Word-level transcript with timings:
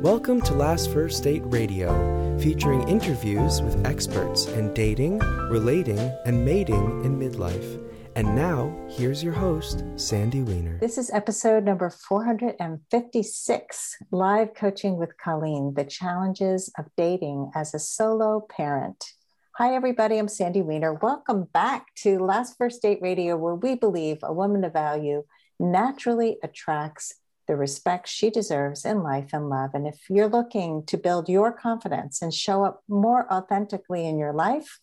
Welcome 0.00 0.40
to 0.42 0.52
Last 0.54 0.92
First 0.94 1.24
Date 1.24 1.42
Radio, 1.44 2.38
featuring 2.38 2.88
interviews 2.88 3.60
with 3.60 3.86
experts 3.86 4.46
in 4.46 4.72
dating, 4.72 5.18
relating, 5.18 5.98
and 6.24 6.42
mating 6.42 7.04
in 7.04 7.18
midlife. 7.18 7.86
And 8.16 8.34
now, 8.34 8.74
here's 8.88 9.22
your 9.22 9.34
host, 9.34 9.84
Sandy 9.96 10.40
Weiner. 10.40 10.78
This 10.80 10.96
is 10.96 11.10
episode 11.10 11.64
number 11.64 11.90
456 11.90 13.96
Live 14.10 14.54
Coaching 14.54 14.96
with 14.96 15.18
Colleen 15.22 15.74
The 15.74 15.84
Challenges 15.84 16.72
of 16.78 16.86
Dating 16.96 17.50
as 17.54 17.74
a 17.74 17.78
Solo 17.78 18.46
Parent. 18.48 19.04
Hi, 19.56 19.74
everybody. 19.74 20.16
I'm 20.16 20.28
Sandy 20.28 20.62
Weiner. 20.62 20.94
Welcome 20.94 21.48
back 21.52 21.88
to 21.96 22.18
Last 22.18 22.56
First 22.56 22.80
Date 22.80 23.00
Radio, 23.02 23.36
where 23.36 23.54
we 23.54 23.74
believe 23.74 24.20
a 24.22 24.32
woman 24.32 24.64
of 24.64 24.72
value 24.72 25.24
naturally 25.58 26.38
attracts 26.42 27.16
the 27.50 27.56
respect 27.56 28.06
she 28.06 28.30
deserves 28.30 28.84
in 28.84 29.02
life 29.02 29.30
and 29.32 29.48
love. 29.48 29.70
And 29.74 29.84
if 29.84 30.08
you're 30.08 30.28
looking 30.28 30.84
to 30.86 30.96
build 30.96 31.28
your 31.28 31.50
confidence 31.50 32.22
and 32.22 32.32
show 32.32 32.64
up 32.64 32.84
more 32.88 33.26
authentically 33.32 34.06
in 34.06 34.20
your 34.20 34.32
life, 34.32 34.78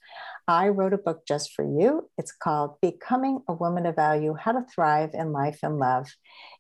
I 0.50 0.68
wrote 0.68 0.92
a 0.92 0.98
book 0.98 1.26
just 1.26 1.54
for 1.54 1.64
you. 1.64 2.10
It's 2.18 2.34
called 2.34 2.76
Becoming 2.82 3.40
a 3.48 3.54
Woman 3.54 3.86
of 3.86 3.96
Value 3.96 4.34
How 4.34 4.52
to 4.52 4.66
Thrive 4.66 5.12
in 5.14 5.32
Life 5.32 5.60
and 5.64 5.80
Love. 5.80 6.10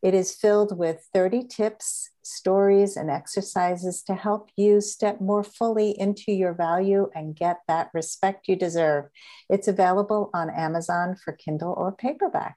It 0.01 0.13
is 0.13 0.33
filled 0.33 0.77
with 0.77 1.05
30 1.13 1.43
tips, 1.49 2.11
stories, 2.23 2.95
and 2.95 3.11
exercises 3.11 4.01
to 4.03 4.15
help 4.15 4.49
you 4.55 4.79
step 4.79 5.19
more 5.19 5.43
fully 5.43 5.93
into 5.99 6.31
your 6.31 6.53
value 6.53 7.09
and 7.15 7.35
get 7.35 7.57
that 7.67 7.89
respect 7.93 8.47
you 8.47 8.55
deserve. 8.55 9.09
It's 9.49 9.67
available 9.67 10.29
on 10.33 10.49
Amazon 10.49 11.17
for 11.21 11.33
Kindle 11.33 11.73
or 11.75 11.91
paperback. 11.91 12.55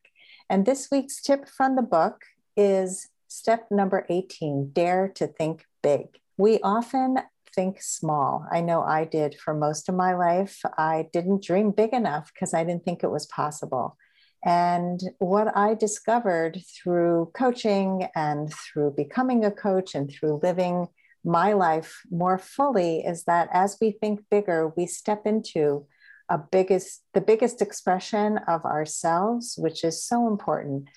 And 0.49 0.65
this 0.65 0.87
week's 0.93 1.21
tip 1.21 1.49
from 1.49 1.75
the 1.75 1.83
book 1.83 2.23
is 2.57 3.09
Step 3.33 3.69
number 3.70 4.05
18 4.09 4.73
dare 4.73 5.07
to 5.15 5.29
think 5.29 5.65
big. 5.84 6.19
We 6.37 6.59
often 6.65 7.19
think 7.55 7.80
small. 7.80 8.45
I 8.51 8.61
know 8.61 8.83
I 8.83 9.05
did 9.05 9.37
for 9.37 9.55
most 9.55 9.88
of 9.88 9.95
my 9.95 10.15
life. 10.15 10.60
I 10.77 11.07
didn't 11.13 11.45
dream 11.45 11.71
big 11.71 11.93
enough 11.93 12.32
because 12.35 12.55
I 12.55 12.65
didn't 12.65 12.85
think 12.85 13.05
it 13.05 13.10
was 13.10 13.27
possible. 13.27 13.96
And 14.45 15.01
what 15.21 15.57
I 15.57 15.74
discovered 15.74 16.59
through 16.74 17.30
coaching 17.32 18.09
and 18.16 18.52
through 18.52 18.95
becoming 18.96 19.45
a 19.45 19.52
coach 19.52 19.95
and 19.95 20.10
through 20.10 20.40
living 20.43 20.88
my 21.23 21.52
life 21.52 22.02
more 22.10 22.37
fully 22.38 23.05
is 23.07 23.24
that 23.24 23.49
as 23.52 23.79
we 23.80 23.93
think 23.93 24.24
bigger, 24.29 24.73
we 24.77 24.87
step 24.87 25.24
into 25.24 25.87
a 26.29 26.38
biggest 26.38 27.02
the 27.15 27.21
biggest 27.21 27.62
expression 27.62 28.38
of 28.49 28.65
ourselves, 28.65 29.55
which 29.57 29.85
is 29.85 30.02
so 30.02 30.27
important. 30.27 30.88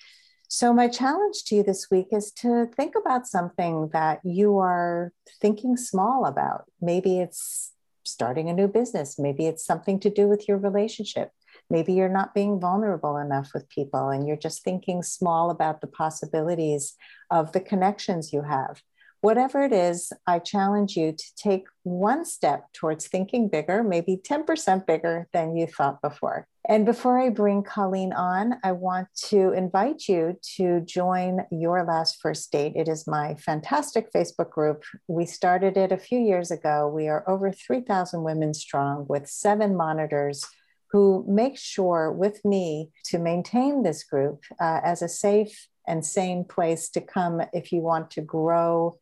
So, 0.55 0.71
my 0.71 0.87
challenge 0.87 1.45
to 1.45 1.55
you 1.55 1.63
this 1.63 1.89
week 1.89 2.09
is 2.11 2.31
to 2.33 2.67
think 2.77 2.93
about 2.95 3.25
something 3.25 3.89
that 3.91 4.19
you 4.23 4.59
are 4.59 5.11
thinking 5.41 5.75
small 5.75 6.27
about. 6.27 6.65
Maybe 6.79 7.19
it's 7.19 7.71
starting 8.03 8.51
a 8.51 8.53
new 8.53 8.67
business, 8.67 9.17
maybe 9.17 9.47
it's 9.47 9.65
something 9.65 9.99
to 10.01 10.11
do 10.11 10.27
with 10.27 10.47
your 10.47 10.59
relationship. 10.59 11.31
Maybe 11.71 11.93
you're 11.93 12.07
not 12.07 12.35
being 12.35 12.59
vulnerable 12.59 13.17
enough 13.17 13.49
with 13.55 13.67
people 13.69 14.09
and 14.09 14.27
you're 14.27 14.37
just 14.37 14.63
thinking 14.63 15.01
small 15.01 15.49
about 15.49 15.81
the 15.81 15.87
possibilities 15.87 16.93
of 17.31 17.51
the 17.53 17.59
connections 17.59 18.31
you 18.31 18.43
have. 18.43 18.79
Whatever 19.23 19.63
it 19.63 19.71
is, 19.71 20.11
I 20.27 20.39
challenge 20.39 20.97
you 20.97 21.13
to 21.13 21.35
take 21.38 21.63
one 21.83 22.25
step 22.25 22.67
towards 22.73 23.07
thinking 23.07 23.47
bigger, 23.47 23.81
maybe 23.81 24.17
10% 24.17 24.85
bigger 24.85 25.30
than 25.31 25.55
you 25.55 25.65
thought 25.65 26.02
before. 26.02 26.45
And 26.67 26.85
before 26.85 27.17
I 27.17 27.30
bring 27.30 27.63
Colleen 27.63 28.11
on, 28.11 28.55
I 28.65 28.73
want 28.73 29.07
to 29.30 29.53
invite 29.53 30.09
you 30.09 30.38
to 30.57 30.81
join 30.81 31.45
Your 31.52 31.85
Last 31.85 32.17
First 32.21 32.52
Date. 32.52 32.73
It 32.75 32.89
is 32.89 33.07
my 33.07 33.35
fantastic 33.35 34.11
Facebook 34.11 34.49
group. 34.49 34.83
We 35.07 35.25
started 35.25 35.77
it 35.77 35.93
a 35.93 35.97
few 35.97 36.19
years 36.19 36.52
ago. 36.52 36.91
We 36.93 37.08
are 37.08 37.23
over 37.25 37.49
3,000 37.49 38.23
women 38.23 38.53
strong 38.53 39.05
with 39.08 39.30
seven 39.30 39.77
monitors 39.77 40.45
who 40.91 41.23
make 41.30 41.58
sure 41.58 42.11
with 42.11 42.43
me 42.43 42.89
to 43.05 43.19
maintain 43.19 43.83
this 43.83 44.03
group 44.03 44.43
uh, 44.59 44.81
as 44.83 45.02
a 45.02 45.08
safe 45.08 45.69
and 45.87 46.05
sane 46.05 46.43
place 46.43 46.89
to 46.89 46.99
come 46.99 47.42
if 47.53 47.71
you 47.71 47.80
want 47.81 48.11
to 48.11 48.21
grow 48.21 48.98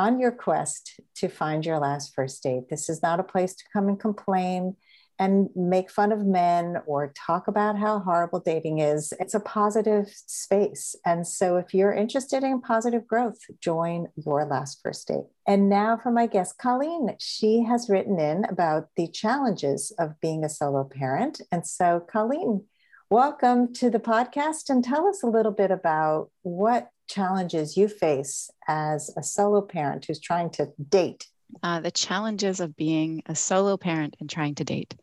on 0.00 0.18
your 0.18 0.32
quest 0.32 0.98
to 1.14 1.28
find 1.28 1.66
your 1.66 1.78
last 1.78 2.14
first 2.14 2.42
date. 2.42 2.70
This 2.70 2.88
is 2.88 3.02
not 3.02 3.20
a 3.20 3.22
place 3.22 3.54
to 3.54 3.64
come 3.70 3.86
and 3.86 4.00
complain 4.00 4.76
and 5.18 5.50
make 5.54 5.90
fun 5.90 6.10
of 6.10 6.24
men 6.24 6.78
or 6.86 7.12
talk 7.14 7.48
about 7.48 7.78
how 7.78 7.98
horrible 7.98 8.40
dating 8.40 8.78
is. 8.78 9.12
It's 9.20 9.34
a 9.34 9.40
positive 9.40 10.06
space. 10.10 10.96
And 11.04 11.26
so 11.26 11.58
if 11.58 11.74
you're 11.74 11.92
interested 11.92 12.42
in 12.42 12.62
positive 12.62 13.06
growth, 13.06 13.40
join 13.60 14.06
your 14.16 14.46
last 14.46 14.80
first 14.82 15.06
date. 15.08 15.26
And 15.46 15.68
now 15.68 15.98
for 16.02 16.10
my 16.10 16.26
guest, 16.26 16.56
Colleen. 16.56 17.16
She 17.18 17.64
has 17.64 17.90
written 17.90 18.18
in 18.18 18.46
about 18.46 18.88
the 18.96 19.08
challenges 19.08 19.92
of 19.98 20.18
being 20.22 20.42
a 20.42 20.48
solo 20.48 20.84
parent. 20.84 21.42
And 21.52 21.66
so, 21.66 22.00
Colleen, 22.10 22.64
welcome 23.10 23.74
to 23.74 23.90
the 23.90 23.98
podcast 23.98 24.70
and 24.70 24.84
tell 24.84 25.08
us 25.08 25.24
a 25.24 25.26
little 25.26 25.50
bit 25.50 25.72
about 25.72 26.30
what 26.42 26.90
challenges 27.08 27.76
you 27.76 27.88
face 27.88 28.48
as 28.68 29.12
a 29.16 29.22
solo 29.22 29.60
parent 29.60 30.04
who's 30.04 30.20
trying 30.20 30.48
to 30.48 30.72
date. 30.88 31.26
Uh, 31.60 31.80
the 31.80 31.90
challenges 31.90 32.60
of 32.60 32.76
being 32.76 33.24
a 33.26 33.34
solo 33.34 33.76
parent 33.76 34.14
and 34.20 34.30
trying 34.30 34.54
to 34.54 34.62
date 34.62 34.94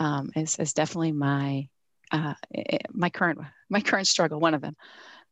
um, 0.00 0.32
is, 0.34 0.58
is 0.58 0.72
definitely 0.72 1.12
my 1.12 1.68
uh, 2.10 2.34
my 2.90 3.10
current 3.10 3.38
my 3.70 3.82
current 3.82 4.08
struggle. 4.08 4.40
One 4.40 4.54
of 4.54 4.60
them. 4.60 4.74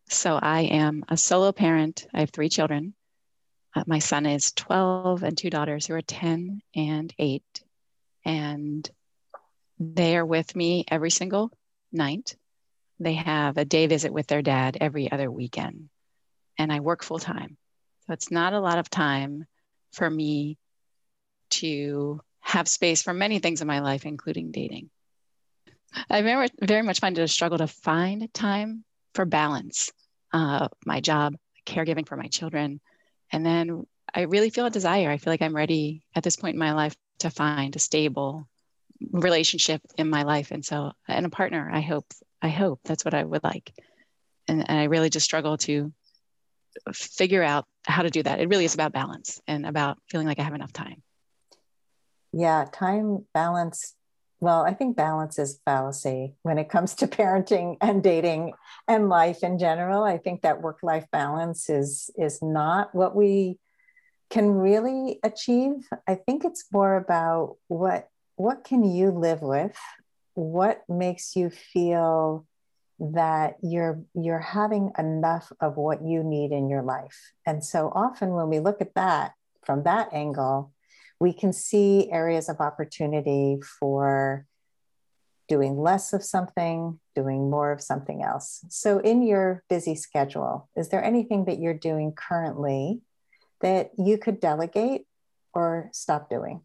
So 0.09 0.38
I 0.41 0.61
am 0.61 1.05
a 1.09 1.17
solo 1.17 1.50
parent. 1.50 2.06
I 2.15 2.21
have 2.21 2.31
three 2.31 2.49
children. 2.49 2.94
Uh, 3.75 3.83
my 3.88 3.99
son 3.99 4.27
is 4.27 4.53
12 4.53 5.25
and 5.25 5.37
two 5.37 5.50
daughters 5.50 5.87
who 5.87 5.94
are 5.94 6.03
10 6.03 6.61
and 6.77 7.15
8. 7.19 7.43
And 8.25 8.88
they 9.81 10.17
are 10.17 10.25
with 10.25 10.55
me 10.55 10.84
every 10.88 11.11
single 11.11 11.50
night. 11.92 12.36
They 12.98 13.14
have 13.14 13.58
a 13.58 13.64
day 13.64 13.86
visit 13.86 14.12
with 14.12 14.26
their 14.26 14.42
dad 14.42 14.78
every 14.80 15.10
other 15.10 15.30
weekend. 15.30 15.88
And 16.58 16.72
I 16.72 16.80
work 16.80 17.02
full 17.02 17.19
time. 17.19 17.56
So 18.06 18.12
it's 18.12 18.30
not 18.30 18.52
a 18.52 18.60
lot 18.60 18.78
of 18.78 18.88
time 18.88 19.44
for 19.92 20.08
me 20.08 20.58
to 21.50 22.20
have 22.41 22.69
space 22.69 23.02
for 23.02 23.12
many 23.12 23.38
things 23.38 23.60
in 23.60 23.66
my 23.66 23.80
life, 23.80 24.06
including 24.06 24.52
dating. 24.52 24.91
I 26.10 26.22
very, 26.22 26.48
very 26.60 26.82
much 26.82 27.00
find 27.00 27.19
it 27.19 27.22
a 27.22 27.28
struggle 27.28 27.58
to 27.58 27.66
find 27.66 28.32
time 28.32 28.84
for 29.14 29.25
balance. 29.25 29.92
Uh, 30.32 30.69
my 30.84 31.00
job, 31.00 31.34
caregiving 31.66 32.06
for 32.06 32.16
my 32.16 32.28
children, 32.28 32.80
and 33.32 33.44
then 33.44 33.86
I 34.14 34.22
really 34.22 34.50
feel 34.50 34.66
a 34.66 34.70
desire. 34.70 35.10
I 35.10 35.19
feel 35.19 35.32
like 35.32 35.42
I'm 35.42 35.56
ready 35.56 36.02
at 36.14 36.22
this 36.22 36.36
point 36.36 36.54
in 36.54 36.60
my 36.60 36.72
life 36.72 36.94
to 37.20 37.30
find 37.30 37.75
a 37.75 37.80
stable 37.80 38.48
relationship 39.10 39.82
in 39.96 40.10
my 40.10 40.22
life, 40.22 40.50
and 40.50 40.64
so 40.64 40.92
and 41.08 41.26
a 41.26 41.30
partner. 41.30 41.70
I 41.72 41.80
hope. 41.80 42.06
I 42.42 42.48
hope 42.48 42.80
that's 42.84 43.04
what 43.04 43.14
I 43.14 43.24
would 43.24 43.42
like, 43.42 43.72
and, 44.46 44.68
and 44.68 44.78
I 44.78 44.84
really 44.84 45.10
just 45.10 45.24
struggle 45.24 45.56
to 45.58 45.92
figure 46.92 47.42
out 47.42 47.66
how 47.86 48.02
to 48.02 48.10
do 48.10 48.22
that. 48.22 48.40
It 48.40 48.48
really 48.48 48.64
is 48.64 48.74
about 48.74 48.92
balance 48.92 49.40
and 49.46 49.66
about 49.66 49.98
feeling 50.10 50.26
like 50.26 50.38
I 50.38 50.42
have 50.42 50.54
enough 50.54 50.72
time. 50.72 51.02
Yeah, 52.32 52.66
time 52.72 53.24
balance. 53.32 53.94
Well, 54.40 54.62
I 54.62 54.74
think 54.74 54.96
balance 54.96 55.38
is 55.38 55.60
fallacy 55.64 56.34
when 56.42 56.58
it 56.58 56.68
comes 56.68 56.94
to 56.96 57.06
parenting 57.06 57.76
and 57.80 58.02
dating 58.02 58.52
and 58.86 59.08
life 59.08 59.42
in 59.42 59.58
general. 59.58 60.04
I 60.04 60.18
think 60.18 60.42
that 60.42 60.60
work-life 60.60 61.06
balance 61.10 61.70
is 61.70 62.10
is 62.16 62.42
not 62.42 62.94
what 62.94 63.16
we 63.16 63.58
can 64.28 64.50
really 64.50 65.20
achieve. 65.22 65.88
I 66.06 66.16
think 66.16 66.44
it's 66.44 66.66
more 66.72 66.96
about 66.96 67.56
what 67.68 68.08
what 68.36 68.64
can 68.64 68.84
you 68.84 69.10
live 69.10 69.42
with? 69.42 69.76
What 70.34 70.82
makes 70.88 71.34
you 71.36 71.50
feel 71.50 72.47
that 72.98 73.56
you're 73.62 74.02
you're 74.14 74.38
having 74.38 74.91
enough 74.98 75.52
of 75.60 75.76
what 75.76 76.02
you 76.02 76.22
need 76.22 76.52
in 76.52 76.69
your 76.69 76.82
life. 76.82 77.32
And 77.44 77.62
so 77.62 77.92
often 77.94 78.30
when 78.30 78.48
we 78.48 78.60
look 78.60 78.80
at 78.80 78.94
that 78.94 79.32
from 79.64 79.82
that 79.82 80.12
angle, 80.12 80.72
we 81.20 81.32
can 81.32 81.52
see 81.52 82.11
areas 82.11 82.49
of 82.49 82.61
opportunity 82.61 83.58
for 83.81 84.46
doing 85.49 85.78
less 85.78 86.12
of 86.12 86.25
something, 86.25 86.99
doing 87.14 87.50
more 87.50 87.70
of 87.70 87.81
something 87.81 88.22
else. 88.22 88.64
So, 88.69 88.99
in 88.99 89.22
your 89.22 89.62
busy 89.69 89.94
schedule, 89.94 90.69
is 90.76 90.88
there 90.88 91.05
anything 91.05 91.44
that 91.44 91.58
you're 91.58 91.75
doing 91.75 92.12
currently 92.12 93.00
that 93.61 93.93
you 93.99 94.19
could 94.19 94.40
delegate 94.40 95.06
or 95.55 95.90
stop 95.93 96.28
doing? 96.28 96.62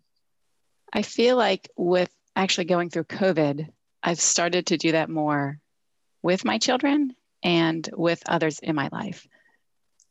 I 0.93 1.01
feel 1.03 1.37
like 1.37 1.69
with 1.77 2.13
actually 2.35 2.65
going 2.65 2.89
through 2.89 3.05
COVID, 3.05 3.67
I've 4.03 4.19
started 4.19 4.67
to 4.67 4.77
do 4.77 4.93
that 4.93 5.09
more 5.09 5.59
with 6.21 6.45
my 6.45 6.57
children 6.57 7.15
and 7.43 7.87
with 7.93 8.21
others 8.27 8.59
in 8.59 8.75
my 8.75 8.89
life. 8.91 9.27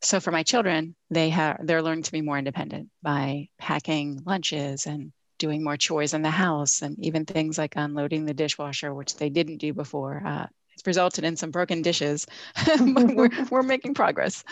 So 0.02 0.20
for 0.20 0.30
my 0.30 0.42
children 0.42 0.94
they 1.10 1.30
have 1.30 1.66
they're 1.66 1.82
learning 1.82 2.04
to 2.04 2.12
be 2.12 2.22
more 2.22 2.38
independent 2.38 2.88
by 3.02 3.48
packing 3.58 4.22
lunches 4.24 4.86
and 4.86 5.12
doing 5.38 5.62
more 5.62 5.76
chores 5.76 6.14
in 6.14 6.22
the 6.22 6.30
house 6.30 6.82
and 6.82 6.98
even 7.04 7.24
things 7.24 7.58
like 7.58 7.74
unloading 7.76 8.24
the 8.24 8.34
dishwasher 8.34 8.94
which 8.94 9.16
they 9.16 9.30
didn't 9.30 9.58
do 9.58 9.72
before. 9.72 10.22
Uh, 10.24 10.46
it's 10.74 10.86
resulted 10.86 11.24
in 11.24 11.36
some 11.36 11.50
broken 11.50 11.82
dishes. 11.82 12.26
But 12.66 13.14
we're, 13.14 13.30
we're 13.50 13.62
making 13.62 13.94
progress. 13.94 14.44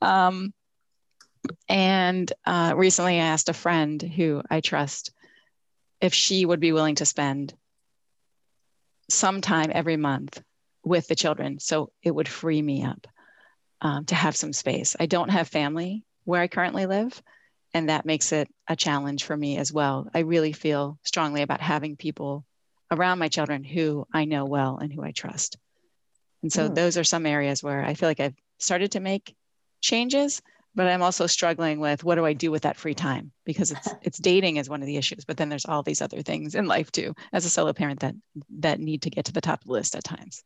Um, 0.00 0.52
And 1.68 2.32
uh, 2.44 2.74
recently 2.76 3.20
I 3.20 3.24
asked 3.26 3.48
a 3.48 3.54
friend 3.54 4.00
who 4.02 4.42
I 4.50 4.60
trust 4.60 5.12
if 6.04 6.12
she 6.12 6.44
would 6.44 6.60
be 6.60 6.70
willing 6.70 6.96
to 6.96 7.06
spend 7.06 7.54
some 9.08 9.40
time 9.40 9.70
every 9.72 9.96
month 9.96 10.42
with 10.84 11.08
the 11.08 11.14
children. 11.14 11.58
So 11.58 11.92
it 12.02 12.14
would 12.14 12.28
free 12.28 12.60
me 12.60 12.84
up 12.84 13.06
um, 13.80 14.04
to 14.04 14.14
have 14.14 14.36
some 14.36 14.52
space. 14.52 14.94
I 15.00 15.06
don't 15.06 15.30
have 15.30 15.48
family 15.48 16.04
where 16.24 16.42
I 16.42 16.48
currently 16.48 16.84
live, 16.84 17.22
and 17.72 17.88
that 17.88 18.04
makes 18.04 18.32
it 18.32 18.48
a 18.68 18.76
challenge 18.76 19.24
for 19.24 19.34
me 19.34 19.56
as 19.56 19.72
well. 19.72 20.06
I 20.12 20.18
really 20.18 20.52
feel 20.52 20.98
strongly 21.04 21.40
about 21.40 21.62
having 21.62 21.96
people 21.96 22.44
around 22.90 23.18
my 23.18 23.28
children 23.28 23.64
who 23.64 24.06
I 24.12 24.26
know 24.26 24.44
well 24.44 24.76
and 24.76 24.92
who 24.92 25.02
I 25.02 25.12
trust. 25.12 25.56
And 26.42 26.52
so 26.52 26.68
mm. 26.68 26.74
those 26.74 26.98
are 26.98 27.04
some 27.04 27.24
areas 27.24 27.62
where 27.62 27.82
I 27.82 27.94
feel 27.94 28.10
like 28.10 28.20
I've 28.20 28.36
started 28.58 28.92
to 28.92 29.00
make 29.00 29.34
changes, 29.80 30.42
but 30.74 30.86
I'm 30.86 31.02
also 31.02 31.26
struggling 31.26 31.80
with 31.80 32.04
what 32.04 32.16
do 32.16 32.26
I 32.26 32.32
do 32.32 32.50
with 32.50 32.62
that 32.62 32.76
free 32.76 32.94
time 32.94 33.32
because 33.44 33.70
it's 33.70 33.88
it's 34.02 34.18
dating 34.18 34.56
is 34.56 34.68
one 34.68 34.82
of 34.82 34.86
the 34.86 34.96
issues, 34.96 35.24
but 35.24 35.36
then 35.36 35.48
there's 35.48 35.66
all 35.66 35.82
these 35.82 36.02
other 36.02 36.22
things 36.22 36.54
in 36.54 36.66
life 36.66 36.90
too 36.92 37.14
as 37.32 37.44
a 37.44 37.50
solo 37.50 37.72
parent 37.72 38.00
that 38.00 38.14
that 38.58 38.80
need 38.80 39.02
to 39.02 39.10
get 39.10 39.26
to 39.26 39.32
the 39.32 39.40
top 39.40 39.60
of 39.60 39.66
the 39.66 39.72
list 39.72 39.94
at 39.94 40.04
times. 40.04 40.42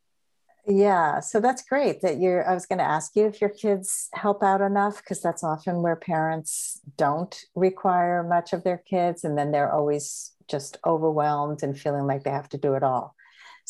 Yeah, 0.71 1.21
so 1.21 1.41
that's 1.41 1.63
great 1.63 2.03
that 2.03 2.19
you're. 2.19 2.47
I 2.47 2.53
was 2.53 2.67
going 2.67 2.79
to 2.79 2.85
ask 2.85 3.17
you 3.17 3.27
if 3.27 3.41
your 3.41 3.49
kids 3.49 4.11
help 4.13 4.43
out 4.43 4.61
enough 4.61 4.99
because 4.99 5.23
that's 5.23 5.43
often 5.43 5.81
where 5.81 5.97
parents 5.97 6.79
don't 6.99 7.35
require 7.55 8.23
much 8.23 8.53
of 8.53 8.65
their 8.65 8.77
kids, 8.77 9.25
and 9.25 9.39
then 9.39 9.51
they're 9.51 9.73
always 9.73 10.33
just 10.47 10.77
overwhelmed 10.85 11.63
and 11.63 11.79
feeling 11.79 12.07
like 12.07 12.23
they 12.23 12.31
have 12.31 12.51
to 12.51 12.59
do 12.59 12.75
it 12.75 12.83
all. 12.83 13.15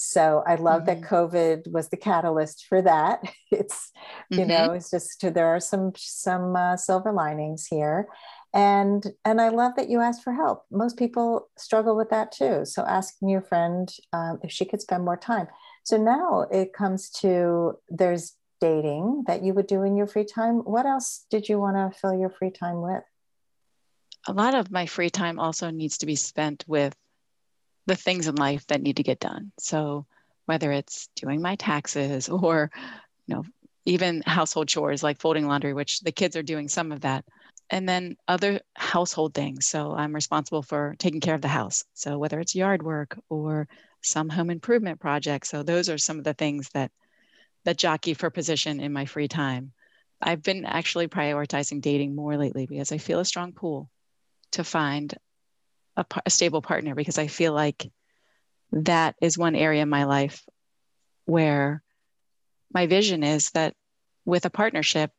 So 0.01 0.45
I 0.47 0.55
love 0.55 0.83
mm-hmm. 0.83 1.01
that 1.01 1.09
COVID 1.09 1.73
was 1.73 1.89
the 1.89 1.97
catalyst 1.97 2.67
for 2.69 2.83
that. 2.83 3.23
It's 3.51 3.91
you 4.31 4.41
mm-hmm. 4.41 4.49
know 4.49 4.73
it's 4.73 4.91
just 4.91 5.25
there 5.35 5.49
are 5.49 5.61
some 5.61 5.93
some 5.97 6.55
uh, 6.55 6.77
silver 6.77 7.13
linings 7.13 7.67
here, 7.67 8.07
and 8.53 9.03
and 9.25 9.41
I 9.41 9.49
love 9.49 9.73
that 9.77 9.89
you 9.89 10.01
asked 10.01 10.23
for 10.23 10.35
help. 10.35 10.65
Most 10.71 10.99
people 10.99 11.49
struggle 11.57 11.97
with 11.97 12.11
that 12.11 12.31
too. 12.31 12.65
So 12.65 12.85
asking 12.85 13.31
your 13.31 13.41
friend 13.41 13.91
um, 14.13 14.39
if 14.43 14.53
she 14.53 14.67
could 14.67 14.83
spend 14.83 15.05
more 15.05 15.17
time 15.17 15.49
so 15.89 15.97
now 15.97 16.43
it 16.51 16.75
comes 16.75 17.09
to 17.23 17.79
there's 17.89 18.35
dating 18.61 19.25
that 19.27 19.43
you 19.43 19.55
would 19.55 19.67
do 19.67 19.85
in 19.85 19.97
your 19.97 20.07
free 20.07 20.27
time. 20.27 20.57
What 20.57 20.85
else 20.85 21.25
did 21.31 21.49
you 21.49 21.59
want 21.59 21.77
to 21.79 21.99
fill 21.99 22.13
your 22.13 22.29
free 22.29 22.51
time 22.51 22.83
with? 22.83 23.03
A 24.27 24.35
lot 24.35 24.55
of 24.55 24.71
my 24.71 24.85
free 24.85 25.09
time 25.09 25.39
also 25.39 25.71
needs 25.71 25.97
to 25.99 26.07
be 26.07 26.15
spent 26.15 26.63
with 26.69 26.95
the 27.89 27.97
things 27.97 28.29
in 28.29 28.37
life 28.37 28.67
that 28.69 28.83
need 28.83 28.97
to 28.97 29.03
get 29.03 29.21
done. 29.21 29.53
So 29.59 30.07
whether 30.47 30.71
it's 30.71 31.09
doing 31.17 31.43
my 31.43 31.57
taxes 31.57 32.29
or 32.45 32.71
you 33.27 33.35
know 33.35 33.45
even 33.85 34.23
household 34.27 34.69
chores 34.69 35.03
like 35.03 35.19
folding 35.19 35.47
laundry 35.47 35.75
which 35.75 36.01
the 36.01 36.13
kids 36.13 36.37
are 36.37 36.43
doing 36.43 36.69
some 36.69 36.93
of 36.93 37.01
that 37.01 37.25
and 37.71 37.89
then 37.89 38.17
other 38.27 38.61
household 38.75 39.35
things 39.35 39.67
so 39.67 39.95
i'm 39.95 40.15
responsible 40.15 40.63
for 40.63 40.95
taking 40.99 41.21
care 41.21 41.35
of 41.35 41.43
the 41.43 41.49
house 41.49 41.85
so 41.95 42.19
whether 42.19 42.41
it's 42.41 42.55
yard 42.55 42.83
work 42.83 43.19
or 43.29 43.69
some 44.03 44.29
home 44.29 44.51
improvement 44.51 45.01
projects. 45.01 45.49
So 45.49 45.63
those 45.63 45.89
are 45.89 45.99
some 45.99 46.19
of 46.19 46.25
the 46.25 46.35
things 46.35 46.71
that 46.71 46.91
that 47.65 47.79
jockey 47.79 48.15
for 48.15 48.31
position 48.31 48.81
in 48.81 48.93
my 48.93 49.05
free 49.05 49.29
time. 49.29 49.73
I've 50.21 50.43
been 50.43 50.65
actually 50.65 51.09
prioritizing 51.09 51.81
dating 51.81 52.15
more 52.15 52.37
lately 52.37 52.67
because 52.67 52.93
I 52.93 52.99
feel 52.99 53.21
a 53.21 53.25
strong 53.25 53.53
pull 53.53 53.91
to 54.53 54.65
find 54.65 55.15
a, 55.99 56.05
a 56.27 56.31
stable 56.31 56.63
partner 56.63 56.95
because 56.95 57.19
I 57.19 57.27
feel 57.27 57.53
like 57.53 57.91
that 58.73 59.17
is 59.21 59.37
one 59.37 59.55
area 59.55 59.83
in 59.83 59.89
my 59.89 60.05
life 60.05 60.45
where 61.25 61.83
my 62.73 62.87
vision 62.87 63.23
is 63.23 63.51
that 63.51 63.75
with 64.25 64.45
a 64.45 64.51
partnership, 64.51 65.11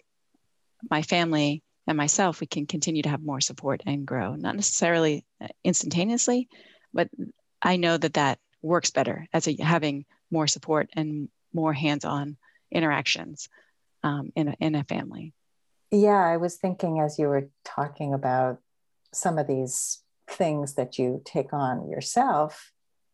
my 0.90 1.02
family 1.02 1.64
and 1.88 1.98
myself, 1.98 2.40
we 2.40 2.48
can 2.48 2.66
continue 2.66 3.04
to 3.04 3.10
have 3.10 3.22
more 3.22 3.42
support 3.42 3.82
and 3.86 4.06
grow. 4.06 4.36
Not 4.36 4.56
necessarily 4.56 5.26
instantaneously, 5.64 6.48
but 6.94 7.10
I 7.62 7.78
know 7.78 7.98
that 7.98 8.14
that 8.14 8.40
works 8.62 8.92
better 8.92 9.28
as 9.34 9.48
a, 9.48 9.56
having 9.62 10.06
more 10.32 10.48
support 10.48 10.90
and 10.94 11.30
more 11.54 11.74
hands-on 11.74 12.38
interactions 12.72 13.50
um, 14.04 14.32
in, 14.36 14.50
a, 14.50 14.56
in 14.60 14.76
a 14.76 14.84
family 14.84 15.34
yeah 15.92 16.24
i 16.24 16.38
was 16.38 16.56
thinking 16.56 17.00
as 17.00 17.18
you 17.18 17.28
were 17.28 17.50
talking 17.66 18.14
about 18.14 18.60
some 19.12 19.38
of 19.38 19.48
these 19.48 20.02
things 20.30 20.76
that 20.76 20.98
you 20.98 21.22
take 21.26 21.54
on 21.54 21.90
yourself 21.90 22.72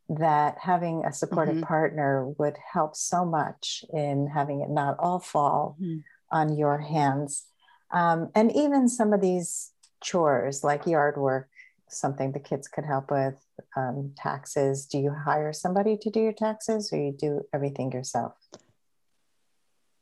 that 0.07 0.57
having 0.59 1.03
a 1.03 1.12
supportive 1.12 1.56
mm-hmm. 1.56 1.63
partner 1.63 2.27
would 2.38 2.57
help 2.71 2.95
so 2.95 3.25
much 3.25 3.83
in 3.91 4.27
having 4.27 4.62
it 4.62 4.69
not 4.69 4.95
all 5.00 5.19
fall 5.19 5.77
mm-hmm. 5.81 6.00
on 6.31 6.57
your 6.57 6.77
hands. 6.77 7.45
Um, 7.91 8.29
and 8.35 8.56
even 8.56 8.88
some 8.88 9.13
of 9.13 9.21
these 9.21 9.71
chores 10.01 10.63
like 10.63 10.85
yard 10.85 11.17
work 11.17 11.50
something 11.88 12.31
the 12.31 12.39
kids 12.39 12.67
could 12.67 12.85
help 12.85 13.12
with 13.12 13.35
um, 13.75 14.13
taxes. 14.17 14.85
Do 14.85 14.97
you 14.97 15.12
hire 15.12 15.53
somebody 15.53 15.97
to 15.97 16.09
do 16.09 16.19
your 16.19 16.33
taxes 16.33 16.91
or 16.91 16.97
you 16.97 17.12
do 17.12 17.45
everything 17.53 17.91
yourself? 17.91 18.33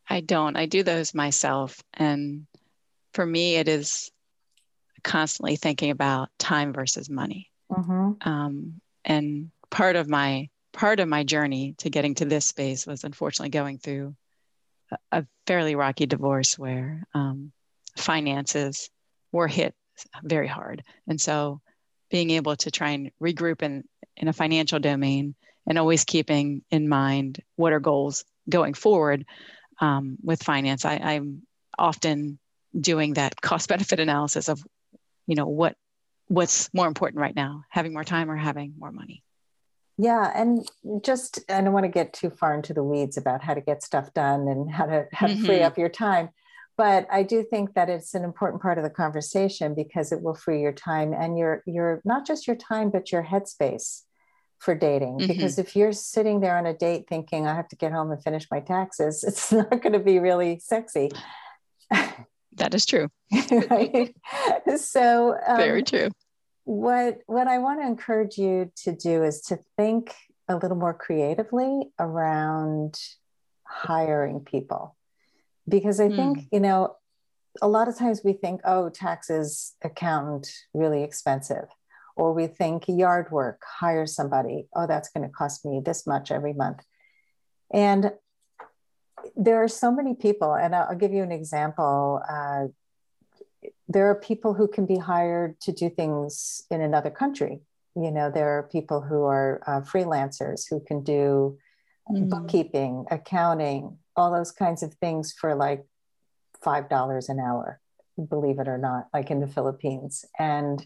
I 0.09 0.21
don't. 0.21 0.55
I 0.55 0.65
do 0.65 0.83
those 0.83 1.13
myself. 1.13 1.81
And 1.93 2.45
for 3.13 3.25
me 3.25 3.55
it 3.55 3.67
is 3.67 4.11
constantly 5.03 5.55
thinking 5.55 5.91
about 5.91 6.29
time 6.37 6.73
versus 6.73 7.09
money 7.09 7.49
mm-hmm. 7.71 8.11
um, 8.27 8.79
and 9.05 9.51
part 9.69 9.95
of 9.95 10.07
my 10.07 10.49
part 10.71 10.99
of 10.99 11.07
my 11.07 11.23
journey 11.23 11.75
to 11.77 11.89
getting 11.89 12.15
to 12.15 12.25
this 12.25 12.45
space 12.45 12.87
was 12.87 13.03
unfortunately 13.03 13.49
going 13.49 13.77
through 13.77 14.15
a, 14.91 15.19
a 15.19 15.25
fairly 15.45 15.75
rocky 15.75 16.05
divorce 16.05 16.57
where 16.57 17.03
um, 17.13 17.51
finances 17.97 18.89
were 19.31 19.47
hit 19.47 19.75
very 20.23 20.47
hard 20.47 20.83
and 21.07 21.19
so 21.19 21.61
being 22.09 22.29
able 22.29 22.55
to 22.55 22.69
try 22.69 22.91
and 22.91 23.11
regroup 23.21 23.63
in, 23.63 23.83
in 24.17 24.27
a 24.27 24.33
financial 24.33 24.79
domain 24.79 25.33
and 25.65 25.79
always 25.79 26.03
keeping 26.03 26.61
in 26.69 26.87
mind 26.87 27.41
what 27.55 27.73
are 27.73 27.79
goals 27.79 28.23
going 28.49 28.75
forward 28.75 29.25
um, 29.79 30.17
with 30.23 30.43
finance. 30.43 30.85
I, 30.85 30.97
I'm 30.97 31.43
often 31.77 32.37
doing 32.79 33.13
that 33.13 33.41
cost 33.41 33.69
benefit 33.69 33.99
analysis 33.99 34.49
of, 34.49 34.63
you 35.27 35.35
know, 35.35 35.47
what 35.47 35.75
what's 36.27 36.73
more 36.73 36.87
important 36.87 37.21
right 37.21 37.35
now, 37.35 37.63
having 37.69 37.93
more 37.93 38.03
time 38.03 38.29
or 38.29 38.35
having 38.35 38.73
more 38.77 38.91
money. 38.91 39.23
Yeah, 39.97 40.31
and 40.33 40.67
just 41.03 41.39
I 41.49 41.61
don't 41.61 41.73
want 41.73 41.85
to 41.85 41.91
get 41.91 42.13
too 42.13 42.29
far 42.29 42.55
into 42.55 42.73
the 42.73 42.83
weeds 42.83 43.17
about 43.17 43.43
how 43.43 43.53
to 43.53 43.61
get 43.61 43.83
stuff 43.83 44.13
done 44.13 44.47
and 44.47 44.71
how 44.71 44.85
to 44.85 45.07
how 45.11 45.27
to 45.27 45.33
mm-hmm. 45.33 45.45
free 45.45 45.61
up 45.61 45.77
your 45.77 45.89
time 45.89 46.29
but 46.77 47.07
i 47.11 47.23
do 47.23 47.43
think 47.43 47.73
that 47.73 47.89
it's 47.89 48.13
an 48.13 48.23
important 48.23 48.61
part 48.61 48.77
of 48.77 48.83
the 48.83 48.89
conversation 48.89 49.73
because 49.73 50.11
it 50.11 50.21
will 50.21 50.33
free 50.33 50.61
your 50.61 50.71
time 50.71 51.13
and 51.13 51.37
your 51.37 51.63
your 51.65 52.01
not 52.05 52.25
just 52.25 52.47
your 52.47 52.55
time 52.55 52.89
but 52.89 53.11
your 53.11 53.23
headspace 53.23 54.01
for 54.59 54.75
dating 54.75 55.17
mm-hmm. 55.17 55.27
because 55.27 55.59
if 55.59 55.75
you're 55.75 55.91
sitting 55.91 56.39
there 56.39 56.57
on 56.57 56.65
a 56.65 56.73
date 56.73 57.05
thinking 57.07 57.47
i 57.47 57.55
have 57.55 57.67
to 57.67 57.75
get 57.75 57.91
home 57.91 58.11
and 58.11 58.23
finish 58.23 58.47
my 58.51 58.59
taxes 58.59 59.23
it's 59.27 59.51
not 59.51 59.81
going 59.81 59.93
to 59.93 59.99
be 59.99 60.19
really 60.19 60.59
sexy 60.59 61.11
that 62.55 62.73
is 62.73 62.85
true 62.85 63.09
right 63.69 64.15
so 64.77 65.35
um, 65.47 65.57
very 65.57 65.83
true 65.83 66.09
what 66.65 67.19
what 67.27 67.47
i 67.47 67.57
want 67.57 67.81
to 67.81 67.87
encourage 67.87 68.37
you 68.37 68.71
to 68.75 68.95
do 68.95 69.23
is 69.23 69.41
to 69.41 69.59
think 69.77 70.13
a 70.47 70.55
little 70.55 70.77
more 70.77 70.93
creatively 70.93 71.91
around 71.99 72.99
hiring 73.65 74.41
people 74.41 74.95
because 75.67 75.99
I 75.99 76.09
think, 76.09 76.39
mm. 76.39 76.47
you 76.51 76.59
know, 76.59 76.95
a 77.61 77.67
lot 77.67 77.87
of 77.87 77.97
times 77.97 78.21
we 78.23 78.33
think, 78.33 78.61
oh, 78.65 78.89
taxes, 78.89 79.75
accountant, 79.83 80.51
really 80.73 81.03
expensive. 81.03 81.65
Or 82.15 82.33
we 82.33 82.47
think 82.47 82.85
yard 82.87 83.31
work, 83.31 83.61
hire 83.79 84.05
somebody, 84.05 84.67
oh, 84.75 84.87
that's 84.87 85.09
going 85.09 85.27
to 85.27 85.33
cost 85.33 85.65
me 85.65 85.81
this 85.83 86.05
much 86.05 86.31
every 86.31 86.53
month. 86.53 86.83
And 87.73 88.11
there 89.35 89.63
are 89.63 89.67
so 89.67 89.91
many 89.91 90.13
people, 90.13 90.53
and 90.53 90.75
I'll 90.75 90.95
give 90.95 91.13
you 91.13 91.23
an 91.23 91.31
example. 91.31 92.21
Uh, 92.27 92.67
there 93.87 94.09
are 94.09 94.15
people 94.15 94.53
who 94.53 94.67
can 94.67 94.85
be 94.85 94.97
hired 94.97 95.59
to 95.61 95.71
do 95.71 95.89
things 95.89 96.63
in 96.69 96.81
another 96.81 97.09
country. 97.09 97.61
You 97.95 98.11
know, 98.11 98.31
there 98.31 98.57
are 98.57 98.63
people 98.63 99.01
who 99.01 99.23
are 99.23 99.61
uh, 99.67 99.81
freelancers 99.81 100.63
who 100.69 100.79
can 100.79 101.03
do 101.03 101.57
mm. 102.09 102.29
bookkeeping, 102.29 103.05
accounting, 103.11 103.97
all 104.15 104.31
those 104.31 104.51
kinds 104.51 104.83
of 104.83 104.93
things 104.95 105.33
for 105.33 105.55
like 105.55 105.85
$5 106.63 107.29
an 107.29 107.39
hour, 107.39 107.79
believe 108.29 108.59
it 108.59 108.67
or 108.67 108.77
not, 108.77 109.07
like 109.13 109.29
in 109.31 109.39
the 109.39 109.47
Philippines. 109.47 110.25
And 110.39 110.85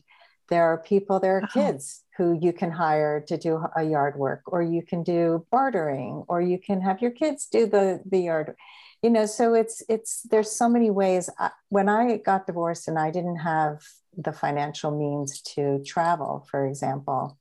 there 0.50 0.66
are 0.66 0.77
people, 0.77 1.20
there 1.20 1.38
are 1.38 1.48
kids 1.48 2.04
who 2.18 2.38
you 2.42 2.54
can 2.54 2.72
hire 2.72 3.22
to 3.27 3.38
do 3.38 3.63
a 3.75 3.84
yard 3.84 4.18
work, 4.18 4.42
or 4.48 4.62
you 4.62 4.82
can 4.82 5.04
do 5.04 5.46
bartering, 5.51 6.24
or 6.27 6.42
you 6.42 6.58
can 6.58 6.82
have 6.82 7.01
your 7.01 7.12
kids 7.12 7.48
do 7.48 7.66
the, 7.66 8.01
the 8.06 8.20
yard. 8.20 8.56
You 9.04 9.12
know, 9.12 9.25
so 9.25 9.54
it's 9.54 9.84
it's 9.88 10.24
there's 10.24 10.51
so 10.51 10.68
many 10.68 10.89
ways. 10.89 11.30
When 11.70 11.88
I 11.88 12.18
got 12.18 12.48
divorced 12.48 12.88
and 12.88 12.98
I 12.98 13.12
didn't 13.12 13.38
have 13.38 13.84
the 14.18 14.34
financial 14.34 14.92
means 14.92 15.42
to 15.54 15.84
travel, 15.86 16.48
for 16.50 16.66
example, 16.66 17.38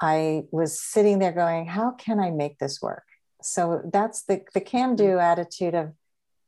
I 0.00 0.44
was 0.50 0.80
sitting 0.80 1.18
there 1.18 1.32
going, 1.32 1.66
"How 1.66 1.90
can 1.90 2.18
I 2.18 2.30
make 2.30 2.58
this 2.58 2.80
work?" 2.80 3.04
so 3.42 3.82
that's 3.92 4.22
the 4.22 4.42
the 4.54 4.60
can 4.60 4.96
do 4.96 5.16
mm. 5.16 5.22
attitude 5.22 5.74
of 5.74 5.92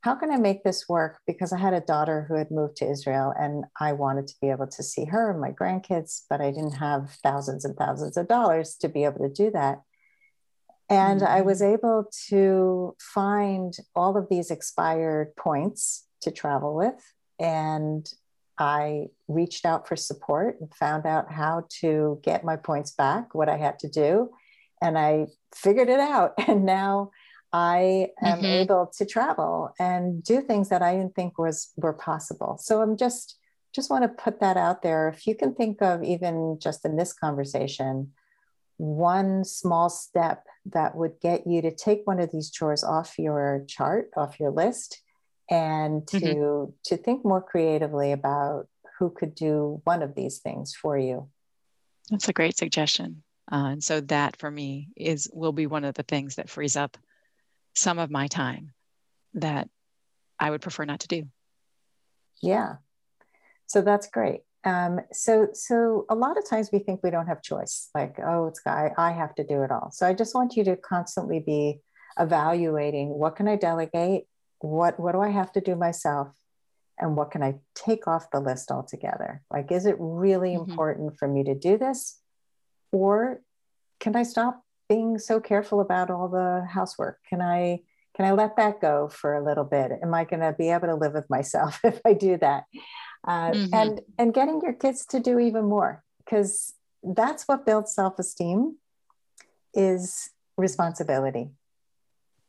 how 0.02 0.14
can 0.14 0.30
I 0.30 0.36
make 0.36 0.64
this 0.64 0.88
work? 0.88 1.18
Because 1.26 1.52
I 1.52 1.58
had 1.58 1.74
a 1.74 1.80
daughter 1.80 2.24
who 2.26 2.34
had 2.34 2.50
moved 2.50 2.76
to 2.76 2.90
Israel 2.90 3.34
and 3.38 3.64
I 3.78 3.92
wanted 3.92 4.26
to 4.28 4.34
be 4.40 4.48
able 4.48 4.66
to 4.68 4.82
see 4.82 5.04
her 5.04 5.30
and 5.30 5.40
my 5.40 5.50
grandkids, 5.50 6.22
but 6.30 6.40
I 6.40 6.50
didn't 6.50 6.76
have 6.76 7.10
thousands 7.22 7.64
and 7.64 7.76
thousands 7.76 8.16
of 8.16 8.26
dollars 8.26 8.76
to 8.76 8.88
be 8.88 9.04
able 9.04 9.20
to 9.20 9.28
do 9.28 9.50
that. 9.50 9.82
And 10.88 11.20
mm-hmm. 11.20 11.32
I 11.32 11.42
was 11.42 11.60
able 11.60 12.06
to 12.28 12.96
find 12.98 13.76
all 13.94 14.16
of 14.16 14.28
these 14.30 14.50
expired 14.50 15.36
points 15.36 16.06
to 16.22 16.30
travel 16.30 16.74
with. 16.74 17.00
And 17.38 18.10
I 18.58 19.08
reached 19.28 19.64
out 19.64 19.86
for 19.86 19.96
support 19.96 20.60
and 20.60 20.74
found 20.74 21.06
out 21.06 21.30
how 21.30 21.66
to 21.80 22.20
get 22.22 22.44
my 22.44 22.56
points 22.56 22.92
back, 22.92 23.34
what 23.34 23.48
I 23.48 23.56
had 23.56 23.78
to 23.80 23.88
do. 23.88 24.30
And 24.82 24.98
I 24.98 25.26
figured 25.54 25.90
it 25.90 26.00
out. 26.00 26.34
And 26.48 26.64
now 26.64 27.10
I 27.52 28.08
am 28.22 28.38
mm-hmm. 28.38 28.44
able 28.44 28.92
to 28.96 29.04
travel 29.04 29.74
and 29.78 30.22
do 30.22 30.40
things 30.40 30.68
that 30.68 30.82
I 30.82 30.96
didn't 30.96 31.14
think 31.14 31.38
was 31.38 31.72
were 31.76 31.92
possible. 31.92 32.58
So 32.60 32.80
I'm 32.80 32.96
just 32.96 33.38
just 33.74 33.90
want 33.90 34.02
to 34.02 34.08
put 34.08 34.40
that 34.40 34.56
out 34.56 34.82
there. 34.82 35.08
If 35.08 35.26
you 35.26 35.34
can 35.34 35.54
think 35.54 35.80
of 35.80 36.02
even 36.02 36.58
just 36.60 36.84
in 36.84 36.96
this 36.96 37.12
conversation, 37.12 38.12
one 38.78 39.44
small 39.44 39.88
step 39.88 40.44
that 40.66 40.96
would 40.96 41.20
get 41.20 41.46
you 41.46 41.62
to 41.62 41.70
take 41.70 42.02
one 42.04 42.18
of 42.18 42.32
these 42.32 42.50
chores 42.50 42.82
off 42.82 43.18
your 43.18 43.64
chart, 43.68 44.10
off 44.16 44.40
your 44.40 44.50
list, 44.50 45.02
and 45.50 46.06
to 46.08 46.20
mm-hmm. 46.20 46.70
to 46.84 46.96
think 46.96 47.24
more 47.24 47.42
creatively 47.42 48.12
about 48.12 48.68
who 48.98 49.10
could 49.10 49.34
do 49.34 49.80
one 49.84 50.02
of 50.02 50.14
these 50.14 50.38
things 50.38 50.74
for 50.74 50.96
you. 50.96 51.28
That's 52.10 52.28
a 52.28 52.32
great 52.32 52.56
suggestion. 52.56 53.22
Uh, 53.50 53.70
and 53.72 53.84
so 53.84 54.00
that 54.02 54.36
for 54.36 54.50
me 54.50 54.88
is 54.96 55.28
will 55.32 55.52
be 55.52 55.66
one 55.66 55.84
of 55.84 55.94
the 55.94 56.04
things 56.04 56.36
that 56.36 56.48
frees 56.48 56.76
up 56.76 56.96
some 57.74 57.98
of 57.98 58.10
my 58.10 58.26
time 58.26 58.72
that 59.34 59.68
I 60.38 60.50
would 60.50 60.62
prefer 60.62 60.84
not 60.84 61.00
to 61.00 61.08
do. 61.08 61.24
Yeah. 62.42 62.76
So 63.66 63.82
that's 63.82 64.08
great. 64.08 64.40
Um, 64.64 65.00
so, 65.12 65.48
so 65.54 66.04
a 66.10 66.14
lot 66.14 66.36
of 66.36 66.48
times 66.48 66.70
we 66.72 66.80
think 66.80 67.02
we 67.02 67.10
don't 67.10 67.28
have 67.28 67.42
choice, 67.42 67.88
like, 67.94 68.18
oh, 68.18 68.48
it's 68.48 68.60
I, 68.66 68.90
I 68.98 69.12
have 69.12 69.34
to 69.36 69.44
do 69.44 69.62
it 69.62 69.70
all. 69.70 69.90
So 69.90 70.06
I 70.06 70.12
just 70.12 70.34
want 70.34 70.56
you 70.56 70.64
to 70.64 70.76
constantly 70.76 71.40
be 71.40 71.80
evaluating 72.18 73.08
what 73.08 73.36
can 73.36 73.48
I 73.48 73.56
delegate? 73.56 74.24
What, 74.58 75.00
what 75.00 75.12
do 75.12 75.20
I 75.20 75.30
have 75.30 75.52
to 75.52 75.60
do 75.60 75.76
myself? 75.76 76.28
And 76.98 77.16
what 77.16 77.30
can 77.30 77.42
I 77.42 77.54
take 77.74 78.06
off 78.06 78.30
the 78.30 78.40
list 78.40 78.70
altogether? 78.70 79.42
Like, 79.50 79.72
is 79.72 79.86
it 79.86 79.96
really 79.98 80.50
mm-hmm. 80.50 80.70
important 80.70 81.18
for 81.18 81.26
me 81.26 81.44
to 81.44 81.54
do 81.54 81.78
this? 81.78 82.20
Or 82.92 83.40
can 84.00 84.16
I 84.16 84.24
stop 84.24 84.62
being 84.90 85.18
so 85.18 85.40
careful 85.40 85.80
about 85.80 86.10
all 86.10 86.28
the 86.28 86.66
housework? 86.68 87.18
Can 87.28 87.40
I 87.40 87.80
can 88.16 88.26
I 88.26 88.32
let 88.32 88.56
that 88.56 88.80
go 88.80 89.08
for 89.08 89.34
a 89.34 89.42
little 89.42 89.64
bit? 89.64 89.92
Am 90.02 90.12
I 90.12 90.24
going 90.24 90.40
to 90.40 90.52
be 90.52 90.70
able 90.70 90.88
to 90.88 90.96
live 90.96 91.14
with 91.14 91.30
myself 91.30 91.78
if 91.84 92.00
I 92.04 92.12
do 92.12 92.36
that? 92.38 92.64
Uh, 93.26 93.52
mm-hmm. 93.52 93.74
And 93.74 94.00
and 94.18 94.34
getting 94.34 94.60
your 94.62 94.74
kids 94.74 95.06
to 95.06 95.20
do 95.20 95.38
even 95.38 95.64
more 95.64 96.02
because 96.18 96.74
that's 97.02 97.44
what 97.44 97.64
builds 97.64 97.94
self 97.94 98.18
esteem 98.18 98.76
is 99.72 100.30
responsibility 100.58 101.50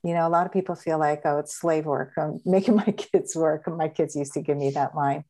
you 0.03 0.15
know, 0.15 0.27
a 0.27 0.29
lot 0.29 0.47
of 0.47 0.51
people 0.51 0.73
feel 0.73 0.97
like, 0.97 1.21
oh, 1.25 1.37
it's 1.37 1.55
slave 1.55 1.85
work. 1.85 2.13
I'm 2.17 2.39
making 2.45 2.75
my 2.75 2.85
kids 2.85 3.35
work. 3.35 3.67
My 3.67 3.87
kids 3.87 4.15
used 4.15 4.33
to 4.33 4.41
give 4.41 4.57
me 4.57 4.71
that 4.71 4.95
line. 4.95 5.23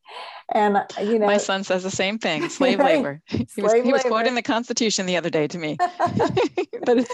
And, 0.53 0.77
uh, 0.77 0.85
you 0.99 1.19
know, 1.19 1.27
my 1.27 1.37
son 1.37 1.63
says 1.63 1.83
the 1.83 1.91
same 1.91 2.17
thing 2.17 2.47
slave 2.49 2.79
right? 2.79 2.97
labor. 2.97 3.21
He, 3.25 3.45
slave 3.45 3.63
was, 3.63 3.73
he 3.83 3.91
was 3.91 4.03
quoting 4.03 4.35
the 4.35 4.41
Constitution 4.41 5.05
the 5.05 5.17
other 5.17 5.29
day 5.29 5.47
to 5.47 5.57
me. 5.57 5.77
but 5.77 7.07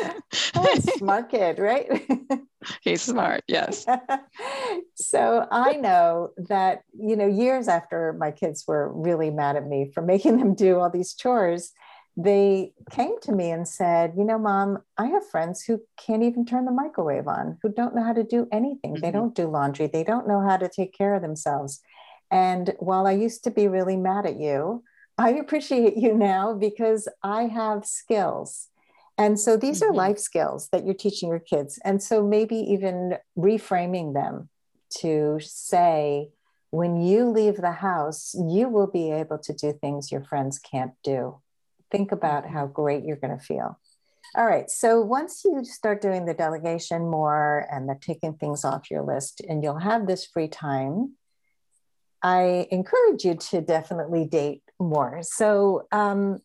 oh, 0.55 0.79
smart 0.97 1.29
kid, 1.29 1.59
right? 1.59 2.07
He's 2.81 3.01
smart, 3.01 3.43
yes. 3.47 3.85
so 4.95 5.47
I 5.51 5.73
know 5.73 6.31
that, 6.49 6.81
you 6.99 7.15
know, 7.15 7.27
years 7.27 7.67
after 7.67 8.13
my 8.13 8.31
kids 8.31 8.65
were 8.67 8.91
really 8.91 9.29
mad 9.29 9.55
at 9.55 9.67
me 9.67 9.91
for 9.93 10.01
making 10.01 10.37
them 10.37 10.53
do 10.53 10.79
all 10.79 10.89
these 10.89 11.13
chores, 11.13 11.71
they 12.19 12.73
came 12.89 13.19
to 13.21 13.31
me 13.31 13.51
and 13.51 13.67
said, 13.67 14.13
You 14.17 14.25
know, 14.25 14.39
mom, 14.39 14.79
I 14.97 15.05
have 15.05 15.29
friends 15.29 15.61
who 15.61 15.81
can't 15.97 16.23
even 16.23 16.45
turn 16.45 16.65
the 16.65 16.71
microwave 16.71 17.27
on, 17.27 17.59
who 17.61 17.69
don't 17.69 17.95
know 17.95 18.03
how 18.03 18.13
to 18.13 18.23
do 18.23 18.47
anything. 18.51 18.95
Mm-hmm. 18.95 19.01
They 19.01 19.11
don't 19.11 19.35
do 19.35 19.47
laundry, 19.47 19.85
they 19.85 20.03
don't 20.03 20.27
know 20.27 20.41
how 20.41 20.57
to 20.57 20.67
take 20.67 20.97
care 20.97 21.13
of 21.13 21.21
themselves. 21.21 21.79
And 22.31 22.73
while 22.79 23.05
I 23.05 23.11
used 23.11 23.43
to 23.43 23.51
be 23.51 23.67
really 23.67 23.95
mad 23.95 24.25
at 24.25 24.39
you, 24.39 24.83
I 25.17 25.29
appreciate 25.29 25.95
you 25.95 26.15
now 26.15 26.53
because 26.53 27.07
I 27.21 27.43
have 27.43 27.85
skills. 27.85 28.67
And 29.19 29.39
so 29.39 29.55
these 29.55 29.81
mm-hmm. 29.81 29.91
are 29.91 29.95
life 29.95 30.17
skills 30.17 30.69
that 30.71 30.85
you're 30.85 30.95
teaching 30.95 31.29
your 31.29 31.39
kids. 31.39 31.79
And 31.85 32.01
so 32.01 32.25
maybe 32.25 32.55
even 32.55 33.17
reframing 33.37 34.15
them 34.15 34.49
to 35.01 35.37
say, 35.39 36.29
when 36.71 36.99
you 36.99 37.29
leave 37.29 37.57
the 37.57 37.71
house, 37.71 38.35
you 38.35 38.69
will 38.69 38.87
be 38.87 39.11
able 39.11 39.37
to 39.37 39.53
do 39.53 39.71
things 39.71 40.11
your 40.11 40.23
friends 40.23 40.59
can't 40.59 40.93
do 41.03 41.39
think 41.91 42.11
about 42.11 42.47
how 42.47 42.67
great 42.67 43.03
you're 43.03 43.17
going 43.17 43.37
to 43.37 43.43
feel. 43.43 43.79
All 44.35 44.45
right. 44.45 44.69
So 44.69 45.01
once 45.01 45.43
you 45.45 45.63
start 45.63 46.01
doing 46.01 46.25
the 46.25 46.33
delegation 46.33 47.09
more 47.09 47.67
and 47.71 47.87
the 47.87 47.97
taking 47.99 48.33
things 48.33 48.65
off 48.65 48.91
your 48.91 49.01
list, 49.01 49.41
and 49.47 49.63
you'll 49.63 49.79
have 49.79 50.05
this 50.05 50.25
free 50.25 50.47
time, 50.47 51.13
I 52.21 52.67
encourage 52.71 53.23
you 53.23 53.35
to 53.35 53.61
definitely 53.61 54.25
date 54.25 54.63
more. 54.79 55.19
So, 55.21 55.87
um, 55.91 56.39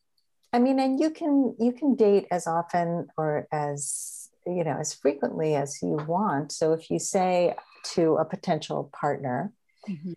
I 0.53 0.59
mean, 0.59 0.79
and 0.79 1.01
you 1.01 1.11
can 1.11 1.57
you 1.59 1.73
can 1.73 1.95
date 1.95 2.27
as 2.31 2.47
often 2.47 3.09
or 3.17 3.49
as 3.51 4.29
you 4.47 4.65
know 4.65 4.77
as 4.79 4.93
frequently 4.93 5.55
as 5.55 5.79
you 5.83 5.99
want. 6.07 6.53
So 6.53 6.73
if 6.75 6.91
you 6.91 6.99
say 6.99 7.55
to 7.95 8.17
a 8.17 8.25
potential 8.25 8.91
partner, 8.93 9.53
mm-hmm. 9.89 10.13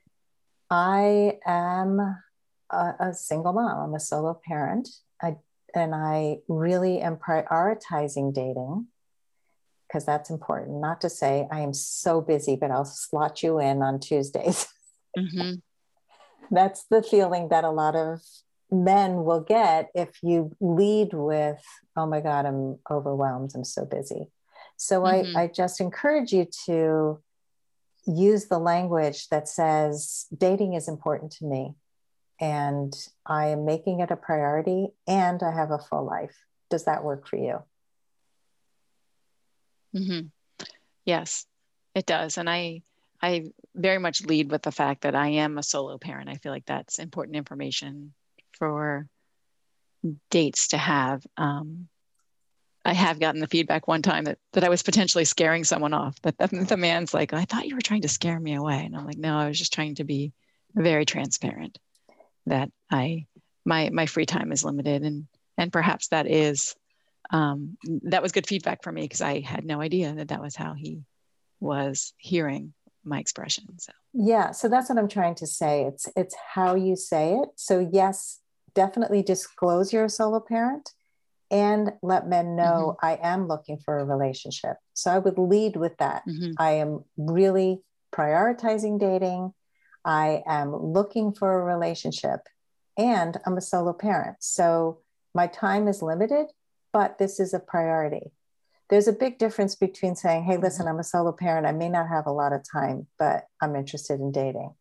I 0.70 1.39
am 1.46 2.00
a, 2.70 2.94
a 3.00 3.13
single 3.13 3.53
mom. 3.53 3.89
I'm 3.89 3.96
a 3.96 4.00
solo 4.00 4.39
parent. 4.46 4.89
And 5.75 5.94
I 5.94 6.38
really 6.48 7.01
am 7.01 7.17
prioritizing 7.17 8.34
dating 8.34 8.88
because 9.88 10.05
that's 10.05 10.29
important. 10.29 10.79
Not 10.79 11.01
to 11.01 11.10
say 11.10 11.48
I 11.51 11.60
am 11.60 11.74
so 11.74 12.22
busy, 12.22 12.55
but 12.55 12.72
I'll 12.72 12.86
slot 12.86 13.44
you 13.44 13.60
in 13.60 13.82
on 13.82 14.00
Tuesdays. 14.00 14.67
Mm-hmm. 15.17 15.53
that's 16.51 16.84
the 16.91 17.01
feeling 17.01 17.48
that 17.48 17.63
a 17.63 17.70
lot 17.70 17.96
of 17.96 18.20
men 18.70 19.24
will 19.24 19.39
get 19.39 19.88
if 19.96 20.10
you 20.22 20.53
lead 20.60 21.13
with, 21.13 21.63
oh 21.96 22.05
my 22.05 22.20
God, 22.20 22.46
I'm 22.46 22.79
overwhelmed, 22.91 23.51
I'm 23.55 23.63
so 23.63 23.86
busy. 23.86 24.27
So 24.75 25.03
mm-hmm. 25.03 25.38
I, 25.38 25.44
I 25.44 25.48
just 25.48 25.79
encourage 25.79 26.34
you 26.34 26.48
to 26.65 27.22
use 28.05 28.48
the 28.48 28.60
language 28.60 29.29
that 29.29 29.48
says 29.48 30.25
dating 30.38 30.74
is 30.74 30.89
important 30.89 31.32
to 31.32 31.46
me 31.46 31.75
and 32.39 32.94
I 33.25 33.48
am 33.48 33.65
making 33.65 34.00
it 34.00 34.12
a 34.12 34.15
priority 34.15 34.89
and 35.08 35.42
I 35.42 35.51
have 35.51 35.72
a 35.72 35.80
full 35.80 36.06
life. 36.06 36.36
Does 36.70 36.86
that 36.86 37.04
work 37.04 37.27
for 37.27 37.38
you? 37.38 37.60
Mm-hmm. 39.96 40.27
Yes, 41.06 41.46
it 41.94 42.06
does. 42.06 42.38
And 42.38 42.50
I, 42.50 42.82
I 43.22 43.51
very 43.74 44.00
much 44.00 44.25
lead 44.25 44.51
with 44.51 44.63
the 44.63 44.72
fact 44.72 45.01
that 45.01 45.15
I 45.15 45.27
am 45.30 45.58
a 45.58 45.63
solo 45.63 45.98
parent. 45.98 46.30
I 46.30 46.36
feel 46.36 46.51
like 46.51 46.65
that's 46.65 47.00
important 47.00 47.38
information 47.38 48.13
for 48.58 49.08
dates 50.30 50.70
to 50.70 50.77
have. 50.77 51.25
Um, 51.38 51.88
I 52.84 52.94
have 52.94 53.20
gotten 53.20 53.42
the 53.42 53.48
feedback 53.48 53.88
one 53.88 54.01
time 54.01 54.25
that, 54.25 54.38
that 54.54 54.63
I 54.63 54.70
was 54.70 54.84
potentially 54.84 55.25
scaring 55.25 55.63
someone 55.63 55.94
off. 55.94 56.22
That 56.22 56.38
the, 56.38 56.48
the 56.48 56.77
man's 56.77 57.13
like, 57.13 57.34
I 57.34 57.46
thought 57.46 57.68
you 57.68 57.75
were 57.75 57.82
trying 57.82 58.01
to 58.01 58.10
scare 58.10 58.39
me 58.39 58.56
away. 58.56 58.84
And 58.86 58.96
I'm 58.96 59.06
like, 59.06 59.18
no, 59.18 59.38
I 59.38 59.48
was 59.48 59.58
just 59.58 59.74
trying 59.74 59.96
to 59.96 60.04
be 60.04 60.34
very 60.75 61.06
transparent 61.06 61.80
that 62.45 62.71
I 62.91 63.25
my 63.65 63.89
my 63.91 64.05
free 64.05 64.25
time 64.25 64.51
is 64.51 64.63
limited 64.63 65.03
and 65.03 65.27
and 65.57 65.71
perhaps 65.71 66.09
that 66.09 66.29
is 66.29 66.75
um, 67.31 67.77
that 68.03 68.21
was 68.21 68.31
good 68.31 68.47
feedback 68.47 68.83
for 68.83 68.91
me 68.91 69.01
because 69.01 69.21
I 69.21 69.39
had 69.39 69.65
no 69.65 69.81
idea 69.81 70.13
that 70.13 70.27
that 70.27 70.41
was 70.41 70.55
how 70.55 70.73
he 70.73 71.01
was 71.59 72.13
hearing 72.17 72.73
my 73.03 73.19
expression. 73.19 73.65
So 73.79 73.93
yeah, 74.13 74.51
so 74.51 74.67
that's 74.69 74.89
what 74.89 74.97
I'm 74.97 75.07
trying 75.07 75.35
to 75.35 75.47
say. 75.47 75.85
It's 75.85 76.07
it's 76.15 76.35
how 76.53 76.75
you 76.75 76.95
say 76.95 77.35
it. 77.35 77.49
So 77.55 77.87
yes, 77.91 78.39
definitely 78.73 79.23
disclose 79.23 79.93
you're 79.93 80.05
a 80.05 80.09
solo 80.09 80.39
parent 80.39 80.91
and 81.51 81.91
let 82.01 82.27
men 82.27 82.55
know 82.55 82.97
mm-hmm. 83.01 83.05
I 83.05 83.19
am 83.21 83.47
looking 83.47 83.77
for 83.77 83.99
a 83.99 84.05
relationship. 84.05 84.77
So 84.93 85.11
I 85.11 85.19
would 85.19 85.37
lead 85.37 85.75
with 85.75 85.97
that. 85.97 86.23
Mm-hmm. 86.27 86.53
I 86.57 86.71
am 86.73 87.03
really 87.17 87.81
prioritizing 88.13 88.99
dating. 88.99 89.53
I 90.05 90.43
am 90.45 90.75
looking 90.75 91.33
for 91.33 91.59
a 91.59 91.63
relationship 91.63 92.41
and 92.97 93.38
I'm 93.45 93.57
a 93.57 93.62
solo 93.62 93.91
parent. 93.91 94.38
So 94.39 95.00
my 95.33 95.47
time 95.47 95.88
is 95.88 96.01
limited, 96.01 96.47
but 96.93 97.17
this 97.17 97.39
is 97.39 97.53
a 97.53 97.59
priority. 97.59 98.31
There's 98.89 99.07
a 99.07 99.13
big 99.13 99.39
difference 99.39 99.75
between 99.75 100.15
saying, 100.15 100.43
hey, 100.43 100.57
listen, 100.57 100.88
I'm 100.88 101.00
a 101.00 101.03
solo 101.03 101.31
parent. 101.31 101.65
I 101.65 101.71
may 101.71 101.89
not 101.89 102.07
have 102.07 102.27
a 102.27 102.31
lot 102.31 102.53
of 102.53 102.62
time, 102.71 103.07
but 103.17 103.47
I'm 103.59 103.75
interested 103.75 104.19
in 104.19 104.31
dating. 104.31 104.75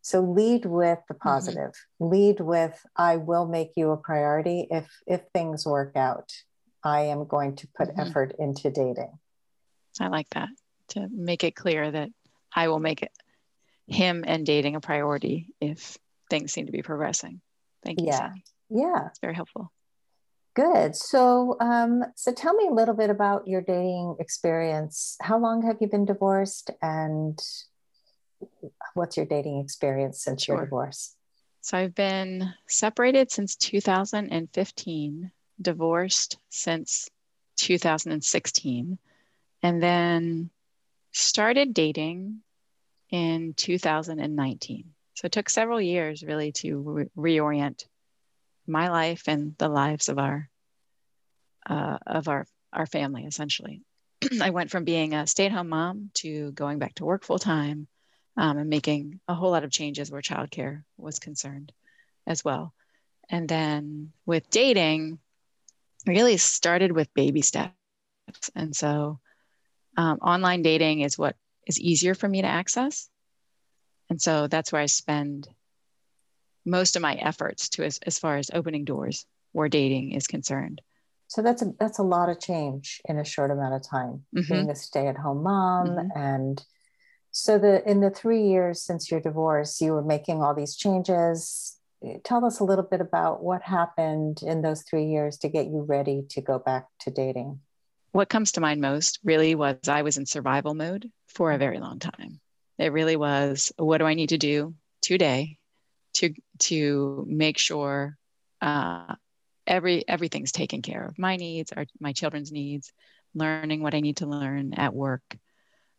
So 0.00 0.20
lead 0.20 0.64
with 0.64 0.98
the 1.08 1.14
mm-hmm. 1.14 1.28
positive. 1.28 1.72
Mm-hmm. 2.00 2.08
Lead 2.08 2.40
with 2.40 2.86
I 2.96 3.16
will 3.16 3.46
make 3.46 3.72
you 3.76 3.90
a 3.90 3.96
priority 3.96 4.66
if 4.70 4.88
if 5.06 5.22
things 5.32 5.66
work 5.66 5.96
out. 5.96 6.32
I 6.84 7.02
am 7.02 7.26
going 7.26 7.56
to 7.56 7.68
put 7.76 7.88
mm-hmm. 7.88 8.00
effort 8.00 8.34
into 8.38 8.70
dating. 8.70 9.18
I 10.00 10.08
like 10.08 10.28
that 10.30 10.48
to 10.88 11.08
make 11.12 11.44
it 11.44 11.54
clear 11.54 11.90
that 11.90 12.10
I 12.54 12.68
will 12.68 12.80
make 12.80 13.02
it 13.02 13.12
him 13.86 14.24
and 14.26 14.46
dating 14.46 14.76
a 14.76 14.80
priority 14.80 15.48
if 15.60 15.98
things 16.30 16.52
seem 16.52 16.66
to 16.66 16.72
be 16.72 16.82
progressing. 16.82 17.40
Thank 17.84 18.00
you. 18.00 18.06
Yeah. 18.06 18.32
Yeah. 18.70 19.06
It's 19.08 19.18
very 19.18 19.34
helpful. 19.34 19.72
Good. 20.54 20.94
So, 20.94 21.56
um, 21.60 22.04
so 22.14 22.32
tell 22.32 22.54
me 22.54 22.68
a 22.68 22.74
little 22.74 22.94
bit 22.94 23.08
about 23.10 23.48
your 23.48 23.62
dating 23.62 24.16
experience. 24.20 25.16
How 25.20 25.38
long 25.38 25.62
have 25.62 25.78
you 25.80 25.88
been 25.88 26.04
divorced, 26.04 26.70
and 26.82 27.38
what's 28.94 29.16
your 29.16 29.24
dating 29.26 29.60
experience 29.60 30.22
since 30.22 30.44
Sure. 30.44 30.56
your 30.56 30.64
divorce? 30.66 31.16
So 31.62 31.78
I've 31.78 31.94
been 31.94 32.52
separated 32.66 33.30
since 33.30 33.56
2015, 33.56 35.30
divorced 35.60 36.38
since 36.50 37.08
2016, 37.56 38.98
and 39.62 39.82
then 39.82 40.50
started 41.12 41.72
dating 41.72 42.42
in 43.12 43.54
2019. 43.54 44.84
So 45.14 45.26
it 45.26 45.32
took 45.32 45.48
several 45.48 45.80
years 45.80 46.24
really 46.24 46.50
to 46.52 47.08
re- 47.16 47.36
reorient 47.38 47.84
my 48.66 48.88
life 48.88 49.24
and 49.28 49.54
the 49.58 49.68
lives 49.68 50.08
of 50.08 50.18
our 50.18 50.48
uh, 51.68 51.98
of 52.06 52.26
our 52.26 52.46
our 52.72 52.86
family 52.86 53.24
essentially. 53.24 53.82
I 54.40 54.50
went 54.50 54.70
from 54.70 54.84
being 54.84 55.14
a 55.14 55.26
stay-at-home 55.26 55.68
mom 55.68 56.10
to 56.14 56.50
going 56.52 56.78
back 56.78 56.94
to 56.96 57.04
work 57.04 57.22
full 57.24 57.38
time 57.38 57.86
um, 58.36 58.56
and 58.56 58.70
making 58.70 59.20
a 59.28 59.34
whole 59.34 59.50
lot 59.50 59.64
of 59.64 59.70
changes 59.70 60.10
where 60.10 60.22
childcare 60.22 60.82
was 60.96 61.18
concerned 61.18 61.70
as 62.26 62.44
well. 62.44 62.72
And 63.28 63.48
then 63.48 64.12
with 64.24 64.48
dating, 64.50 65.18
really 66.06 66.38
started 66.38 66.92
with 66.92 67.12
baby 67.14 67.42
steps. 67.42 67.74
And 68.54 68.74
so 68.74 69.20
um, 69.96 70.18
online 70.18 70.62
dating 70.62 71.00
is 71.00 71.18
what 71.18 71.36
is 71.66 71.78
easier 71.80 72.14
for 72.14 72.28
me 72.28 72.42
to 72.42 72.48
access. 72.48 73.08
And 74.10 74.20
so 74.20 74.46
that's 74.46 74.72
where 74.72 74.82
I 74.82 74.86
spend 74.86 75.48
most 76.64 76.96
of 76.96 77.02
my 77.02 77.14
efforts 77.14 77.68
to 77.70 77.84
as, 77.84 77.98
as 78.06 78.18
far 78.18 78.36
as 78.36 78.50
opening 78.52 78.84
doors 78.84 79.26
where 79.52 79.68
dating 79.68 80.12
is 80.12 80.26
concerned. 80.26 80.80
So 81.28 81.40
that's 81.40 81.62
a 81.62 81.72
that's 81.78 81.98
a 81.98 82.02
lot 82.02 82.28
of 82.28 82.40
change 82.40 83.00
in 83.06 83.18
a 83.18 83.24
short 83.24 83.50
amount 83.50 83.74
of 83.74 83.88
time. 83.88 84.24
Mhm. 84.36 84.48
Being 84.48 84.70
a 84.70 84.74
stay-at-home 84.74 85.42
mom, 85.42 85.88
Mhm. 85.88 86.10
and 86.14 86.66
so 87.30 87.58
the 87.58 87.88
in 87.88 88.00
the 88.00 88.10
three 88.10 88.46
years 88.46 88.82
since 88.82 89.10
your 89.10 89.20
divorce, 89.20 89.80
you 89.80 89.92
were 89.92 90.02
making 90.04 90.42
all 90.42 90.54
these 90.54 90.76
changes. 90.76 91.78
Tell 92.24 92.44
us 92.44 92.60
a 92.60 92.64
little 92.64 92.84
bit 92.84 93.00
about 93.00 93.42
what 93.42 93.62
happened 93.62 94.42
in 94.42 94.60
those 94.60 94.82
three 94.82 95.06
years 95.06 95.38
to 95.38 95.48
get 95.48 95.68
you 95.68 95.82
ready 95.82 96.26
to 96.30 96.40
go 96.42 96.58
back 96.58 96.88
to 97.00 97.10
dating. 97.10 97.60
What 98.12 98.28
comes 98.28 98.52
to 98.52 98.60
mind 98.60 98.80
most 98.80 99.18
really 99.24 99.54
was 99.54 99.76
I 99.88 100.02
was 100.02 100.18
in 100.18 100.26
survival 100.26 100.74
mode 100.74 101.10
for 101.28 101.50
a 101.50 101.58
very 101.58 101.80
long 101.80 101.98
time. 101.98 102.40
It 102.78 102.92
really 102.92 103.16
was 103.16 103.72
what 103.76 103.98
do 103.98 104.04
I 104.04 104.14
need 104.14 104.30
to 104.30 104.38
do 104.38 104.74
today 105.00 105.58
to 106.14 106.34
to 106.60 107.24
make 107.26 107.58
sure 107.58 108.16
uh, 108.60 109.14
every 109.66 110.06
everything's 110.06 110.52
taken 110.52 110.82
care 110.82 111.04
of. 111.04 111.18
My 111.18 111.36
needs, 111.36 111.72
our, 111.72 111.86
my 111.98 112.12
children's 112.12 112.52
needs, 112.52 112.92
learning 113.34 113.82
what 113.82 113.94
I 113.94 114.00
need 114.00 114.18
to 114.18 114.26
learn 114.26 114.74
at 114.74 114.94
work, 114.94 115.22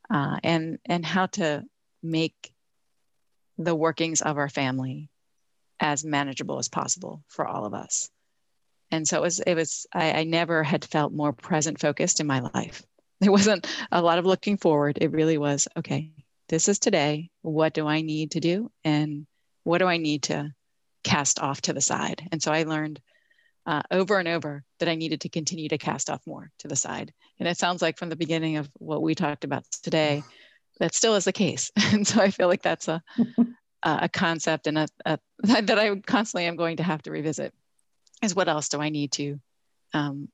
uh, 0.09 0.37
and 0.43 0.77
and 0.85 1.05
how 1.05 1.25
to 1.27 1.63
make 2.03 2.53
the 3.57 3.75
workings 3.75 4.21
of 4.21 4.37
our 4.37 4.49
family 4.49 5.09
as 5.79 6.03
manageable 6.03 6.59
as 6.59 6.69
possible 6.69 7.23
for 7.27 7.47
all 7.47 7.65
of 7.65 7.73
us 7.73 8.09
and 8.93 9.07
so 9.07 9.17
it 9.17 9.21
was 9.21 9.39
it 9.39 9.55
was 9.55 9.87
I, 9.91 10.11
I 10.11 10.23
never 10.23 10.61
had 10.61 10.85
felt 10.85 11.13
more 11.13 11.33
present 11.33 11.79
focused 11.79 12.19
in 12.19 12.27
my 12.27 12.41
life. 12.41 12.83
There 13.19 13.31
wasn't 13.31 13.65
a 13.91 14.01
lot 14.01 14.19
of 14.19 14.25
looking 14.25 14.57
forward. 14.57 14.99
It 15.01 15.11
really 15.11 15.37
was 15.37 15.67
okay 15.75 16.11
this 16.49 16.69
is 16.69 16.77
today. 16.77 17.31
What 17.41 17.73
do 17.73 17.87
i 17.87 18.01
need 18.01 18.31
to 18.31 18.39
do? 18.39 18.69
And 18.83 19.25
what 19.63 19.79
do 19.79 19.87
i 19.87 19.97
need 19.97 20.23
to 20.23 20.51
cast 21.03 21.39
off 21.39 21.61
to 21.61 21.73
the 21.73 21.81
side? 21.81 22.27
And 22.31 22.41
so 22.41 22.51
i 22.51 22.63
learned 22.63 23.01
uh, 23.65 23.81
over 23.89 24.19
and 24.19 24.27
over 24.27 24.63
that 24.79 24.89
i 24.89 24.95
needed 24.95 25.21
to 25.21 25.29
continue 25.29 25.69
to 25.69 25.79
cast 25.79 26.11
off 26.11 26.21
more 26.27 26.51
to 26.59 26.67
the 26.67 26.75
side. 26.75 27.11
And 27.39 27.47
it 27.47 27.57
sounds 27.57 27.81
like 27.81 27.97
from 27.97 28.09
the 28.09 28.15
beginning 28.15 28.57
of 28.57 28.69
what 28.77 29.01
we 29.01 29.15
talked 29.15 29.43
about 29.43 29.63
today 29.81 30.23
that 30.79 30.93
still 30.93 31.15
is 31.15 31.25
the 31.25 31.31
case. 31.31 31.71
And 31.93 32.05
so 32.05 32.21
i 32.21 32.29
feel 32.29 32.47
like 32.47 32.61
that's 32.61 32.87
a 32.87 33.01
a 33.83 34.09
concept 34.09 34.67
and 34.67 34.77
a, 34.77 34.87
a 35.05 35.17
that 35.63 35.79
i 35.79 35.95
constantly 35.95 36.45
am 36.45 36.55
going 36.55 36.77
to 36.77 36.83
have 36.83 37.01
to 37.03 37.11
revisit 37.11 37.53
is 38.23 38.35
what 38.35 38.47
else 38.47 38.69
do 38.69 38.79
I 38.79 38.89
need 38.89 39.11
to 39.13 39.39
um, 39.93 40.29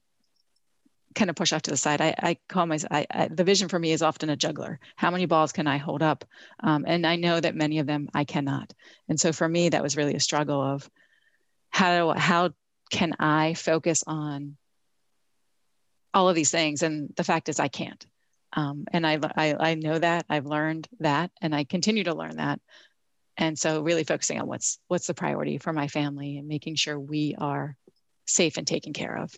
kind 1.15 1.29
of 1.29 1.35
push 1.35 1.53
off 1.53 1.63
to 1.63 1.71
the 1.71 1.77
side? 1.77 2.01
I, 2.01 2.13
I 2.17 2.37
call 2.47 2.65
my 2.65 2.79
I, 2.91 3.05
I, 3.09 3.27
the 3.27 3.43
vision 3.43 3.67
for 3.67 3.79
me 3.79 3.91
is 3.91 4.01
often 4.01 4.29
a 4.29 4.35
juggler. 4.35 4.79
How 4.95 5.11
many 5.11 5.25
balls 5.25 5.51
can 5.51 5.67
I 5.67 5.77
hold 5.77 6.01
up? 6.01 6.25
Um, 6.61 6.85
and 6.87 7.05
I 7.05 7.15
know 7.15 7.39
that 7.39 7.55
many 7.55 7.79
of 7.79 7.87
them 7.87 8.09
I 8.13 8.23
cannot. 8.23 8.73
And 9.07 9.19
so 9.19 9.33
for 9.33 9.47
me, 9.47 9.69
that 9.69 9.83
was 9.83 9.97
really 9.97 10.15
a 10.15 10.19
struggle 10.19 10.61
of 10.61 10.89
how 11.69 12.13
how 12.13 12.51
can 12.91 13.13
I 13.19 13.53
focus 13.53 14.03
on 14.05 14.57
all 16.13 16.29
of 16.29 16.35
these 16.35 16.51
things? 16.51 16.83
And 16.83 17.13
the 17.15 17.23
fact 17.23 17.49
is, 17.49 17.59
I 17.59 17.67
can't. 17.67 18.05
Um, 18.53 18.85
and 18.91 19.05
I, 19.05 19.19
I 19.35 19.55
I 19.71 19.73
know 19.75 19.99
that 19.99 20.25
I've 20.29 20.47
learned 20.47 20.87
that, 20.99 21.31
and 21.41 21.53
I 21.53 21.65
continue 21.65 22.03
to 22.05 22.15
learn 22.15 22.37
that 22.37 22.59
and 23.39 23.57
so 23.57 23.81
really 23.81 24.03
focusing 24.03 24.39
on 24.39 24.47
what's 24.47 24.77
what's 24.89 25.07
the 25.07 25.13
priority 25.15 25.57
for 25.57 25.73
my 25.73 25.87
family 25.87 26.37
and 26.37 26.47
making 26.47 26.75
sure 26.75 26.99
we 26.99 27.35
are 27.39 27.75
safe 28.27 28.57
and 28.57 28.67
taken 28.67 28.93
care 28.93 29.17
of. 29.17 29.33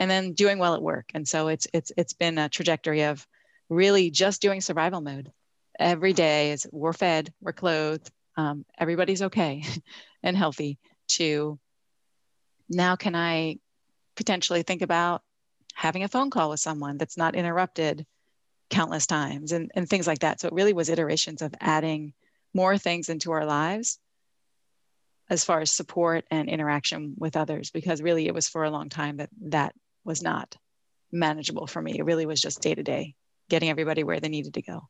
And 0.00 0.10
then 0.10 0.34
doing 0.34 0.58
well 0.58 0.74
at 0.74 0.82
work. 0.82 1.06
And 1.14 1.26
so 1.26 1.48
it's 1.48 1.66
it's 1.72 1.92
it's 1.96 2.12
been 2.12 2.36
a 2.36 2.48
trajectory 2.48 3.04
of 3.04 3.26
really 3.70 4.10
just 4.10 4.42
doing 4.42 4.60
survival 4.60 5.00
mode. 5.00 5.32
Every 5.78 6.12
day 6.12 6.50
is 6.50 6.66
we're 6.72 6.92
fed 6.92 7.32
we're 7.40 7.52
clothed 7.52 8.10
um, 8.36 8.64
everybody's 8.78 9.22
okay 9.22 9.64
and 10.22 10.36
healthy 10.36 10.78
to 11.08 11.58
now 12.68 12.96
can 12.96 13.14
i 13.14 13.56
potentially 14.16 14.62
think 14.62 14.82
about 14.82 15.22
having 15.74 16.02
a 16.02 16.08
phone 16.08 16.30
call 16.30 16.50
with 16.50 16.60
someone 16.60 16.98
that's 16.98 17.16
not 17.16 17.36
interrupted 17.36 18.04
countless 18.68 19.06
times 19.06 19.52
and, 19.52 19.70
and 19.74 19.88
things 19.88 20.06
like 20.06 20.18
that. 20.18 20.40
So 20.40 20.48
it 20.48 20.54
really 20.54 20.72
was 20.72 20.88
iterations 20.88 21.40
of 21.40 21.54
adding 21.60 22.12
more 22.54 22.78
things 22.78 23.08
into 23.08 23.32
our 23.32 23.44
lives 23.44 23.98
as 25.30 25.44
far 25.44 25.60
as 25.60 25.70
support 25.70 26.24
and 26.30 26.48
interaction 26.48 27.14
with 27.18 27.36
others 27.36 27.70
because 27.70 28.00
really 28.02 28.26
it 28.26 28.34
was 28.34 28.48
for 28.48 28.64
a 28.64 28.70
long 28.70 28.88
time 28.88 29.18
that 29.18 29.30
that 29.42 29.74
was 30.04 30.22
not 30.22 30.56
manageable 31.12 31.66
for 31.66 31.80
me 31.82 31.98
it 31.98 32.04
really 32.04 32.26
was 32.26 32.40
just 32.40 32.60
day 32.60 32.74
to 32.74 32.82
day 32.82 33.14
getting 33.48 33.70
everybody 33.70 34.04
where 34.04 34.20
they 34.20 34.28
needed 34.28 34.54
to 34.54 34.62
go 34.62 34.88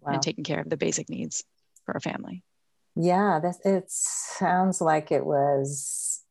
Wow. 0.00 0.12
and 0.14 0.22
taking 0.22 0.44
care 0.44 0.60
of 0.60 0.68
the 0.70 0.76
basic 0.76 1.08
needs 1.08 1.44
for 1.84 1.94
our 1.94 2.00
family 2.00 2.42
Yeah, 2.96 3.40
this 3.40 3.58
it 3.64 3.84
sounds 3.88 4.80
like 4.80 5.12
it 5.12 5.24
was 5.24 6.22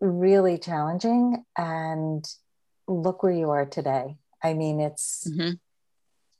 really 0.00 0.58
challenging 0.58 1.44
and 1.56 2.24
look 2.88 3.22
where 3.22 3.32
you 3.32 3.50
are 3.50 3.66
today. 3.66 4.16
I 4.42 4.54
mean, 4.54 4.80
it's 4.80 5.26
Mhm. 5.28 5.58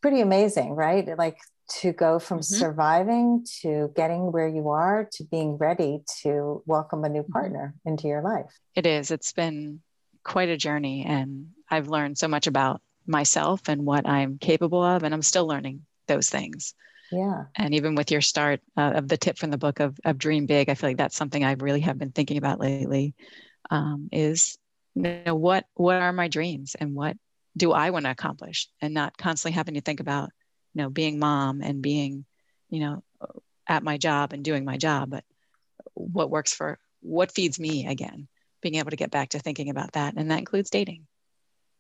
pretty 0.01 0.21
amazing, 0.21 0.73
right? 0.73 1.07
Like 1.19 1.39
to 1.81 1.93
go 1.93 2.19
from 2.19 2.39
Mhm. 2.39 2.43
surviving 2.43 3.45
to 3.63 3.93
getting 3.97 4.33
where 4.33 4.49
you 4.49 4.69
are 4.71 5.09
to 5.13 5.25
being 5.25 5.57
ready 5.57 6.03
to 6.23 6.63
welcome 6.67 7.05
a 7.05 7.09
new 7.09 7.23
Mm-hmm. 7.23 7.33
partner 7.33 7.75
into 7.85 8.09
your 8.09 8.23
life. 8.23 8.53
it 8.75 8.87
is 8.87 9.11
it's 9.11 9.33
been 9.33 9.81
quite 10.25 10.49
a 10.49 10.57
journey 10.57 11.05
and 11.07 11.49
i've 11.71 11.89
learned 11.89 12.19
so 12.19 12.29
much 12.29 12.47
about 12.47 12.81
myself 13.07 13.69
and 13.69 13.85
what 13.87 14.07
i'm 14.09 14.39
capable 14.39 14.83
of 14.83 15.03
and 15.03 15.15
i'm 15.15 15.23
still 15.23 15.47
learning 15.47 15.81
those 16.09 16.29
things 16.29 16.75
Yeah. 17.11 17.45
and 17.57 17.75
even 17.75 17.95
with 17.95 18.11
your 18.11 18.21
start 18.21 18.61
uh, 18.77 18.93
of 18.97 19.09
the 19.09 19.17
tip 19.17 19.39
from 19.39 19.51
the 19.51 19.59
book 19.59 19.81
of, 19.81 19.99
of 20.05 20.19
dream 20.19 20.47
big 20.47 20.69
i 20.69 20.75
feel 20.75 20.91
like 20.91 20.97
that's 20.99 21.17
something 21.17 21.45
i 21.45 21.53
really 21.59 21.81
have 21.81 21.99
been 21.99 22.13
thinking 22.13 22.37
about 22.39 22.61
lately 22.61 23.15
um, 23.71 24.09
is 24.13 24.59
you 24.95 25.03
know 25.25 25.35
what 25.35 25.65
what 25.75 25.97
are 25.97 26.13
my 26.13 26.29
dreams 26.29 26.75
and 26.81 26.95
what 26.95 27.17
do 27.57 27.73
i 27.73 27.91
want 27.91 28.05
to 28.05 28.11
accomplish 28.11 28.69
and 28.81 28.93
not 28.95 29.17
constantly 29.17 29.55
having 29.55 29.75
to 29.75 29.81
think 29.81 30.01
about 30.01 30.31
you 30.75 30.83
know 30.83 30.91
being 30.91 31.19
mom 31.19 31.61
and 31.63 31.83
being 31.83 32.25
you 32.69 32.81
know 32.81 33.03
at 33.67 33.83
my 33.83 33.99
job 33.99 34.33
and 34.33 34.45
doing 34.45 34.65
my 34.65 34.77
job 34.77 35.11
but 35.11 35.25
what 35.95 36.31
works 36.31 36.53
for 36.53 36.79
what 37.01 37.33
feeds 37.33 37.59
me 37.59 37.87
again 37.87 38.29
being 38.63 38.77
able 38.77 38.91
to 38.91 38.97
get 38.97 39.11
back 39.11 39.31
to 39.31 39.39
thinking 39.39 39.71
about 39.71 39.93
that 39.93 40.15
and 40.17 40.31
that 40.31 40.39
includes 40.39 40.71
dating 40.71 41.07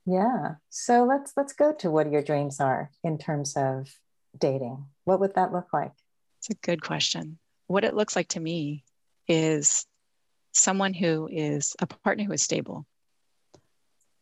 Yeah. 0.07 0.55
So 0.71 1.05
let's 1.05 1.33
let's 1.37 1.53
go 1.53 1.73
to 1.75 1.91
what 1.91 2.11
your 2.11 2.23
dreams 2.23 2.61
are 2.61 2.91
in 3.05 3.19
terms 3.19 3.55
of 3.57 3.89
dating. 4.37 4.87
What 5.05 5.21
would 5.21 5.35
that 5.35 5.53
look 5.53 5.73
like? 5.73 5.93
It's 6.39 6.51
a 6.51 6.55
good 6.55 6.83
question. 6.83 7.39
What 7.67 7.85
it 7.85 7.95
looks 7.95 8.17
like 8.17 8.29
to 8.29 8.41
me 8.41 8.85
is 9.29 9.87
someone 10.53 10.95
who 10.95 11.29
is 11.31 11.77
a 11.79 11.87
partner 11.87 12.25
who 12.25 12.33
is 12.33 12.43
stable, 12.43 12.87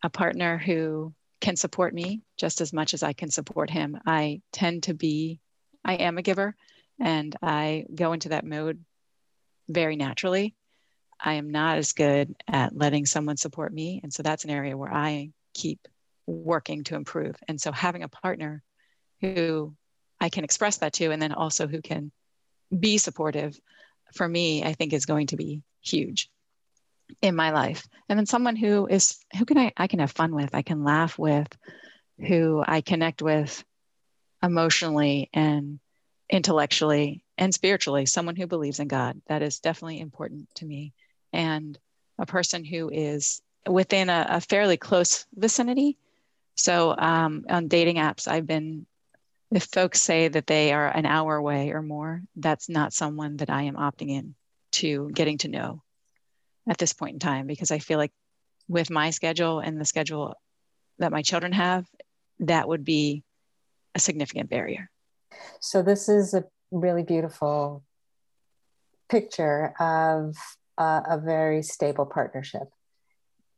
a 0.03 0.11
partner 0.11 0.59
who 0.59 1.15
can 1.41 1.57
support 1.57 1.95
me 1.95 2.23
just 2.37 2.61
as 2.61 2.73
much 2.73 2.95
as 2.95 3.03
I 3.03 3.13
can 3.13 3.31
support 3.31 3.71
him. 3.71 3.99
I 4.07 4.43
tend 4.53 4.85
to 4.85 4.95
be, 4.95 5.41
I 5.85 5.95
am 5.95 6.19
a 6.19 6.23
giver 6.23 6.57
and 7.01 7.35
I 7.43 7.87
go 7.95 8.13
into 8.13 8.31
that 8.31 8.45
mode 8.45 8.85
very 9.69 9.97
naturally. 9.97 10.55
I 11.21 11.35
am 11.35 11.51
not 11.51 11.79
as 11.79 11.93
good 11.93 12.35
at 12.47 12.77
letting 12.77 13.07
someone 13.07 13.37
support 13.37 13.73
me. 13.73 14.01
And 14.03 14.13
so 14.13 14.23
that's 14.23 14.45
an 14.45 14.51
area 14.51 14.77
where 14.77 14.93
I 14.93 15.31
keep 15.55 15.87
working 16.27 16.85
to 16.85 16.95
improve. 16.95 17.37
And 17.47 17.61
so 17.61 17.73
having 17.73 18.03
a 18.03 18.09
partner 18.09 18.63
who 19.21 19.75
I 20.21 20.29
can 20.29 20.45
express 20.45 20.79
that 20.79 20.93
to, 20.95 21.11
and 21.11 21.21
then 21.21 21.33
also 21.33 21.67
who 21.67 21.81
can 21.81 22.13
be 22.77 22.99
supportive 22.99 23.59
for 24.15 24.29
me, 24.29 24.65
I 24.65 24.73
think 24.73 24.93
is 24.93 25.07
going 25.07 25.29
to 25.29 25.37
be 25.37 25.63
huge 25.81 26.31
in 27.23 27.35
my 27.35 27.51
life. 27.51 27.87
And 28.09 28.19
then 28.19 28.27
someone 28.27 28.57
who 28.57 28.87
is 28.87 29.19
who 29.37 29.45
can 29.45 29.59
I 29.59 29.73
I 29.77 29.87
can 29.87 30.01
have 30.01 30.13
fun 30.13 30.35
with, 30.35 30.55
I 30.55 30.63
can 30.63 30.85
laugh 30.85 31.19
with, 31.19 31.49
who 32.19 32.63
I 32.67 32.81
connect 32.81 33.23
with 33.23 33.65
emotionally 34.43 35.31
and 35.33 35.79
intellectually 36.31 37.25
and 37.37 37.55
spiritually, 37.55 38.07
someone 38.07 38.37
who 38.37 38.47
believes 38.47 38.81
in 38.81 38.89
God. 38.89 39.21
That 39.29 39.43
is 39.43 39.61
definitely 39.61 40.01
important 40.01 40.55
to 40.57 40.67
me. 40.67 40.93
And 41.33 41.79
a 42.19 42.27
person 42.27 42.65
who 42.65 42.91
is 42.91 43.41
within 43.67 44.09
a, 44.11 44.27
a 44.31 44.41
fairly 44.41 44.77
close 44.77 45.27
vicinity. 45.35 45.97
So 46.57 46.97
um, 46.97 47.45
on 47.49 47.69
dating 47.69 47.97
apps, 47.97 48.27
I've 48.27 48.47
been, 48.47 48.87
if 49.53 49.65
folks 49.65 50.01
say 50.01 50.29
that 50.29 50.47
they 50.47 50.73
are 50.73 50.89
an 50.89 51.07
hour 51.07 51.37
away 51.37 51.71
or 51.71 51.83
more, 51.83 52.23
that's 52.37 52.69
not 52.69 52.93
someone 52.93 53.37
that 53.37 53.51
I 53.51 53.63
am 53.63 53.77
opting 53.77 54.11
in 54.11 54.35
to 54.73 55.11
getting 55.11 55.39
to 55.39 55.49
know 55.49 55.83
at 56.69 56.79
this 56.79 56.93
point 56.93 57.15
in 57.15 57.19
time 57.19 57.47
because 57.47 57.71
I 57.71 57.79
feel 57.79 57.99
like 57.99 58.13
with 58.69 58.91
my 58.91 59.11
schedule 59.11 59.61
and 59.61 59.81
the 59.81 59.85
schedule 59.85 60.35
that 60.99 61.13
my 61.13 61.23
children 61.23 61.53
have, 61.53 61.87
that 62.41 62.69
would 62.69 62.85
be 62.85 63.25
a 63.95 64.01
significant 64.01 64.51
barrier. 64.51 64.91
So, 65.61 65.83
this 65.83 66.09
is 66.09 66.35
a 66.35 66.45
really 66.71 67.03
beautiful 67.03 67.83
picture 69.09 69.73
of 69.81 70.37
uh, 70.77 71.01
a 71.09 71.19
very 71.19 71.63
stable 71.63 72.07
partnership 72.07 72.69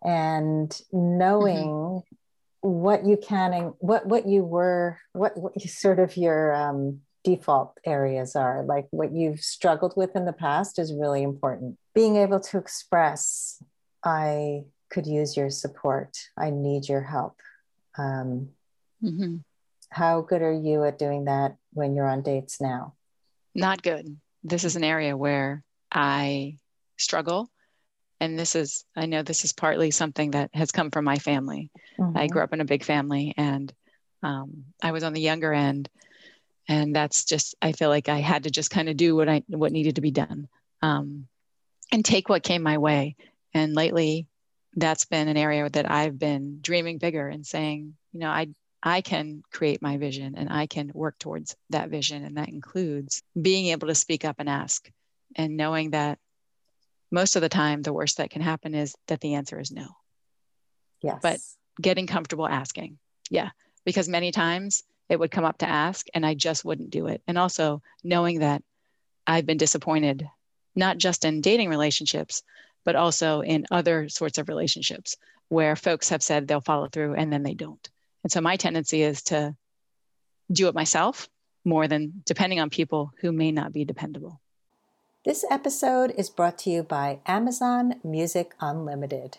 and 0.02 0.80
knowing 0.92 1.66
mm-hmm. 1.66 2.68
what 2.68 3.04
you 3.04 3.16
can 3.16 3.52
and 3.52 3.72
what 3.78 4.06
what 4.06 4.26
you 4.26 4.44
were 4.44 4.98
what, 5.12 5.36
what 5.36 5.52
you, 5.62 5.68
sort 5.68 5.98
of 5.98 6.16
your 6.16 6.54
um, 6.54 7.00
default 7.22 7.78
areas 7.84 8.34
are 8.34 8.64
like 8.64 8.86
what 8.90 9.12
you've 9.12 9.40
struggled 9.40 9.94
with 9.96 10.16
in 10.16 10.24
the 10.24 10.32
past 10.32 10.78
is 10.78 10.94
really 10.94 11.22
important. 11.22 11.76
Being 11.94 12.16
able 12.16 12.40
to 12.40 12.58
express 12.58 13.62
i 14.02 14.64
could 14.90 15.06
use 15.06 15.36
your 15.36 15.50
support. 15.50 16.18
I 16.36 16.50
need 16.50 16.88
your 16.88 17.02
help. 17.02 17.36
Um, 17.96 18.50
mm-hmm. 19.02 19.36
how 19.90 20.20
good 20.22 20.42
are 20.42 20.52
you 20.52 20.84
at 20.84 20.98
doing 20.98 21.26
that 21.26 21.56
when 21.72 21.94
you're 21.94 22.08
on 22.08 22.22
dates 22.22 22.60
now? 22.60 22.94
Not 23.54 23.82
good. 23.82 24.16
This 24.42 24.64
is 24.64 24.76
an 24.76 24.84
area 24.84 25.16
where 25.16 25.62
i 25.92 26.56
struggle 26.96 27.50
and 28.20 28.38
this 28.38 28.54
is 28.54 28.84
i 28.94 29.06
know 29.06 29.22
this 29.22 29.44
is 29.44 29.52
partly 29.52 29.90
something 29.90 30.30
that 30.30 30.50
has 30.54 30.70
come 30.70 30.90
from 30.90 31.04
my 31.04 31.18
family. 31.18 31.70
Mm-hmm. 31.98 32.16
i 32.16 32.26
grew 32.28 32.42
up 32.42 32.52
in 32.52 32.60
a 32.60 32.64
big 32.64 32.84
family 32.84 33.34
and 33.36 33.72
um, 34.22 34.66
i 34.82 34.92
was 34.92 35.02
on 35.02 35.14
the 35.14 35.20
younger 35.20 35.52
end 35.52 35.88
and 36.70 36.94
that's 36.94 37.24
just 37.24 37.54
i 37.60 37.72
feel 37.72 37.90
like 37.90 38.08
i 38.08 38.18
had 38.18 38.44
to 38.44 38.50
just 38.50 38.70
kind 38.70 38.88
of 38.88 38.96
do 38.96 39.14
what 39.14 39.28
i 39.28 39.42
what 39.48 39.72
needed 39.72 39.96
to 39.96 40.00
be 40.00 40.12
done 40.12 40.48
um, 40.82 41.26
and 41.92 42.04
take 42.04 42.28
what 42.28 42.42
came 42.42 42.62
my 42.62 42.78
way. 42.78 43.16
And 43.52 43.74
lately 43.74 44.26
that's 44.76 45.04
been 45.04 45.26
an 45.26 45.36
area 45.36 45.68
that 45.68 45.90
i've 45.90 46.18
been 46.18 46.60
dreaming 46.62 46.98
bigger 46.98 47.26
and 47.26 47.44
saying 47.44 47.96
you 48.12 48.20
know 48.20 48.30
i 48.30 48.46
i 48.84 49.00
can 49.00 49.42
create 49.52 49.82
my 49.82 49.96
vision 49.96 50.36
and 50.36 50.48
i 50.48 50.66
can 50.66 50.92
work 50.94 51.18
towards 51.18 51.56
that 51.70 51.90
vision. 51.90 52.24
And 52.24 52.36
that 52.36 52.48
includes 52.48 53.22
being 53.40 53.66
able 53.66 53.88
to 53.88 53.94
speak 53.94 54.24
up 54.24 54.36
and 54.38 54.48
ask 54.48 54.88
and 55.36 55.56
knowing 55.56 55.90
that 55.90 56.18
most 57.10 57.34
of 57.34 57.42
the 57.42 57.48
time 57.48 57.82
the 57.82 57.92
worst 57.92 58.18
that 58.18 58.30
can 58.30 58.42
happen 58.42 58.74
is 58.74 58.94
that 59.08 59.20
the 59.20 59.34
answer 59.34 59.58
is 59.58 59.72
no. 59.72 59.88
Yes. 61.02 61.18
But 61.20 61.40
getting 61.82 62.06
comfortable 62.06 62.46
asking. 62.46 62.98
Yeah. 63.28 63.50
Because 63.84 64.08
many 64.08 64.30
times 64.30 64.84
it 65.10 65.18
would 65.18 65.30
come 65.30 65.44
up 65.44 65.58
to 65.58 65.68
ask 65.68 66.06
and 66.14 66.24
i 66.24 66.32
just 66.34 66.64
wouldn't 66.64 66.90
do 66.90 67.06
it. 67.06 67.20
And 67.26 67.36
also 67.36 67.82
knowing 68.02 68.38
that 68.38 68.62
i've 69.26 69.46
been 69.46 69.58
disappointed 69.58 70.26
not 70.74 70.96
just 70.96 71.24
in 71.24 71.42
dating 71.42 71.68
relationships 71.68 72.42
but 72.84 72.96
also 72.96 73.40
in 73.40 73.66
other 73.70 74.08
sorts 74.08 74.38
of 74.38 74.48
relationships 74.48 75.16
where 75.48 75.76
folks 75.76 76.08
have 76.08 76.22
said 76.22 76.46
they'll 76.46 76.60
follow 76.60 76.88
through 76.88 77.14
and 77.14 77.32
then 77.32 77.42
they 77.42 77.54
don't. 77.54 77.90
And 78.22 78.32
so 78.32 78.40
my 78.40 78.56
tendency 78.56 79.02
is 79.02 79.22
to 79.24 79.54
do 80.50 80.68
it 80.68 80.74
myself 80.74 81.28
more 81.64 81.88
than 81.88 82.22
depending 82.24 82.60
on 82.60 82.70
people 82.70 83.12
who 83.20 83.32
may 83.32 83.52
not 83.52 83.72
be 83.72 83.84
dependable. 83.84 84.40
This 85.24 85.44
episode 85.50 86.14
is 86.16 86.30
brought 86.30 86.56
to 86.58 86.70
you 86.70 86.82
by 86.82 87.18
Amazon 87.26 87.96
Music 88.02 88.54
Unlimited. 88.60 89.38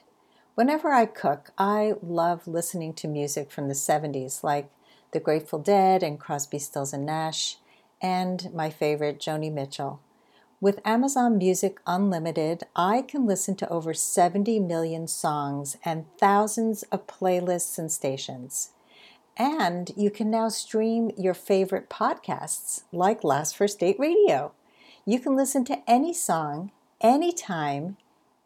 Whenever 0.53 0.91
I 0.91 1.07
cook, 1.07 1.51
I 1.57 1.93
love 2.03 2.47
listening 2.47 2.93
to 2.95 3.07
music 3.07 3.49
from 3.49 3.67
the 3.67 3.73
70s, 3.73 4.43
like 4.43 4.69
The 5.11 5.19
Grateful 5.19 5.59
Dead 5.59 6.03
and 6.03 6.19
Crosby, 6.19 6.59
Stills 6.59 6.93
and 6.93 7.05
Nash, 7.05 7.57
and 8.01 8.49
my 8.53 8.69
favorite, 8.69 9.19
Joni 9.19 9.51
Mitchell. 9.51 9.99
With 10.61 10.79
Amazon 10.85 11.37
Music 11.37 11.79
Unlimited, 11.87 12.63
I 12.75 13.01
can 13.01 13.25
listen 13.25 13.55
to 13.55 13.69
over 13.69 13.93
70 13.93 14.59
million 14.59 15.07
songs 15.07 15.75
and 15.83 16.05
thousands 16.17 16.83
of 16.83 17.07
playlists 17.07 17.77
and 17.77 17.91
stations. 17.91 18.69
And 19.35 19.91
you 19.97 20.11
can 20.11 20.29
now 20.29 20.49
stream 20.49 21.11
your 21.17 21.33
favorite 21.33 21.89
podcasts 21.89 22.83
like 22.91 23.23
Last 23.23 23.57
First 23.57 23.79
Date 23.79 23.99
Radio. 23.99 24.51
You 25.03 25.19
can 25.19 25.35
listen 25.35 25.65
to 25.65 25.81
any 25.87 26.13
song, 26.13 26.71
anytime, 27.01 27.97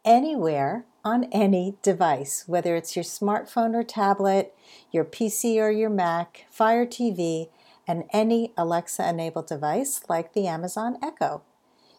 anywhere 0.04 0.84
on 1.06 1.22
any 1.30 1.76
device, 1.82 2.42
whether 2.48 2.74
it's 2.74 2.96
your 2.96 3.04
smartphone 3.04 3.76
or 3.76 3.84
tablet, 3.84 4.52
your 4.90 5.04
PC 5.04 5.56
or 5.58 5.70
your 5.70 5.88
Mac, 5.88 6.46
Fire 6.50 6.84
TV, 6.84 7.48
and 7.86 8.02
any 8.12 8.52
Alexa 8.56 9.08
enabled 9.08 9.46
device 9.46 10.00
like 10.08 10.32
the 10.32 10.48
Amazon 10.48 10.98
Echo. 11.00 11.42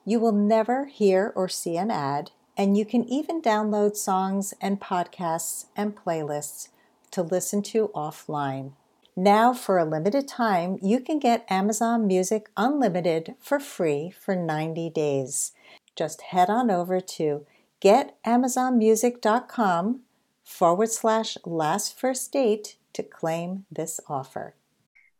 You 0.03 0.19
will 0.19 0.33
never 0.33 0.87
hear 0.87 1.31
or 1.37 1.47
see 1.47 1.77
an 1.77 1.89
ad, 1.89 2.31
and 2.57 2.75
you 2.75 2.83
can 2.83 3.05
even 3.05 3.41
download 3.41 3.95
songs 3.95 4.53
and 4.59 4.81
podcasts 4.81 5.67
and 5.73 5.95
playlists 5.95 6.67
to 7.11 7.21
listen 7.21 7.61
to 7.61 7.87
offline. 7.95 8.73
Now, 9.15 9.53
for 9.53 9.77
a 9.77 9.85
limited 9.85 10.27
time, 10.27 10.79
you 10.81 10.99
can 10.99 11.17
get 11.17 11.49
Amazon 11.49 12.07
Music 12.07 12.49
Unlimited 12.57 13.35
for 13.39 13.61
free 13.61 14.11
for 14.11 14.35
90 14.35 14.89
days. 14.89 15.53
Just 15.95 16.23
head 16.23 16.49
on 16.49 16.69
over 16.69 16.99
to 16.99 17.45
getamazonmusic.com 17.81 20.01
forward 20.43 20.89
slash 20.89 21.37
last 21.45 21.99
first 21.99 22.31
date 22.31 22.77
to 22.93 23.03
claim 23.03 23.65
this 23.71 23.99
offer. 24.07 24.55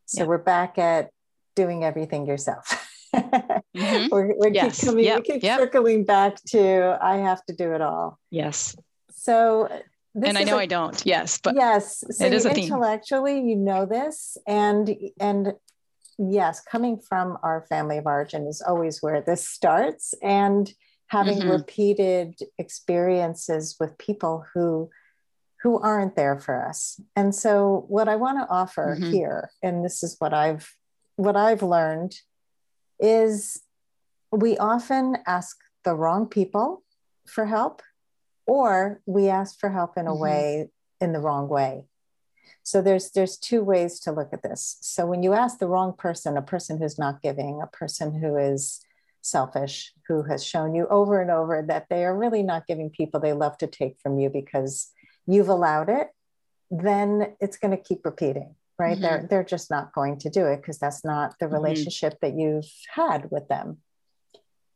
So 0.06 0.26
we're 0.26 0.38
back 0.38 0.78
at 0.78 1.12
doing 1.56 1.84
everything 1.84 2.26
yourself. 2.26 2.88
mm-hmm. 3.14 4.08
We're, 4.12 4.36
we 4.38 4.52
yes. 4.52 4.80
keep, 4.80 4.88
coming, 4.88 5.06
yep. 5.06 5.18
we 5.18 5.24
keep 5.24 5.44
yep. 5.44 5.60
circling 5.60 6.06
back 6.06 6.42
to 6.50 6.98
I 7.02 7.18
have 7.18 7.44
to 7.46 7.54
do 7.54 7.74
it 7.74 7.82
all. 7.82 8.20
Yes. 8.30 8.76
So 9.12 9.68
this 10.18 10.30
and 10.30 10.38
I 10.38 10.44
know 10.44 10.58
I 10.58 10.66
don't. 10.66 11.02
Yes, 11.06 11.38
but 11.38 11.56
yes, 11.56 12.04
so 12.10 12.26
it 12.26 12.34
is 12.34 12.46
a 12.46 12.52
intellectually 12.52 13.36
theme. 13.36 13.50
you 13.50 13.56
know 13.56 13.86
this, 13.86 14.38
and 14.48 14.96
and 15.20 15.54
yes, 16.18 16.62
coming 16.62 16.98
from 16.98 17.38
our 17.44 17.66
family 17.70 17.98
of 17.98 18.08
origin 18.08 18.48
is 18.48 18.64
always 18.66 19.02
where 19.02 19.22
this 19.22 19.48
starts, 19.48 20.16
and 20.24 20.74
having 21.08 21.40
mm-hmm. 21.40 21.52
repeated 21.52 22.36
experiences 22.58 23.76
with 23.80 23.98
people 23.98 24.46
who 24.54 24.90
who 25.64 25.80
aren't 25.80 26.16
there 26.16 26.38
for 26.38 26.64
us. 26.64 27.02
And 27.16 27.34
so, 27.34 27.86
what 27.88 28.08
I 28.08 28.16
want 28.16 28.38
to 28.40 28.48
offer 28.50 28.96
mm-hmm. 29.00 29.12
here, 29.12 29.50
and 29.64 29.84
this 29.84 30.04
is 30.04 30.16
what 30.20 30.34
I've 30.34 30.76
what 31.16 31.36
I've 31.36 31.64
learned, 31.64 32.16
is 33.00 33.62
we 34.32 34.58
often 34.58 35.18
ask 35.26 35.58
the 35.84 35.96
wrong 35.96 36.28
people 36.28 36.84
for 37.26 37.46
help 37.46 37.82
or 38.46 39.02
we 39.06 39.28
ask 39.30 39.60
for 39.60 39.70
help 39.70 39.98
in 39.98 40.08
a 40.08 40.12
mm-hmm. 40.12 40.22
way 40.22 40.70
in 41.00 41.14
the 41.14 41.20
wrong 41.20 41.48
way 41.48 41.86
so 42.64 42.82
there's 42.82 43.12
there's 43.12 43.38
two 43.38 43.64
ways 43.64 44.00
to 44.00 44.12
look 44.12 44.30
at 44.34 44.44
this 44.44 44.78
so 44.82 45.06
when 45.06 45.24
you 45.24 45.34
ask 45.34 45.60
the 45.60 45.68
wrong 45.68 45.94
person 45.94 46.38
a 46.38 46.42
person 46.42 46.78
who's 46.78 46.98
not 46.98 47.22
giving 47.22 47.62
a 47.62 47.68
person 47.68 48.20
who 48.20 48.36
is 48.36 48.82
selfish 49.28 49.94
who 50.08 50.24
has 50.24 50.44
shown 50.44 50.74
you 50.74 50.88
over 50.88 51.22
and 51.22 51.32
over 51.32 51.64
that 51.68 51.88
they 51.90 52.04
are 52.06 52.18
really 52.18 52.44
not 52.44 52.68
giving 52.68 52.90
people 52.90 53.20
they 53.20 53.34
love 53.34 53.58
to 53.58 53.68
take 53.68 53.98
from 54.02 54.18
you 54.20 54.30
because 54.30 54.92
you've 55.26 55.50
allowed 55.50 55.90
it 55.90 56.08
then 56.70 57.36
it's 57.40 57.58
going 57.58 57.76
to 57.76 57.82
keep 57.82 58.04
repeating 58.06 58.56
right 58.80 58.94
mm-hmm. 58.94 59.02
they're 59.02 59.28
they're 59.30 59.44
just 59.44 59.70
not 59.70 59.94
going 59.94 60.18
to 60.18 60.30
do 60.30 60.46
it 60.46 60.58
because 60.58 60.78
that's 60.78 61.04
not 61.06 61.36
the 61.40 61.46
mm-hmm. 61.46 61.56
relationship 61.56 62.14
mm-hmm. 62.14 62.36
that 62.36 62.42
you've 62.42 62.72
had 62.94 63.30
with 63.32 63.48
them 63.48 63.78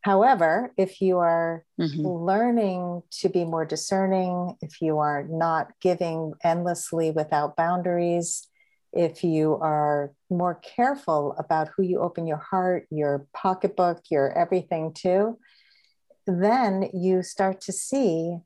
However, 0.01 0.73
if 0.77 0.99
you 0.99 1.19
are 1.19 1.63
mm-hmm. 1.79 2.05
learning 2.05 3.03
to 3.19 3.29
be 3.29 3.45
more 3.45 3.65
discerning, 3.65 4.57
if 4.61 4.81
you 4.81 4.97
are 4.97 5.23
not 5.29 5.73
giving 5.79 6.33
endlessly 6.43 7.11
without 7.11 7.55
boundaries, 7.55 8.47
if 8.93 9.23
you 9.23 9.55
are 9.61 10.11
more 10.29 10.55
careful 10.55 11.35
about 11.37 11.69
who 11.75 11.83
you 11.83 11.99
open 11.99 12.27
your 12.27 12.37
heart, 12.37 12.87
your 12.89 13.27
pocketbook, 13.33 14.01
your 14.09 14.37
everything 14.37 14.93
to, 14.93 15.37
then 16.27 16.89
you 16.93 17.23
start 17.23 17.61
to 17.61 17.71
see 17.71 18.37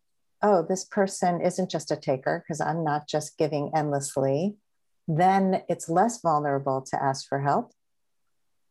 oh, 0.41 0.61
this 0.61 0.85
person 0.85 1.41
isn't 1.41 1.71
just 1.71 1.89
a 1.89 1.95
taker 1.95 2.43
because 2.43 2.61
I'm 2.61 2.83
not 2.83 3.07
just 3.07 3.35
giving 3.35 3.71
endlessly. 3.75 4.55
Then 5.07 5.63
it's 5.67 5.89
less 5.89 6.21
vulnerable 6.21 6.83
to 6.91 7.03
ask 7.03 7.27
for 7.27 7.39
help 7.39 7.71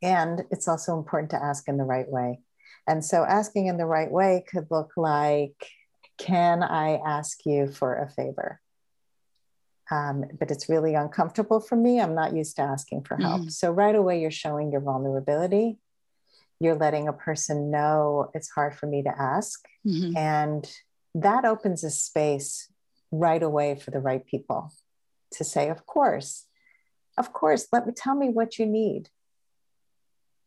and 0.04 0.44
it's 0.50 0.68
also 0.68 0.96
important 0.96 1.30
to 1.30 1.42
ask 1.42 1.66
in 1.66 1.78
the 1.78 1.84
right 1.84 2.08
way. 2.08 2.40
And 2.86 3.04
so 3.04 3.24
asking 3.24 3.66
in 3.66 3.78
the 3.78 3.86
right 3.86 4.10
way 4.10 4.44
could 4.48 4.66
look 4.70 4.92
like, 4.96 5.56
can 6.18 6.62
I 6.62 7.00
ask 7.04 7.46
you 7.46 7.72
for 7.72 7.96
a 7.96 8.10
favor? 8.10 8.60
Um, 9.90 10.24
but 10.38 10.50
it's 10.50 10.68
really 10.68 10.94
uncomfortable 10.94 11.60
for 11.60 11.76
me. 11.76 12.00
I'm 12.00 12.14
not 12.14 12.34
used 12.34 12.56
to 12.56 12.62
asking 12.62 13.04
for 13.04 13.16
help. 13.16 13.42
Mm-hmm. 13.42 13.48
So 13.50 13.70
right 13.70 13.94
away, 13.94 14.20
you're 14.20 14.30
showing 14.30 14.72
your 14.72 14.80
vulnerability. 14.80 15.78
You're 16.58 16.76
letting 16.76 17.06
a 17.06 17.12
person 17.12 17.70
know 17.70 18.30
it's 18.32 18.50
hard 18.50 18.74
for 18.74 18.86
me 18.86 19.02
to 19.02 19.10
ask. 19.10 19.62
Mm-hmm. 19.86 20.16
And 20.16 20.70
that 21.14 21.44
opens 21.44 21.84
a 21.84 21.90
space 21.90 22.70
right 23.10 23.42
away 23.42 23.74
for 23.74 23.90
the 23.90 24.00
right 24.00 24.24
people 24.24 24.72
to 25.32 25.44
say, 25.44 25.68
of 25.68 25.84
course, 25.84 26.46
of 27.18 27.32
course, 27.32 27.68
let 27.70 27.86
me 27.86 27.92
tell 27.94 28.14
me 28.14 28.28
what 28.28 28.58
you 28.58 28.66
need. 28.66 29.10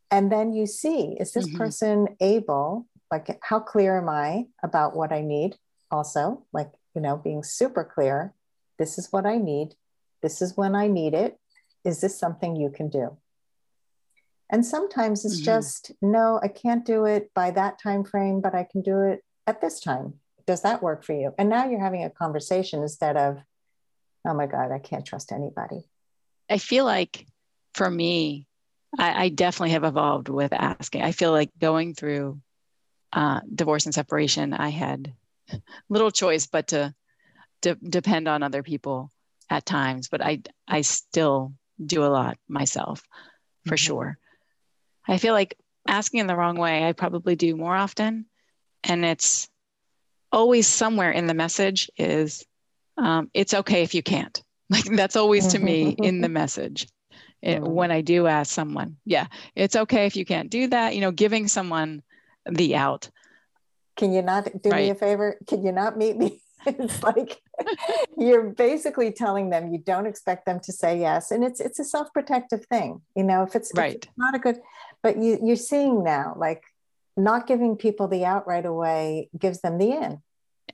And 0.10 0.32
then 0.32 0.54
you 0.54 0.66
see, 0.66 1.16
is 1.20 1.34
this 1.34 1.48
mm-hmm. 1.48 1.58
person 1.58 2.08
able, 2.20 2.88
like, 3.12 3.40
how 3.44 3.60
clear 3.60 3.98
am 3.98 4.10
I 4.10 4.48
about 4.64 4.96
what 4.96 5.12
I 5.12 5.22
need? 5.22 5.58
Also, 5.92 6.46
like, 6.52 6.72
you 6.96 7.02
know, 7.02 7.18
being 7.18 7.44
super 7.44 7.84
clear 7.84 8.34
this 8.78 8.98
is 8.98 9.12
what 9.12 9.26
I 9.26 9.38
need. 9.38 9.76
This 10.22 10.42
is 10.42 10.58
when 10.58 10.76
I 10.76 10.88
need 10.88 11.14
it. 11.14 11.40
Is 11.84 12.02
this 12.02 12.18
something 12.18 12.56
you 12.56 12.70
can 12.70 12.90
do? 12.90 13.18
And 14.50 14.66
sometimes 14.66 15.26
it's 15.26 15.38
mm-hmm. 15.38 15.46
just, 15.46 15.92
no, 16.02 16.40
I 16.42 16.48
can't 16.48 16.86
do 16.86 17.06
it 17.06 17.32
by 17.34 17.52
that 17.52 17.80
time 17.82 18.04
frame, 18.04 18.42
but 18.42 18.56
I 18.56 18.64
can 18.64 18.82
do 18.82 19.02
it 19.02 19.24
at 19.46 19.62
this 19.62 19.80
time. 19.80 20.16
Does 20.46 20.62
that 20.62 20.82
work 20.82 21.04
for 21.04 21.14
you? 21.14 21.34
And 21.38 21.50
now 21.50 21.70
you're 21.70 21.82
having 21.82 22.04
a 22.04 22.10
conversation 22.10 22.82
instead 22.82 23.18
of, 23.18 23.40
oh 24.26 24.34
my 24.34 24.48
God, 24.48 24.72
I 24.72 24.80
can't 24.80 25.06
trust 25.06 25.32
anybody. 25.32 25.90
I 26.50 26.58
feel 26.58 26.86
like 26.86 27.28
for 27.74 27.90
me, 27.90 28.48
I, 28.98 29.26
I 29.26 29.30
definitely 29.30 29.72
have 29.72 29.84
evolved 29.84 30.30
with 30.30 30.54
asking. 30.54 31.02
I 31.02 31.12
feel 31.12 31.32
like 31.32 31.52
going 31.60 31.94
through 31.94 32.40
uh, 33.12 33.42
divorce 33.54 33.86
and 33.86 33.94
separation, 33.94 34.54
I 34.54 34.70
had 34.70 35.14
little 35.90 36.12
choice 36.12 36.48
but 36.48 36.68
to 36.68 36.94
de- 37.62 37.76
depend 37.76 38.28
on 38.28 38.44
other 38.44 38.64
people 38.64 39.12
at 39.50 39.66
times, 39.66 40.08
but 40.10 40.24
I 40.24 40.42
I 40.68 40.82
still 40.82 41.54
do 41.84 42.04
a 42.04 42.08
lot 42.08 42.38
myself 42.48 43.04
for 43.66 43.76
mm-hmm. 43.76 43.76
sure. 43.76 44.18
I 45.08 45.18
feel 45.18 45.34
like 45.34 45.58
asking 45.88 46.20
in 46.20 46.28
the 46.28 46.36
wrong 46.36 46.58
way, 46.58 46.86
I 46.88 46.92
probably 46.94 47.36
do 47.36 47.56
more 47.56 47.76
often, 47.76 48.26
and 48.84 49.06
it's 49.06 49.50
always 50.32 50.68
somewhere 50.68 51.12
in 51.12 51.28
the 51.28 51.34
message 51.34 51.90
is 51.98 52.46
um, 52.98 53.30
it's 53.34 53.54
okay 53.54 53.84
if 53.84 53.94
you 53.94 54.04
can't. 54.04 54.42
Like 54.70 54.84
that's 54.84 55.16
always 55.16 55.48
to 55.54 55.60
me 55.60 55.96
in 55.98 56.20
the 56.20 56.28
message. 56.42 56.90
It, 57.42 57.62
mm-hmm. 57.62 57.72
when 57.72 57.90
I 57.90 58.02
do 58.02 58.28
ask 58.28 58.54
someone, 58.54 58.98
yeah, 59.06 59.28
it's 59.56 59.78
okay 59.78 60.08
if 60.08 60.18
you 60.18 60.26
can't 60.26 60.50
do 60.50 60.68
that. 60.68 60.94
You 60.94 61.00
know, 61.00 61.12
giving 61.12 61.48
someone 61.48 62.04
the 62.46 62.76
out. 62.76 63.10
Can 63.96 64.12
you 64.12 64.22
not 64.22 64.62
do 64.62 64.70
right. 64.70 64.84
me 64.84 64.90
a 64.90 64.96
favor? 64.96 65.38
Can 65.48 65.64
you 65.66 65.72
not 65.72 65.98
meet 65.98 66.18
me? 66.18 66.42
it's 66.66 67.04
like 67.04 67.42
you're 68.18 68.50
basically 68.50 69.12
telling 69.12 69.50
them 69.50 69.72
you 69.72 69.78
don't 69.78 70.06
expect 70.06 70.46
them 70.46 70.60
to 70.60 70.72
say 70.72 71.00
yes 71.00 71.32
and 71.32 71.44
it's 71.44 71.60
it's 71.60 71.80
a 71.80 71.84
self-protective 71.84 72.66
thing 72.66 73.02
you 73.16 73.24
know 73.24 73.44
if 73.44 73.56
it's, 73.56 73.72
right. 73.76 73.90
If 73.90 73.96
it's 73.96 74.18
not 74.18 74.36
a 74.36 74.40
good 74.40 74.60
but 75.04 75.18
you 75.18 75.40
you're 75.44 75.56
seeing 75.56 76.04
now 76.04 76.36
like 76.38 76.64
not 77.16 77.48
giving 77.48 77.76
people 77.76 78.08
the 78.08 78.26
out 78.26 78.48
right 78.48 78.66
away 78.66 79.30
gives 79.38 79.62
them 79.62 79.78
the 79.78 79.92
in 79.92 80.22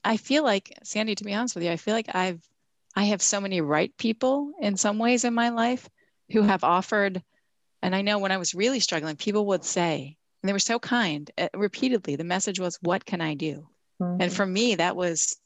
i 0.03 0.17
feel 0.17 0.43
like 0.43 0.77
sandy 0.83 1.15
to 1.15 1.23
be 1.23 1.33
honest 1.33 1.55
with 1.55 1.63
you 1.63 1.71
i 1.71 1.77
feel 1.77 1.93
like 1.93 2.13
i've 2.13 2.41
i 2.95 3.05
have 3.05 3.21
so 3.21 3.41
many 3.41 3.61
right 3.61 3.95
people 3.97 4.51
in 4.61 4.77
some 4.77 4.99
ways 4.99 5.25
in 5.25 5.33
my 5.33 5.49
life 5.49 5.89
who 6.31 6.41
have 6.41 6.63
offered 6.63 7.21
and 7.81 7.95
i 7.95 8.01
know 8.01 8.19
when 8.19 8.31
i 8.31 8.37
was 8.37 8.55
really 8.55 8.79
struggling 8.79 9.15
people 9.15 9.47
would 9.47 9.63
say 9.63 10.15
and 10.41 10.49
they 10.49 10.53
were 10.53 10.59
so 10.59 10.79
kind 10.79 11.29
uh, 11.37 11.49
repeatedly 11.53 12.15
the 12.15 12.23
message 12.23 12.59
was 12.59 12.79
what 12.81 13.05
can 13.05 13.21
i 13.21 13.33
do 13.33 13.67
mm-hmm. 14.01 14.21
and 14.21 14.31
for 14.31 14.45
me 14.45 14.75
that 14.75 14.95
was 14.95 15.37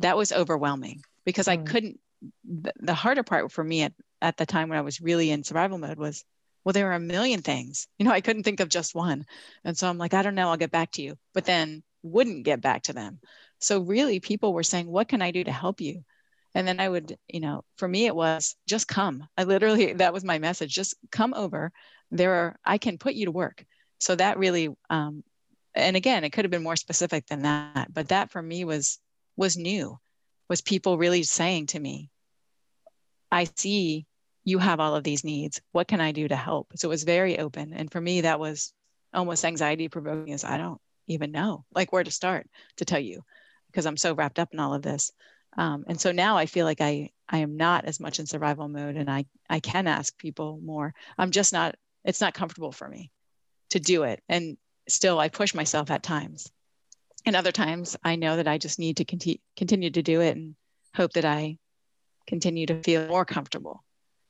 that 0.00 0.16
was 0.16 0.32
overwhelming 0.32 1.02
because 1.24 1.48
I 1.48 1.56
mm. 1.56 1.66
couldn't. 1.66 2.00
The, 2.44 2.72
the 2.76 2.94
harder 2.94 3.22
part 3.22 3.52
for 3.52 3.62
me 3.62 3.82
at, 3.82 3.92
at 4.22 4.38
the 4.38 4.46
time 4.46 4.70
when 4.70 4.78
I 4.78 4.82
was 4.82 5.00
really 5.00 5.30
in 5.30 5.44
survival 5.44 5.76
mode 5.76 5.98
was, 5.98 6.24
well, 6.64 6.72
there 6.72 6.86
were 6.86 6.92
a 6.92 7.00
million 7.00 7.42
things. 7.42 7.86
You 7.98 8.06
know, 8.06 8.12
I 8.12 8.22
couldn't 8.22 8.44
think 8.44 8.60
of 8.60 8.68
just 8.68 8.94
one. 8.94 9.26
And 9.64 9.76
so 9.76 9.88
I'm 9.88 9.98
like, 9.98 10.14
I 10.14 10.22
don't 10.22 10.34
know, 10.34 10.48
I'll 10.48 10.56
get 10.56 10.70
back 10.70 10.92
to 10.92 11.02
you. 11.02 11.16
But 11.34 11.44
then 11.44 11.82
wouldn't 12.02 12.44
get 12.44 12.60
back 12.60 12.82
to 12.84 12.92
them. 12.92 13.20
So 13.60 13.80
really, 13.80 14.20
people 14.20 14.52
were 14.52 14.62
saying, 14.62 14.86
what 14.86 15.08
can 15.08 15.22
I 15.22 15.30
do 15.30 15.44
to 15.44 15.52
help 15.52 15.80
you? 15.80 16.04
And 16.54 16.68
then 16.68 16.80
I 16.80 16.88
would, 16.88 17.16
you 17.28 17.40
know, 17.40 17.64
for 17.76 17.88
me, 17.88 18.06
it 18.06 18.14
was 18.14 18.56
just 18.68 18.88
come. 18.88 19.26
I 19.36 19.44
literally, 19.44 19.92
that 19.94 20.12
was 20.12 20.24
my 20.24 20.38
message 20.38 20.72
just 20.74 20.94
come 21.10 21.34
over. 21.34 21.72
There 22.10 22.34
are, 22.34 22.56
I 22.64 22.78
can 22.78 22.98
put 22.98 23.14
you 23.14 23.26
to 23.26 23.32
work. 23.32 23.64
So 23.98 24.14
that 24.16 24.38
really, 24.38 24.68
um, 24.90 25.24
and 25.74 25.96
again, 25.96 26.24
it 26.24 26.30
could 26.30 26.44
have 26.44 26.52
been 26.52 26.62
more 26.62 26.76
specific 26.76 27.26
than 27.26 27.42
that, 27.42 27.92
but 27.92 28.08
that 28.08 28.30
for 28.30 28.40
me 28.40 28.64
was 28.64 28.98
was 29.36 29.56
new 29.56 29.98
was 30.48 30.60
people 30.60 30.98
really 30.98 31.22
saying 31.22 31.66
to 31.66 31.78
me 31.78 32.10
i 33.30 33.44
see 33.56 34.06
you 34.44 34.58
have 34.58 34.78
all 34.78 34.94
of 34.94 35.04
these 35.04 35.24
needs. 35.24 35.60
What 35.72 35.88
can 35.88 36.00
i 36.00 36.12
do 36.12 36.28
to 36.28 36.36
help? 36.36 36.72
So 36.76 36.88
it 36.88 36.90
was 36.90 37.04
very 37.04 37.38
open. 37.38 37.72
And 37.72 37.90
for 37.90 38.00
me 38.00 38.20
that 38.22 38.38
was 38.38 38.72
almost 39.12 39.44
anxiety 39.44 39.88
provoking 39.88 40.32
is 40.34 40.42
i 40.44 40.58
don't 40.58 40.80
even 41.06 41.30
know 41.30 41.64
like 41.72 41.92
where 41.92 42.02
to 42.02 42.10
start 42.10 42.48
to 42.76 42.84
tell 42.84 42.98
you 42.98 43.22
because 43.68 43.86
i'm 43.86 43.96
so 43.96 44.12
wrapped 44.12 44.38
up 44.38 44.52
in 44.52 44.60
all 44.60 44.74
of 44.74 44.82
this. 44.82 45.12
Um, 45.56 45.84
and 45.86 46.00
so 46.00 46.12
now 46.12 46.36
i 46.36 46.46
feel 46.46 46.66
like 46.66 46.80
i 46.80 47.10
i 47.28 47.38
am 47.38 47.56
not 47.56 47.84
as 47.84 48.00
much 48.00 48.18
in 48.18 48.26
survival 48.26 48.68
mode 48.68 48.96
and 48.96 49.10
i 49.10 49.24
i 49.48 49.60
can 49.60 49.86
ask 49.86 50.16
people 50.18 50.60
more. 50.62 50.94
I'm 51.16 51.30
just 51.30 51.52
not 51.52 51.76
it's 52.04 52.20
not 52.20 52.34
comfortable 52.34 52.72
for 52.72 52.88
me 52.88 53.10
to 53.70 53.80
do 53.80 54.02
it. 54.02 54.22
And 54.28 54.56
still 54.88 55.18
i 55.18 55.28
push 55.28 55.54
myself 55.54 55.90
at 55.90 56.02
times 56.02 56.50
and 57.26 57.36
other 57.36 57.52
times 57.52 57.96
I 58.02 58.16
know 58.16 58.36
that 58.36 58.48
I 58.48 58.58
just 58.58 58.78
need 58.78 58.98
to 58.98 59.04
conti- 59.04 59.40
continue 59.56 59.90
to 59.90 60.02
do 60.02 60.20
it 60.20 60.36
and 60.36 60.54
hope 60.94 61.12
that 61.14 61.24
I 61.24 61.58
continue 62.26 62.66
to 62.66 62.82
feel 62.82 63.06
more 63.06 63.24
comfortable. 63.24 63.82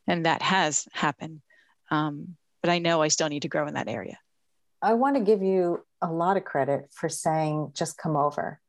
And 0.07 0.27
that 0.27 0.43
has 0.43 0.87
happened. 0.93 1.41
Um, 1.91 2.37
but 2.63 2.71
I 2.71 2.79
know 2.79 3.03
I 3.03 3.09
still 3.09 3.29
need 3.29 3.43
to 3.43 3.49
grow 3.49 3.67
in 3.67 3.75
that 3.75 3.89
area. 3.89 4.19
I 4.81 4.95
want 4.95 5.17
to 5.17 5.23
give 5.23 5.43
you 5.43 5.85
a 6.03 6.13
lot 6.13 6.37
of 6.37 6.45
credit 6.45 6.89
for 6.93 7.09
saying, 7.09 7.73
just 7.75 7.97
come 7.99 8.17
over. 8.17 8.61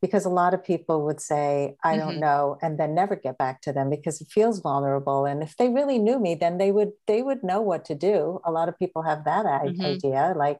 Because 0.00 0.24
a 0.24 0.30
lot 0.30 0.54
of 0.54 0.64
people 0.64 1.04
would 1.04 1.20
say, 1.20 1.76
I 1.84 1.96
mm-hmm. 1.96 2.00
don't 2.00 2.20
know, 2.20 2.56
and 2.62 2.78
then 2.78 2.94
never 2.94 3.16
get 3.16 3.36
back 3.36 3.60
to 3.62 3.72
them 3.72 3.90
because 3.90 4.22
it 4.22 4.28
feels 4.30 4.60
vulnerable. 4.60 5.26
And 5.26 5.42
if 5.42 5.56
they 5.58 5.68
really 5.68 5.98
knew 5.98 6.18
me, 6.18 6.34
then 6.34 6.56
they 6.56 6.72
would 6.72 6.92
they 7.06 7.20
would 7.20 7.44
know 7.44 7.60
what 7.60 7.84
to 7.86 7.94
do. 7.94 8.40
A 8.44 8.50
lot 8.50 8.70
of 8.70 8.78
people 8.78 9.02
have 9.02 9.24
that 9.24 9.44
mm-hmm. 9.44 9.82
idea, 9.82 10.32
like 10.34 10.58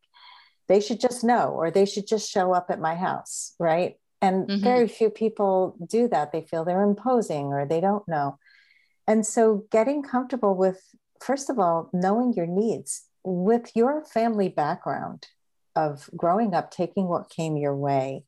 they 0.70 0.80
should 0.80 1.00
just 1.00 1.24
know 1.24 1.48
or 1.48 1.68
they 1.68 1.84
should 1.84 2.06
just 2.06 2.30
show 2.30 2.54
up 2.54 2.70
at 2.70 2.80
my 2.80 2.94
house 2.94 3.54
right 3.58 3.96
and 4.22 4.46
mm-hmm. 4.46 4.62
very 4.62 4.86
few 4.86 5.10
people 5.10 5.76
do 5.84 6.06
that 6.06 6.30
they 6.30 6.42
feel 6.42 6.64
they're 6.64 6.84
imposing 6.84 7.46
or 7.46 7.66
they 7.66 7.80
don't 7.80 8.06
know 8.06 8.38
and 9.08 9.26
so 9.26 9.64
getting 9.72 10.00
comfortable 10.00 10.54
with 10.54 10.80
first 11.20 11.50
of 11.50 11.58
all 11.58 11.90
knowing 11.92 12.32
your 12.32 12.46
needs 12.46 13.02
with 13.24 13.72
your 13.74 14.04
family 14.04 14.48
background 14.48 15.26
of 15.74 16.08
growing 16.16 16.54
up 16.54 16.70
taking 16.70 17.08
what 17.08 17.28
came 17.28 17.56
your 17.56 17.76
way 17.76 18.22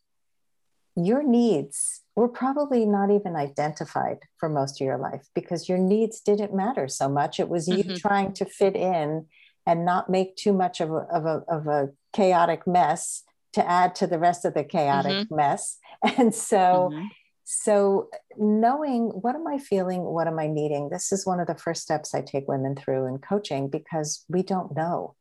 your 0.97 1.23
needs 1.23 2.03
were 2.17 2.29
probably 2.29 2.85
not 2.85 3.09
even 3.11 3.37
identified 3.37 4.19
for 4.37 4.49
most 4.49 4.81
of 4.81 4.85
your 4.85 4.99
life 4.99 5.29
because 5.33 5.69
your 5.69 5.79
needs 5.79 6.21
didn't 6.21 6.53
matter 6.53 6.89
so 6.89 7.09
much 7.09 7.39
it 7.39 7.49
was 7.49 7.69
you 7.69 7.85
mm-hmm. 7.85 7.95
trying 7.95 8.33
to 8.33 8.45
fit 8.45 8.75
in 8.75 9.27
and 9.65 9.85
not 9.85 10.11
make 10.11 10.35
too 10.35 10.53
much 10.53 10.81
of 10.81 10.91
a, 10.91 11.07
of 11.13 11.25
a, 11.25 11.45
of 11.49 11.67
a 11.69 11.89
chaotic 12.13 12.67
mess 12.67 13.25
to 13.53 13.69
add 13.69 13.95
to 13.97 14.07
the 14.07 14.19
rest 14.19 14.45
of 14.45 14.55
the 14.55 14.65
chaotic 14.65 15.13
mm-hmm. 15.13 15.37
mess. 15.37 15.79
And 16.19 16.35
so, 16.35 16.91
mm-hmm. 16.93 17.07
so 17.45 18.09
knowing 18.37 19.11
what 19.11 19.37
am 19.37 19.47
I 19.47 19.59
feeling, 19.59 20.03
what 20.03 20.27
am 20.27 20.41
I 20.41 20.49
needing? 20.49 20.89
This 20.89 21.13
is 21.13 21.25
one 21.25 21.39
of 21.39 21.47
the 21.47 21.55
first 21.55 21.83
steps 21.83 22.13
I 22.13 22.23
take 22.23 22.49
women 22.49 22.75
through 22.75 23.07
in 23.07 23.19
coaching 23.19 23.69
because 23.69 24.25
we 24.29 24.43
don't 24.43 24.75
know. 24.75 25.15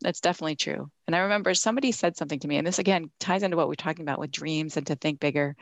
That's 0.00 0.20
definitely 0.20 0.56
true. 0.56 0.90
And 1.06 1.14
I 1.14 1.20
remember 1.20 1.52
somebody 1.54 1.92
said 1.92 2.16
something 2.16 2.38
to 2.40 2.48
me, 2.48 2.56
and 2.56 2.66
this 2.66 2.78
again 2.78 3.10
ties 3.18 3.42
into 3.42 3.56
what 3.56 3.68
we're 3.68 3.74
talking 3.74 4.02
about 4.02 4.20
with 4.20 4.30
dreams 4.30 4.76
and 4.76 4.86
to 4.86 4.94
think 4.94 5.20
bigger. 5.20 5.56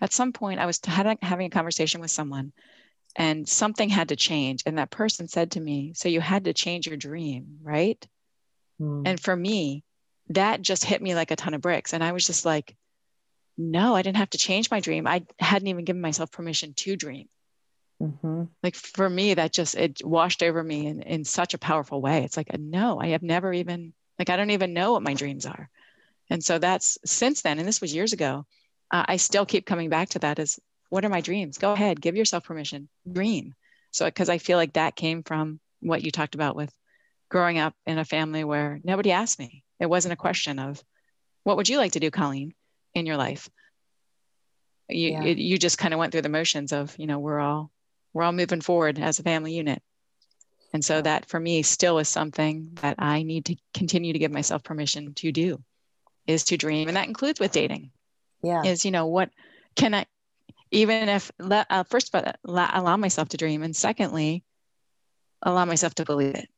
At 0.00 0.12
some 0.12 0.32
point, 0.32 0.60
I 0.60 0.66
was 0.66 0.80
having 0.82 1.46
a 1.46 1.50
conversation 1.50 2.00
with 2.00 2.10
someone, 2.10 2.52
and 3.16 3.48
something 3.48 3.88
had 3.88 4.08
to 4.08 4.16
change. 4.16 4.62
And 4.64 4.78
that 4.78 4.90
person 4.90 5.28
said 5.28 5.50
to 5.52 5.60
me, 5.60 5.92
So 5.94 6.08
you 6.08 6.20
had 6.20 6.44
to 6.44 6.54
change 6.54 6.86
your 6.86 6.96
dream, 6.96 7.58
right? 7.62 8.02
Mm. 8.80 9.02
And 9.04 9.20
for 9.20 9.34
me, 9.34 9.84
that 10.30 10.62
just 10.62 10.84
hit 10.84 11.02
me 11.02 11.14
like 11.14 11.30
a 11.30 11.36
ton 11.36 11.54
of 11.54 11.60
bricks. 11.60 11.92
And 11.92 12.02
I 12.02 12.12
was 12.12 12.26
just 12.26 12.44
like, 12.44 12.76
no, 13.58 13.94
I 13.94 14.02
didn't 14.02 14.16
have 14.16 14.30
to 14.30 14.38
change 14.38 14.70
my 14.70 14.80
dream. 14.80 15.06
I 15.06 15.24
hadn't 15.38 15.68
even 15.68 15.84
given 15.84 16.00
myself 16.00 16.30
permission 16.30 16.72
to 16.74 16.96
dream. 16.96 17.28
Mm-hmm. 18.00 18.44
Like 18.62 18.74
for 18.74 19.08
me, 19.08 19.34
that 19.34 19.52
just 19.52 19.74
it 19.74 20.00
washed 20.02 20.42
over 20.42 20.62
me 20.62 20.86
in, 20.86 21.02
in 21.02 21.24
such 21.24 21.52
a 21.52 21.58
powerful 21.58 22.00
way. 22.00 22.24
It's 22.24 22.36
like, 22.36 22.56
no, 22.58 22.98
I 22.98 23.08
have 23.08 23.22
never 23.22 23.52
even 23.52 23.92
like 24.18 24.30
I 24.30 24.36
don't 24.36 24.50
even 24.50 24.72
know 24.72 24.92
what 24.92 25.02
my 25.02 25.14
dreams 25.14 25.44
are. 25.44 25.68
And 26.30 26.42
so 26.42 26.58
that's 26.58 26.96
since 27.04 27.42
then, 27.42 27.58
and 27.58 27.68
this 27.68 27.80
was 27.80 27.94
years 27.94 28.12
ago. 28.12 28.46
Uh, 28.90 29.04
I 29.06 29.16
still 29.16 29.46
keep 29.46 29.66
coming 29.66 29.88
back 29.88 30.10
to 30.10 30.18
that 30.20 30.38
as 30.38 30.58
what 30.88 31.04
are 31.04 31.10
my 31.10 31.20
dreams? 31.20 31.58
Go 31.58 31.72
ahead, 31.72 32.00
give 32.00 32.16
yourself 32.16 32.44
permission, 32.44 32.88
dream. 33.10 33.54
So 33.92 34.06
because 34.06 34.28
I 34.28 34.38
feel 34.38 34.56
like 34.56 34.72
that 34.74 34.96
came 34.96 35.22
from 35.22 35.60
what 35.80 36.02
you 36.02 36.10
talked 36.10 36.34
about 36.34 36.56
with 36.56 36.72
growing 37.28 37.58
up 37.58 37.74
in 37.86 37.98
a 37.98 38.04
family 38.04 38.44
where 38.44 38.80
nobody 38.82 39.12
asked 39.12 39.38
me. 39.38 39.62
It 39.80 39.88
wasn't 39.88 40.12
a 40.12 40.16
question 40.16 40.58
of, 40.58 40.82
what 41.42 41.56
would 41.56 41.68
you 41.68 41.78
like 41.78 41.92
to 41.92 42.00
do, 42.00 42.10
Colleen, 42.10 42.54
in 42.94 43.06
your 43.06 43.16
life? 43.16 43.48
You, 44.88 45.12
yeah. 45.12 45.24
it, 45.24 45.38
you 45.38 45.56
just 45.56 45.78
kind 45.78 45.94
of 45.94 45.98
went 45.98 46.12
through 46.12 46.22
the 46.22 46.28
motions 46.28 46.72
of, 46.72 46.94
you 46.98 47.06
know, 47.06 47.18
we're 47.18 47.40
all, 47.40 47.70
we're 48.12 48.24
all 48.24 48.32
moving 48.32 48.60
forward 48.60 48.98
as 48.98 49.18
a 49.18 49.22
family 49.22 49.54
unit. 49.54 49.82
And 50.72 50.84
so 50.84 51.00
that 51.00 51.28
for 51.28 51.40
me 51.40 51.62
still 51.62 51.98
is 51.98 52.08
something 52.08 52.70
that 52.82 52.96
I 52.98 53.22
need 53.22 53.46
to 53.46 53.56
continue 53.74 54.12
to 54.12 54.18
give 54.18 54.30
myself 54.30 54.62
permission 54.62 55.14
to 55.14 55.32
do 55.32 55.62
is 56.26 56.44
to 56.44 56.56
dream. 56.56 56.88
And 56.88 56.96
that 56.96 57.08
includes 57.08 57.40
with 57.40 57.52
dating. 57.52 57.90
Yeah. 58.42 58.62
Is, 58.64 58.84
you 58.84 58.90
know, 58.90 59.06
what 59.06 59.30
can 59.74 59.94
I, 59.94 60.06
even 60.70 61.08
if, 61.08 61.32
uh, 61.40 61.84
first 61.84 62.14
of 62.14 62.24
all, 62.24 62.32
allow 62.44 62.96
myself 62.96 63.30
to 63.30 63.36
dream. 63.36 63.62
And 63.62 63.74
secondly, 63.74 64.44
allow 65.42 65.64
myself 65.64 65.94
to 65.96 66.04
believe 66.04 66.34
it. 66.34 66.48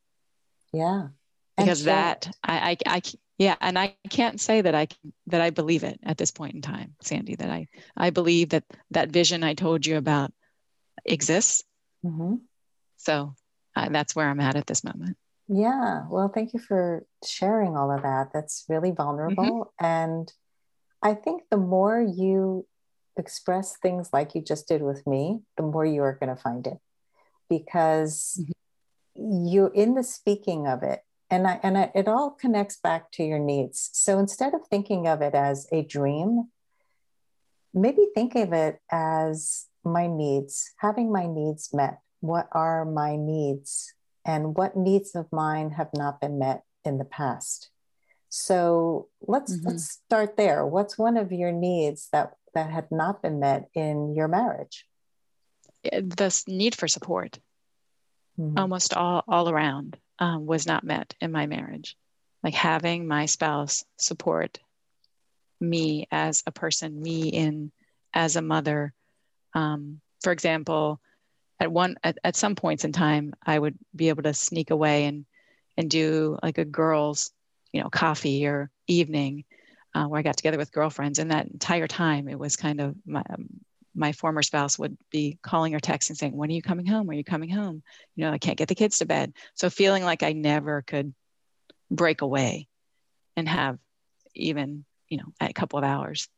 Yeah. 0.72 1.08
Because 1.56 1.84
that, 1.84 2.34
I, 2.42 2.76
I, 2.86 2.96
I, 2.96 3.02
yeah. 3.38 3.56
And 3.60 3.78
I 3.78 3.96
can't 4.10 4.40
say 4.40 4.60
that 4.60 4.74
I, 4.74 4.88
that 5.26 5.40
I 5.40 5.50
believe 5.50 5.84
it 5.84 6.00
at 6.02 6.18
this 6.18 6.30
point 6.30 6.54
in 6.54 6.62
time, 6.62 6.94
Sandy, 7.02 7.36
that 7.36 7.50
I, 7.50 7.68
I 7.96 8.10
believe 8.10 8.50
that 8.50 8.64
that 8.90 9.10
vision 9.10 9.42
I 9.42 9.54
told 9.54 9.84
you 9.84 9.96
about 9.96 10.32
exists. 11.04 11.62
Mm-hmm. 12.04 12.36
So 12.96 13.34
uh, 13.76 13.88
that's 13.90 14.16
where 14.16 14.28
I'm 14.28 14.40
at 14.40 14.56
at 14.56 14.66
this 14.66 14.84
moment. 14.84 15.16
Yeah. 15.48 16.04
Well, 16.08 16.28
thank 16.28 16.54
you 16.54 16.60
for 16.60 17.04
sharing 17.24 17.76
all 17.76 17.90
of 17.90 18.02
that. 18.02 18.30
That's 18.32 18.64
really 18.68 18.92
vulnerable. 18.92 19.72
Mm-hmm. 19.80 19.84
And 19.84 20.32
I 21.02 21.14
think 21.14 21.42
the 21.50 21.56
more 21.56 22.00
you 22.00 22.66
express 23.16 23.76
things 23.76 24.10
like 24.12 24.34
you 24.34 24.42
just 24.42 24.68
did 24.68 24.82
with 24.82 25.06
me, 25.06 25.42
the 25.56 25.62
more 25.62 25.84
you 25.84 26.02
are 26.02 26.14
going 26.14 26.34
to 26.34 26.40
find 26.40 26.66
it 26.66 26.78
because 27.48 28.40
mm-hmm. 28.40 29.46
you 29.46 29.70
in 29.74 29.94
the 29.94 30.02
speaking 30.02 30.66
of 30.66 30.82
it 30.82 31.00
and 31.32 31.46
I, 31.48 31.58
and 31.62 31.78
I, 31.78 31.90
it 31.94 32.08
all 32.08 32.30
connects 32.30 32.76
back 32.76 33.10
to 33.12 33.24
your 33.24 33.38
needs. 33.38 33.88
So 33.94 34.18
instead 34.18 34.52
of 34.52 34.66
thinking 34.68 35.08
of 35.08 35.22
it 35.22 35.34
as 35.34 35.66
a 35.72 35.82
dream, 35.82 36.50
maybe 37.72 38.06
think 38.14 38.34
of 38.34 38.52
it 38.52 38.80
as 38.90 39.66
my 39.82 40.06
needs, 40.06 40.70
having 40.76 41.10
my 41.10 41.26
needs 41.26 41.72
met. 41.72 42.00
What 42.20 42.48
are 42.52 42.84
my 42.84 43.16
needs? 43.16 43.94
And 44.26 44.54
what 44.54 44.76
needs 44.76 45.14
of 45.14 45.32
mine 45.32 45.70
have 45.70 45.88
not 45.94 46.20
been 46.20 46.38
met 46.38 46.64
in 46.84 46.98
the 46.98 47.06
past? 47.06 47.70
So 48.28 49.08
let's 49.22 49.56
mm-hmm. 49.56 49.68
let's 49.68 49.90
start 49.90 50.36
there. 50.36 50.66
What's 50.66 50.98
one 50.98 51.16
of 51.16 51.32
your 51.32 51.50
needs 51.50 52.08
that 52.12 52.34
that 52.54 52.70
had 52.70 52.92
not 52.92 53.22
been 53.22 53.40
met 53.40 53.68
in 53.74 54.14
your 54.14 54.28
marriage? 54.28 54.86
This 56.02 56.46
need 56.46 56.74
for 56.74 56.88
support. 56.88 57.38
Mm-hmm. 58.38 58.58
almost 58.58 58.94
all 58.94 59.22
all 59.28 59.50
around 59.50 59.98
um, 60.22 60.46
was 60.46 60.66
not 60.66 60.84
met 60.84 61.14
in 61.20 61.32
my 61.32 61.46
marriage. 61.46 61.96
Like 62.42 62.54
having 62.54 63.06
my 63.06 63.26
spouse 63.26 63.84
support 63.96 64.58
me 65.60 66.06
as 66.10 66.42
a 66.46 66.52
person 66.52 67.00
me 67.00 67.28
in 67.28 67.72
as 68.14 68.36
a 68.36 68.42
mother. 68.42 68.92
Um, 69.54 70.00
for 70.22 70.32
example 70.32 71.00
at 71.60 71.70
one 71.70 71.96
at, 72.02 72.18
at 72.24 72.36
some 72.36 72.54
points 72.54 72.84
in 72.84 72.92
time 72.92 73.34
i 73.44 73.58
would 73.58 73.76
be 73.94 74.08
able 74.08 74.22
to 74.22 74.34
sneak 74.34 74.70
away 74.70 75.04
and 75.04 75.26
and 75.76 75.90
do 75.90 76.38
like 76.42 76.58
a 76.58 76.64
girls 76.64 77.30
you 77.72 77.82
know 77.82 77.88
coffee 77.90 78.46
or 78.46 78.70
evening 78.86 79.44
uh, 79.94 80.04
where 80.04 80.18
i 80.18 80.22
got 80.22 80.36
together 80.36 80.58
with 80.58 80.72
girlfriends. 80.72 81.18
And 81.18 81.30
that 81.30 81.46
entire 81.48 81.86
time 81.86 82.28
it 82.28 82.38
was 82.38 82.56
kind 82.56 82.80
of 82.80 82.94
my, 83.06 83.22
um, 83.30 83.48
my 83.94 84.12
former 84.12 84.42
spouse 84.42 84.78
would 84.78 84.96
be 85.10 85.38
calling 85.42 85.74
or 85.74 85.80
texting 85.80 86.16
saying 86.16 86.36
when 86.36 86.50
are 86.50 86.54
you 86.54 86.62
coming 86.62 86.86
home 86.86 87.08
are 87.10 87.14
you 87.14 87.24
coming 87.24 87.50
home 87.50 87.82
you 88.16 88.24
know 88.24 88.32
i 88.32 88.38
can't 88.38 88.58
get 88.58 88.68
the 88.68 88.74
kids 88.74 88.98
to 88.98 89.06
bed 89.06 89.32
so 89.54 89.68
feeling 89.68 90.02
like 90.02 90.22
i 90.22 90.32
never 90.32 90.82
could 90.82 91.14
break 91.90 92.22
away 92.22 92.66
and 93.36 93.48
have 93.48 93.78
even 94.34 94.84
you 95.08 95.18
know 95.18 95.32
a 95.40 95.52
couple 95.52 95.78
of 95.78 95.84
hours 95.84 96.28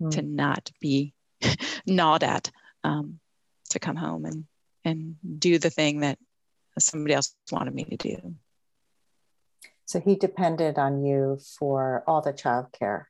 mm. 0.00 0.10
to 0.10 0.22
not 0.22 0.70
be 0.80 1.14
gnawed 1.86 2.22
at 2.22 2.50
um, 2.84 3.18
to 3.70 3.78
come 3.78 3.96
home 3.96 4.24
and 4.24 4.44
and 4.84 5.16
do 5.38 5.58
the 5.58 5.70
thing 5.70 6.00
that 6.00 6.18
somebody 6.78 7.14
else 7.14 7.34
wanted 7.50 7.74
me 7.74 7.84
to 7.84 7.96
do. 7.96 8.34
So 9.84 10.00
he 10.00 10.16
depended 10.16 10.78
on 10.78 11.04
you 11.04 11.38
for 11.58 12.04
all 12.06 12.20
the 12.20 12.32
childcare. 12.32 13.06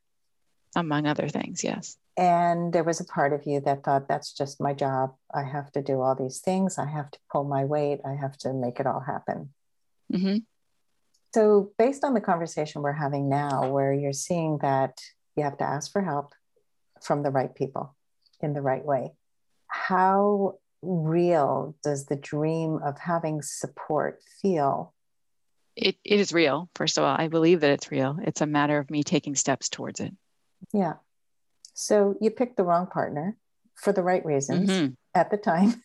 Among 0.76 1.06
other 1.06 1.28
things, 1.28 1.64
yes. 1.64 1.96
And 2.18 2.72
there 2.72 2.82
was 2.82 2.98
a 2.98 3.04
part 3.04 3.32
of 3.32 3.46
you 3.46 3.60
that 3.60 3.84
thought, 3.84 4.08
that's 4.08 4.32
just 4.32 4.60
my 4.60 4.74
job. 4.74 5.14
I 5.32 5.44
have 5.44 5.70
to 5.72 5.82
do 5.82 6.00
all 6.00 6.16
these 6.16 6.40
things. 6.40 6.76
I 6.76 6.86
have 6.86 7.12
to 7.12 7.18
pull 7.30 7.44
my 7.44 7.64
weight. 7.64 8.00
I 8.04 8.14
have 8.14 8.36
to 8.38 8.52
make 8.52 8.80
it 8.80 8.88
all 8.88 8.98
happen. 8.98 9.50
Mm-hmm. 10.12 10.38
So, 11.32 11.70
based 11.78 12.02
on 12.02 12.14
the 12.14 12.20
conversation 12.20 12.82
we're 12.82 12.90
having 12.90 13.28
now, 13.28 13.70
where 13.70 13.92
you're 13.92 14.12
seeing 14.12 14.58
that 14.62 14.98
you 15.36 15.44
have 15.44 15.58
to 15.58 15.64
ask 15.64 15.92
for 15.92 16.02
help 16.02 16.32
from 17.00 17.22
the 17.22 17.30
right 17.30 17.54
people 17.54 17.94
in 18.40 18.52
the 18.52 18.62
right 18.62 18.84
way, 18.84 19.12
how 19.68 20.58
real 20.82 21.76
does 21.84 22.06
the 22.06 22.16
dream 22.16 22.80
of 22.84 22.98
having 22.98 23.42
support 23.42 24.20
feel? 24.42 24.92
It, 25.76 25.96
it 26.02 26.18
is 26.18 26.32
real, 26.32 26.68
first 26.74 26.98
of 26.98 27.04
all. 27.04 27.14
I 27.16 27.28
believe 27.28 27.60
that 27.60 27.70
it's 27.70 27.92
real. 27.92 28.18
It's 28.24 28.40
a 28.40 28.46
matter 28.46 28.78
of 28.78 28.90
me 28.90 29.04
taking 29.04 29.36
steps 29.36 29.68
towards 29.68 30.00
it. 30.00 30.12
Yeah. 30.72 30.94
So 31.78 32.16
you 32.20 32.30
picked 32.32 32.56
the 32.56 32.64
wrong 32.64 32.88
partner 32.88 33.36
for 33.76 33.92
the 33.92 34.02
right 34.02 34.24
reasons 34.26 34.68
mm-hmm. 34.68 34.94
at 35.14 35.30
the 35.30 35.36
time. 35.36 35.80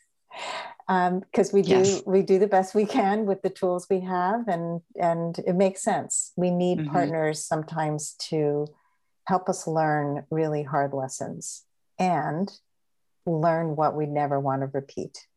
because 0.88 1.49
um, 1.53 1.53
we 1.53 1.62
do 1.62 1.69
yes. 1.69 2.01
we 2.08 2.23
do 2.23 2.39
the 2.39 2.47
best 2.47 2.73
we 2.73 2.88
can 2.88 3.27
with 3.27 3.43
the 3.43 3.49
tools 3.51 3.86
we 3.91 3.99
have 3.99 4.47
and 4.47 4.82
and 4.99 5.38
it 5.45 5.53
makes 5.53 5.84
sense 5.84 6.34
we 6.36 6.49
need 6.49 6.79
mm-hmm. 6.79 6.91
partners 6.91 7.45
sometimes 7.45 8.15
to 8.17 8.65
help 9.27 9.47
us 9.47 9.67
learn 9.67 10.25
really 10.32 10.63
hard 10.63 10.93
lessons 10.93 11.63
and 11.99 12.51
learn 13.27 13.75
what 13.75 13.95
we 13.95 14.08
never 14.08 14.39
want 14.39 14.62
to 14.63 14.67
repeat 14.73 15.27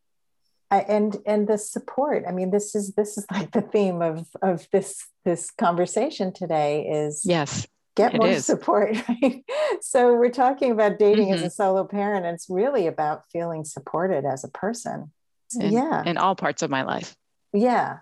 I, 0.71 0.81
and 0.81 1.17
and 1.27 1.47
the 1.47 1.59
support 1.59 2.25
i 2.27 2.33
mean 2.33 2.51
this 2.51 2.75
is 2.75 2.95
this 2.95 3.17
is 3.17 3.27
like 3.31 3.53
the 3.53 3.61
theme 3.61 4.03
of 4.03 4.27
of 4.43 4.67
this 4.73 5.07
this 5.25 5.53
conversation 5.53 6.33
today 6.33 6.89
is 6.89 7.23
yes 7.25 7.69
get 7.97 8.15
more 8.15 8.29
is. 8.29 8.45
support 8.45 8.97
right? 9.09 9.45
So 9.81 10.15
we're 10.15 10.31
talking 10.31 10.71
about 10.71 10.99
dating 10.99 11.29
mm-hmm. 11.29 11.35
as 11.35 11.43
a 11.43 11.51
solo 11.51 11.85
parent 11.85 12.27
and 12.27 12.35
it's 12.35 12.49
really 12.49 12.87
about 12.87 13.25
feeling 13.33 13.65
supported 13.65 14.25
as 14.25 14.45
a 14.45 14.49
person. 14.49 15.13
In, 15.59 15.73
yeah. 15.73 16.03
in 16.05 16.19
all 16.19 16.35
parts 16.35 16.63
of 16.63 16.71
my 16.71 16.83
life. 16.83 17.17
Yeah. 17.53 17.99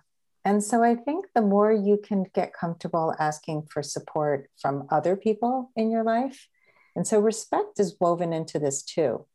And 0.46 0.62
so 0.62 0.82
i 0.82 0.94
think 0.94 1.26
the 1.34 1.40
more 1.40 1.72
you 1.72 1.96
can 1.96 2.24
get 2.34 2.52
comfortable 2.52 3.14
asking 3.18 3.66
for 3.70 3.82
support 3.82 4.50
from 4.60 4.86
other 4.90 5.16
people 5.16 5.70
in 5.74 5.90
your 5.90 6.04
life 6.04 6.48
and 6.96 7.06
so 7.06 7.18
respect 7.18 7.80
is 7.80 7.96
woven 8.00 8.32
into 8.32 8.58
this 8.58 8.82
too. 8.82 9.26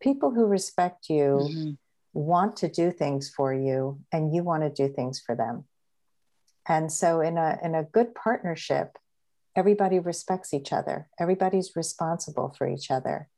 People 0.00 0.30
who 0.30 0.44
respect 0.44 1.08
you 1.08 1.40
mm-hmm. 1.42 1.70
want 2.12 2.56
to 2.56 2.68
do 2.68 2.90
things 2.90 3.28
for 3.28 3.52
you 3.52 4.00
and 4.12 4.34
you 4.34 4.42
want 4.42 4.62
to 4.62 4.70
do 4.70 4.92
things 4.92 5.20
for 5.20 5.34
them. 5.34 5.64
And 6.68 6.92
so 6.92 7.20
in 7.20 7.38
a 7.38 7.58
in 7.62 7.74
a 7.74 7.82
good 7.82 8.14
partnership 8.14 8.96
everybody 9.58 9.98
respects 9.98 10.54
each 10.54 10.72
other. 10.72 11.08
Everybody's 11.18 11.74
responsible 11.74 12.54
for 12.56 12.68
each 12.68 12.90
other. 12.90 13.28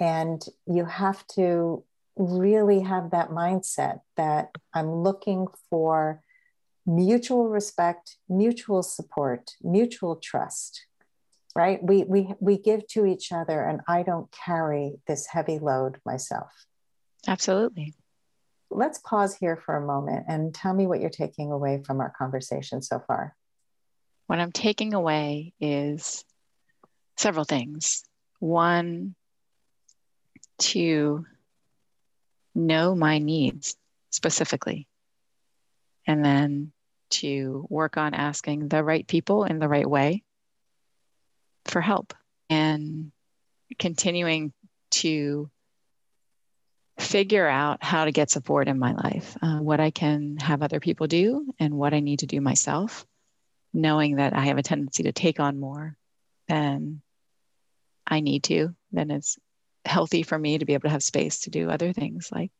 And 0.00 0.42
you 0.66 0.86
have 0.86 1.26
to 1.38 1.84
really 2.16 2.80
have 2.80 3.10
that 3.10 3.30
mindset 3.30 4.00
that 4.16 4.48
i'm 4.72 4.88
looking 5.02 5.48
for 5.68 6.22
mutual 6.86 7.48
respect 7.48 8.18
mutual 8.28 8.84
support 8.84 9.50
mutual 9.62 10.14
trust 10.14 10.86
right? 11.56 11.80
We 11.82 12.02
we 12.04 12.34
we 12.40 12.58
give 12.58 12.86
to 12.88 13.06
each 13.06 13.30
other 13.30 13.62
and 13.62 13.80
i 13.86 14.02
don't 14.02 14.28
carry 14.32 14.96
this 15.06 15.26
heavy 15.26 15.58
load 15.58 16.00
myself. 16.04 16.50
Absolutely. 17.28 17.94
Let's 18.70 18.98
pause 18.98 19.36
here 19.36 19.56
for 19.56 19.76
a 19.76 19.86
moment 19.86 20.24
and 20.28 20.52
tell 20.52 20.74
me 20.74 20.86
what 20.86 21.00
you're 21.00 21.10
taking 21.10 21.52
away 21.52 21.82
from 21.86 22.00
our 22.00 22.12
conversation 22.18 22.82
so 22.82 23.00
far 23.06 23.36
what 24.26 24.38
i'm 24.38 24.52
taking 24.52 24.94
away 24.94 25.52
is 25.60 26.24
several 27.16 27.44
things. 27.44 28.04
One 28.38 29.14
to 30.58 31.24
know 32.54 32.94
my 32.94 33.18
needs 33.18 33.76
specifically. 34.10 34.86
And 36.06 36.24
then 36.24 36.72
to 37.10 37.66
work 37.70 37.96
on 37.96 38.14
asking 38.14 38.68
the 38.68 38.84
right 38.84 39.06
people 39.06 39.44
in 39.44 39.58
the 39.58 39.68
right 39.68 39.88
way 39.88 40.22
for 41.64 41.80
help 41.80 42.12
and 42.50 43.10
continuing 43.78 44.52
to 44.90 45.50
figure 46.98 47.48
out 47.48 47.82
how 47.82 48.04
to 48.04 48.12
get 48.12 48.30
support 48.30 48.68
in 48.68 48.78
my 48.78 48.92
life, 48.92 49.36
uh, 49.42 49.58
what 49.58 49.80
I 49.80 49.90
can 49.90 50.36
have 50.36 50.62
other 50.62 50.78
people 50.78 51.06
do, 51.06 51.52
and 51.58 51.74
what 51.74 51.94
I 51.94 52.00
need 52.00 52.20
to 52.20 52.26
do 52.26 52.40
myself, 52.40 53.06
knowing 53.74 54.16
that 54.16 54.34
I 54.34 54.46
have 54.46 54.58
a 54.58 54.62
tendency 54.62 55.02
to 55.04 55.12
take 55.12 55.40
on 55.40 55.60
more 55.60 55.96
than 56.48 57.02
I 58.06 58.20
need 58.20 58.44
to, 58.44 58.74
then 58.92 59.10
it's 59.10 59.38
healthy 59.84 60.22
for 60.22 60.38
me 60.38 60.58
to 60.58 60.64
be 60.64 60.74
able 60.74 60.84
to 60.88 60.90
have 60.90 61.02
space 61.02 61.40
to 61.40 61.50
do 61.50 61.70
other 61.70 61.92
things 61.92 62.30
like 62.32 62.52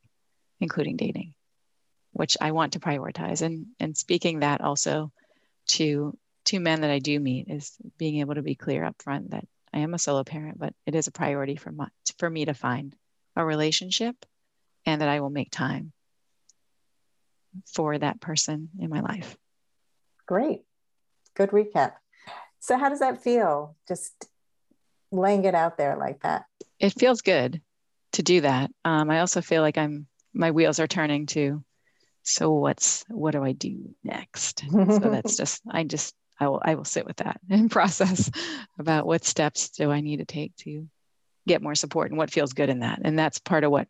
including 0.59 0.97
dating. 0.97 1.33
which 2.11 2.37
I 2.39 2.51
want 2.51 2.73
to 2.73 2.79
prioritize. 2.79 3.41
And 3.41 3.67
and 3.79 3.97
speaking 3.97 4.39
that 4.39 4.61
also 4.61 5.11
to 5.69 6.17
to 6.45 6.59
men 6.59 6.81
that 6.81 6.91
I 6.91 6.99
do 6.99 7.19
meet 7.19 7.49
is 7.49 7.75
being 7.97 8.19
able 8.19 8.35
to 8.35 8.41
be 8.41 8.55
clear 8.55 8.83
up 8.85 9.01
front 9.01 9.31
that 9.31 9.45
I 9.73 9.79
am 9.79 9.93
a 9.93 9.99
solo 9.99 10.23
parent, 10.23 10.57
but 10.59 10.73
it 10.85 10.95
is 10.95 11.07
a 11.07 11.11
priority 11.11 11.55
for 11.57 11.71
my, 11.71 11.87
for 12.19 12.29
me 12.29 12.45
to 12.45 12.53
find 12.53 12.95
a 13.35 13.43
relationship 13.43 14.15
and 14.85 15.01
that 15.01 15.09
I 15.09 15.19
will 15.19 15.29
make 15.31 15.51
time 15.51 15.91
for 17.73 17.97
that 17.97 18.21
person 18.21 18.69
in 18.79 18.89
my 18.89 19.01
life. 19.01 19.35
Great. 20.25 20.61
Good 21.35 21.51
recap. 21.51 21.93
So 22.59 22.77
how 22.77 22.89
does 22.89 22.99
that 22.99 23.21
feel? 23.21 23.75
Just 23.87 24.27
laying 25.11 25.45
it 25.45 25.55
out 25.55 25.77
there 25.77 25.97
like 25.97 26.21
that. 26.23 26.45
It 26.79 26.99
feels 26.99 27.21
good 27.21 27.61
to 28.13 28.23
do 28.23 28.41
that. 28.41 28.71
Um, 28.83 29.09
I 29.09 29.19
also 29.19 29.41
feel 29.41 29.61
like 29.61 29.77
I'm 29.77 30.07
my 30.33 30.51
wheels 30.51 30.79
are 30.79 30.87
turning 30.87 31.25
to. 31.27 31.63
So 32.23 32.51
what's 32.51 33.05
what 33.07 33.31
do 33.31 33.43
I 33.43 33.51
do 33.51 33.95
next? 34.03 34.63
so 34.69 34.99
that's 34.99 35.37
just 35.37 35.61
I 35.69 35.83
just 35.83 36.15
I 36.39 36.47
will 36.47 36.61
I 36.63 36.75
will 36.75 36.85
sit 36.85 37.05
with 37.05 37.17
that 37.17 37.39
and 37.49 37.71
process 37.71 38.29
about 38.79 39.05
what 39.05 39.23
steps 39.23 39.69
do 39.69 39.91
I 39.91 40.01
need 40.01 40.17
to 40.17 40.25
take 40.25 40.55
to 40.57 40.87
get 41.47 41.61
more 41.61 41.75
support 41.75 42.09
and 42.09 42.17
what 42.17 42.31
feels 42.31 42.53
good 42.53 42.69
in 42.69 42.79
that. 42.79 42.99
And 43.03 43.17
that's 43.17 43.39
part 43.39 43.63
of 43.63 43.71
what 43.71 43.87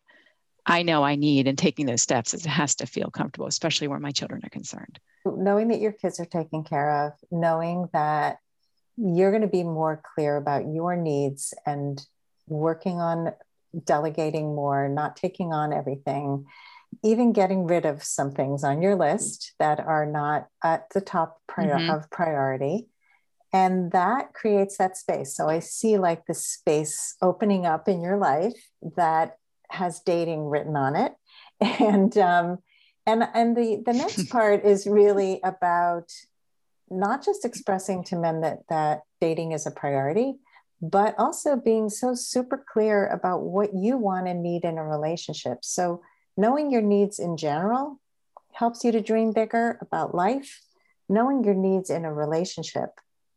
I 0.66 0.82
know 0.82 1.04
I 1.04 1.14
need 1.14 1.46
and 1.46 1.56
taking 1.56 1.86
those 1.86 2.02
steps 2.02 2.34
is 2.34 2.44
it 2.44 2.50
has 2.50 2.74
to 2.76 2.86
feel 2.86 3.10
comfortable, 3.10 3.46
especially 3.46 3.86
where 3.86 4.00
my 4.00 4.10
children 4.10 4.42
are 4.44 4.50
concerned. 4.50 4.98
Knowing 5.24 5.68
that 5.68 5.80
your 5.80 5.92
kids 5.92 6.18
are 6.18 6.26
taken 6.26 6.64
care 6.64 7.06
of, 7.06 7.12
knowing 7.30 7.88
that 7.92 8.38
you're 8.96 9.30
going 9.30 9.42
to 9.42 9.48
be 9.48 9.62
more 9.62 10.02
clear 10.14 10.36
about 10.36 10.66
your 10.66 10.96
needs 10.96 11.54
and 11.64 12.04
working 12.48 13.00
on 13.00 13.32
delegating 13.84 14.54
more, 14.54 14.88
not 14.88 15.16
taking 15.16 15.52
on 15.52 15.72
everything, 15.72 16.46
even 17.04 17.32
getting 17.32 17.66
rid 17.66 17.84
of 17.84 18.02
some 18.02 18.32
things 18.32 18.64
on 18.64 18.82
your 18.82 18.96
list 18.96 19.52
that 19.58 19.80
are 19.80 20.06
not 20.06 20.48
at 20.64 20.88
the 20.90 21.00
top 21.00 21.40
prior- 21.46 21.76
mm-hmm. 21.76 21.90
of 21.90 22.10
priority. 22.10 22.86
And 23.52 23.92
that 23.92 24.34
creates 24.34 24.78
that 24.78 24.96
space. 24.96 25.34
So 25.36 25.48
I 25.48 25.60
see 25.60 25.98
like 25.98 26.26
the 26.26 26.34
space 26.34 27.16
opening 27.22 27.66
up 27.66 27.88
in 27.88 28.00
your 28.00 28.16
life 28.16 28.70
that 28.96 29.38
has 29.70 30.00
dating 30.00 30.46
written 30.46 30.76
on 30.76 30.96
it. 30.96 31.12
And 31.80 32.16
um, 32.18 32.58
and 33.06 33.26
and 33.32 33.56
the 33.56 33.82
the 33.86 33.94
next 33.94 34.28
part 34.30 34.64
is 34.64 34.86
really 34.86 35.40
about 35.42 36.12
not 36.90 37.24
just 37.24 37.46
expressing 37.46 38.04
to 38.04 38.16
men 38.16 38.42
that 38.42 38.58
that 38.68 39.02
dating 39.20 39.52
is 39.52 39.66
a 39.66 39.70
priority 39.70 40.34
but 40.82 41.14
also 41.18 41.56
being 41.56 41.88
so 41.88 42.14
super 42.14 42.64
clear 42.70 43.06
about 43.06 43.42
what 43.42 43.74
you 43.74 43.96
want 43.96 44.28
and 44.28 44.42
need 44.42 44.64
in 44.64 44.78
a 44.78 44.84
relationship. 44.84 45.58
So 45.62 46.02
knowing 46.36 46.70
your 46.70 46.82
needs 46.82 47.18
in 47.18 47.36
general 47.36 47.98
helps 48.52 48.84
you 48.84 48.92
to 48.92 49.00
dream 49.00 49.32
bigger 49.32 49.78
about 49.80 50.14
life. 50.14 50.62
Knowing 51.08 51.44
your 51.44 51.54
needs 51.54 51.88
in 51.88 52.04
a 52.04 52.12
relationship 52.12 52.90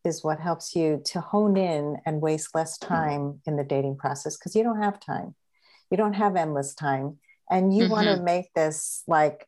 is 0.04 0.24
what 0.24 0.40
helps 0.40 0.76
you 0.76 1.02
to 1.06 1.22
hone 1.22 1.56
in 1.56 1.98
and 2.06 2.22
waste 2.22 2.56
less 2.56 2.78
time 2.78 3.42
in 3.46 3.58
the 3.58 3.64
dating 3.64 3.96
process 3.96 4.38
because 4.38 4.56
you 4.56 4.64
don't 4.64 4.82
have 4.82 5.00
time 5.00 5.36
you 5.90 5.98
don't 5.98 6.14
have 6.14 6.36
endless 6.36 6.74
time 6.74 7.18
and 7.50 7.76
you 7.76 7.84
mm-hmm. 7.84 7.92
want 7.92 8.08
to 8.08 8.22
make 8.22 8.54
this 8.54 9.04
like 9.08 9.48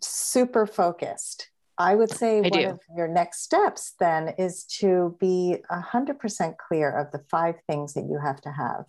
super 0.00 0.66
focused 0.66 1.50
I 1.78 1.94
would 1.94 2.10
say 2.10 2.38
I 2.38 2.40
one 2.40 2.50
do. 2.50 2.68
of 2.70 2.80
your 2.96 3.06
next 3.06 3.42
steps 3.42 3.94
then 4.00 4.34
is 4.36 4.64
to 4.80 5.16
be 5.20 5.58
100% 5.70 6.56
clear 6.56 6.90
of 6.90 7.12
the 7.12 7.20
five 7.30 7.54
things 7.68 7.94
that 7.94 8.08
you 8.10 8.18
have 8.18 8.40
to 8.42 8.50
have 8.50 8.86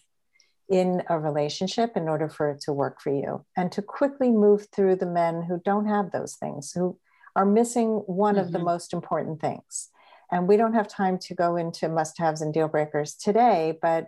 in 0.70 1.04
a 1.08 1.20
relationship 1.20 1.96
in 1.96 2.10
order 2.10 2.30
for 2.30 2.52
it 2.52 2.62
to 2.62 2.74
work 2.74 3.00
for 3.00 3.14
you 3.14 3.46
and 3.56 3.72
to 3.72 3.82
quickly 3.82 4.32
move 4.32 4.68
through 4.76 4.96
the 4.96 5.06
men 5.06 5.44
who 5.44 5.62
don't 5.64 5.86
have 5.86 6.12
those 6.12 6.36
things, 6.36 6.72
who 6.72 6.98
are 7.36 7.46
missing 7.46 8.04
one 8.08 8.36
mm-hmm. 8.36 8.46
of 8.46 8.52
the 8.52 8.58
mm-hmm. 8.58 8.66
most 8.66 8.92
important 8.92 9.40
things. 9.40 9.90
And 10.32 10.48
we 10.48 10.58
don't 10.58 10.74
have 10.74 10.88
time 10.88 11.18
to 11.20 11.36
go 11.36 11.56
into 11.56 11.90
must 11.90 12.18
haves 12.18 12.42
and 12.42 12.54
deal 12.54 12.68
breakers 12.68 13.16
today, 13.16 13.78
but 13.82 14.08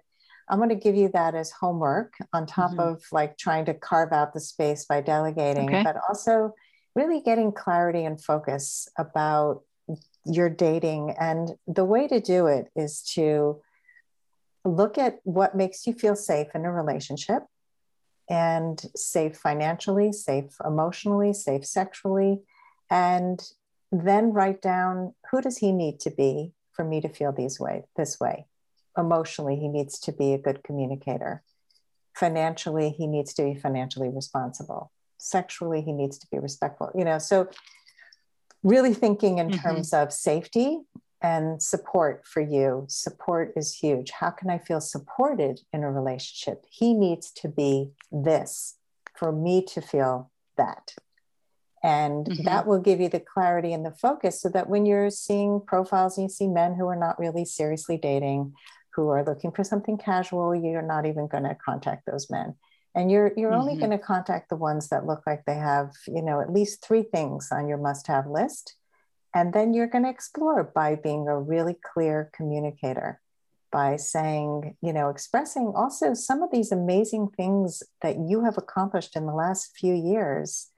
I'm 0.49 0.59
going 0.59 0.69
to 0.69 0.75
give 0.75 0.95
you 0.95 1.09
that 1.13 1.35
as 1.35 1.51
homework 1.51 2.13
on 2.33 2.45
top 2.45 2.71
mm-hmm. 2.71 2.79
of 2.79 3.03
like 3.11 3.37
trying 3.37 3.65
to 3.65 3.73
carve 3.73 4.11
out 4.11 4.33
the 4.33 4.39
space 4.39 4.85
by 4.85 5.01
delegating, 5.01 5.69
okay. 5.69 5.83
but 5.83 5.97
also 6.07 6.53
really 6.95 7.21
getting 7.21 7.51
clarity 7.51 8.03
and 8.03 8.21
focus 8.21 8.87
about 8.97 9.61
your 10.25 10.49
dating. 10.49 11.15
And 11.19 11.51
the 11.67 11.85
way 11.85 12.07
to 12.07 12.19
do 12.19 12.47
it 12.47 12.67
is 12.75 13.01
to 13.13 13.61
look 14.65 14.97
at 14.97 15.19
what 15.23 15.55
makes 15.55 15.87
you 15.87 15.93
feel 15.93 16.15
safe 16.15 16.47
in 16.53 16.65
a 16.65 16.71
relationship 16.71 17.43
and 18.29 18.81
safe 18.95 19.37
financially, 19.37 20.11
safe 20.11 20.55
emotionally, 20.65 21.33
safe 21.33 21.65
sexually, 21.65 22.41
and 22.89 23.41
then 23.91 24.31
write 24.31 24.61
down 24.61 25.13
who 25.29 25.41
does 25.41 25.57
he 25.57 25.71
need 25.71 25.99
to 26.01 26.11
be 26.11 26.53
for 26.71 26.85
me 26.85 27.01
to 27.01 27.09
feel 27.09 27.31
these 27.31 27.59
way 27.59 27.83
this 27.97 28.19
way. 28.19 28.45
Emotionally, 28.97 29.55
he 29.55 29.67
needs 29.67 29.99
to 29.99 30.11
be 30.11 30.33
a 30.33 30.37
good 30.37 30.63
communicator. 30.63 31.43
Financially, 32.15 32.89
he 32.89 33.07
needs 33.07 33.33
to 33.35 33.43
be 33.43 33.55
financially 33.55 34.09
responsible 34.09 34.91
sexually 35.21 35.81
he 35.81 35.93
needs 35.93 36.17
to 36.17 36.27
be 36.31 36.39
respectful 36.39 36.91
you 36.95 37.05
know 37.05 37.19
so 37.19 37.47
really 38.63 38.93
thinking 38.93 39.37
in 39.37 39.49
mm-hmm. 39.49 39.61
terms 39.61 39.93
of 39.93 40.11
safety 40.11 40.79
and 41.21 41.61
support 41.61 42.25
for 42.25 42.41
you 42.41 42.85
support 42.89 43.53
is 43.55 43.75
huge 43.75 44.09
how 44.11 44.31
can 44.31 44.49
i 44.49 44.57
feel 44.57 44.81
supported 44.81 45.61
in 45.71 45.83
a 45.83 45.91
relationship 45.91 46.65
he 46.69 46.93
needs 46.93 47.31
to 47.31 47.47
be 47.47 47.91
this 48.11 48.77
for 49.15 49.31
me 49.31 49.63
to 49.63 49.79
feel 49.79 50.31
that 50.57 50.95
and 51.83 52.25
mm-hmm. 52.25 52.43
that 52.43 52.65
will 52.65 52.79
give 52.79 52.99
you 52.99 53.09
the 53.09 53.19
clarity 53.19 53.73
and 53.73 53.85
the 53.85 53.91
focus 53.91 54.41
so 54.41 54.49
that 54.49 54.69
when 54.69 54.87
you're 54.87 55.11
seeing 55.11 55.61
profiles 55.61 56.17
and 56.17 56.25
you 56.25 56.29
see 56.29 56.47
men 56.47 56.73
who 56.73 56.87
are 56.87 56.95
not 56.95 57.19
really 57.19 57.45
seriously 57.45 57.97
dating 57.97 58.53
who 58.95 59.09
are 59.09 59.23
looking 59.23 59.51
for 59.51 59.63
something 59.63 59.97
casual 59.97 60.55
you're 60.55 60.81
not 60.81 61.05
even 61.05 61.27
going 61.27 61.43
to 61.43 61.55
contact 61.55 62.05
those 62.05 62.29
men 62.29 62.55
and 62.95 63.11
you're 63.11 63.31
you're 63.37 63.51
mm-hmm. 63.51 63.61
only 63.61 63.77
going 63.77 63.91
to 63.91 63.97
contact 63.97 64.49
the 64.49 64.55
ones 64.55 64.89
that 64.89 65.05
look 65.05 65.21
like 65.25 65.43
they 65.45 65.55
have 65.55 65.91
you 66.07 66.21
know 66.21 66.41
at 66.41 66.51
least 66.51 66.85
three 66.85 67.03
things 67.03 67.49
on 67.51 67.67
your 67.67 67.77
must 67.77 68.07
have 68.07 68.27
list 68.27 68.75
and 69.33 69.53
then 69.53 69.73
you're 69.73 69.87
going 69.87 70.03
to 70.03 70.09
explore 70.09 70.63
by 70.63 70.95
being 70.95 71.27
a 71.27 71.39
really 71.39 71.77
clear 71.93 72.29
communicator 72.33 73.19
by 73.71 73.95
saying 73.95 74.75
you 74.81 74.93
know 74.93 75.09
expressing 75.09 75.71
also 75.75 76.13
some 76.13 76.43
of 76.43 76.51
these 76.51 76.71
amazing 76.71 77.29
things 77.35 77.83
that 78.01 78.17
you 78.17 78.43
have 78.43 78.57
accomplished 78.57 79.15
in 79.15 79.25
the 79.25 79.33
last 79.33 79.71
few 79.77 79.93
years 79.93 80.69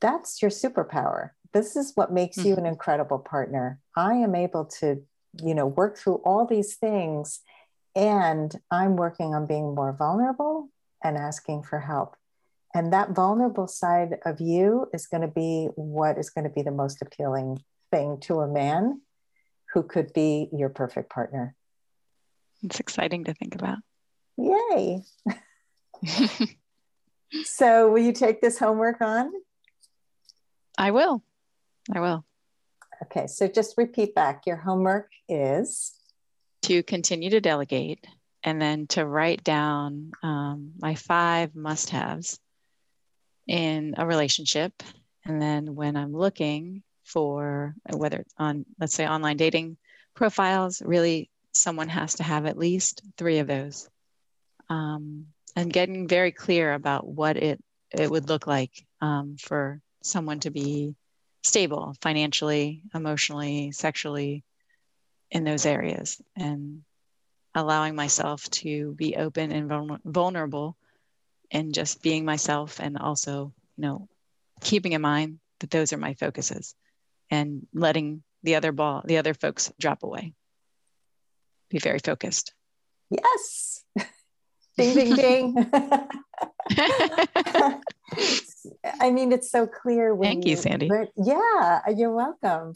that's 0.00 0.40
your 0.40 0.50
superpower 0.50 1.30
this 1.52 1.76
is 1.76 1.92
what 1.94 2.12
makes 2.12 2.38
mm-hmm. 2.38 2.48
you 2.48 2.54
an 2.54 2.60
mm-hmm. 2.60 2.66
incredible 2.66 3.18
partner 3.18 3.80
i 3.96 4.14
am 4.14 4.34
able 4.34 4.64
to 4.64 5.02
you 5.42 5.54
know 5.54 5.66
work 5.66 5.96
through 5.96 6.16
all 6.24 6.46
these 6.46 6.74
things 6.74 7.40
and 7.94 8.60
i'm 8.70 8.96
working 8.96 9.34
on 9.34 9.46
being 9.46 9.74
more 9.74 9.94
vulnerable 9.98 10.68
and 11.02 11.16
asking 11.16 11.62
for 11.62 11.80
help. 11.80 12.16
And 12.74 12.92
that 12.92 13.10
vulnerable 13.10 13.68
side 13.68 14.18
of 14.24 14.40
you 14.40 14.88
is 14.94 15.06
going 15.06 15.20
to 15.20 15.28
be 15.28 15.68
what 15.74 16.18
is 16.18 16.30
going 16.30 16.44
to 16.44 16.50
be 16.50 16.62
the 16.62 16.70
most 16.70 17.02
appealing 17.02 17.62
thing 17.90 18.18
to 18.22 18.40
a 18.40 18.48
man 18.48 19.02
who 19.74 19.82
could 19.82 20.12
be 20.12 20.48
your 20.52 20.70
perfect 20.70 21.10
partner. 21.10 21.54
It's 22.62 22.80
exciting 22.80 23.24
to 23.24 23.34
think 23.34 23.54
about. 23.54 23.78
Yay. 24.38 25.02
so, 27.44 27.90
will 27.90 27.98
you 28.02 28.12
take 28.12 28.40
this 28.40 28.58
homework 28.58 29.02
on? 29.02 29.30
I 30.78 30.92
will. 30.92 31.22
I 31.94 32.00
will. 32.00 32.24
Okay, 33.02 33.26
so 33.26 33.48
just 33.48 33.76
repeat 33.76 34.14
back. 34.14 34.46
Your 34.46 34.56
homework 34.56 35.10
is 35.28 35.92
to 36.62 36.82
continue 36.82 37.30
to 37.30 37.40
delegate 37.40 38.06
and 38.44 38.60
then 38.60 38.86
to 38.88 39.04
write 39.04 39.42
down 39.42 40.12
um, 40.22 40.72
my 40.78 40.94
five 40.94 41.54
must 41.54 41.90
haves 41.90 42.38
in 43.46 43.94
a 43.96 44.06
relationship. 44.06 44.72
And 45.24 45.42
then 45.42 45.74
when 45.74 45.96
I'm 45.96 46.12
looking 46.12 46.82
for 47.04 47.74
whether 47.92 48.24
on, 48.38 48.64
let's 48.78 48.94
say, 48.94 49.06
online 49.06 49.36
dating 49.36 49.76
profiles, 50.14 50.80
really 50.84 51.28
someone 51.52 51.88
has 51.88 52.14
to 52.14 52.22
have 52.22 52.46
at 52.46 52.58
least 52.58 53.02
three 53.16 53.38
of 53.38 53.46
those. 53.46 53.88
Um, 54.70 55.26
and 55.54 55.72
getting 55.72 56.08
very 56.08 56.32
clear 56.32 56.72
about 56.72 57.06
what 57.06 57.36
it, 57.36 57.62
it 57.90 58.10
would 58.10 58.28
look 58.28 58.46
like 58.46 58.86
um, 59.00 59.36
for 59.38 59.80
someone 60.02 60.40
to 60.40 60.50
be 60.50 60.94
stable 61.42 61.94
financially, 62.00 62.82
emotionally, 62.94 63.72
sexually 63.72 64.44
in 65.30 65.44
those 65.44 65.66
areas. 65.66 66.20
And 66.36 66.82
allowing 67.54 67.94
myself 67.94 68.48
to 68.50 68.94
be 68.94 69.16
open 69.16 69.52
and 69.52 69.98
vulnerable 70.04 70.76
and 71.50 71.74
just 71.74 72.02
being 72.02 72.24
myself 72.24 72.80
and 72.80 72.96
also 72.96 73.52
you 73.76 73.82
know 73.82 74.08
keeping 74.60 74.92
in 74.92 75.02
mind 75.02 75.38
that 75.60 75.70
those 75.70 75.92
are 75.92 75.98
my 75.98 76.14
focuses 76.14 76.74
and 77.30 77.66
letting 77.74 78.22
the 78.42 78.54
other 78.54 78.72
ball 78.72 79.02
the 79.04 79.18
other 79.18 79.34
folks 79.34 79.70
drop 79.78 80.02
away 80.02 80.32
be 81.68 81.78
very 81.78 81.98
focused 81.98 82.54
yes 83.10 83.84
ding, 84.76 84.94
ding, 84.94 85.14
ding. 85.14 85.70
I 89.00 89.10
mean, 89.10 89.32
it's 89.32 89.50
so 89.50 89.66
clear. 89.66 90.16
Thank 90.20 90.44
you, 90.44 90.52
you 90.52 90.56
Sandy. 90.56 90.90
yeah, 91.16 91.80
you're 91.96 92.12
welcome. 92.12 92.74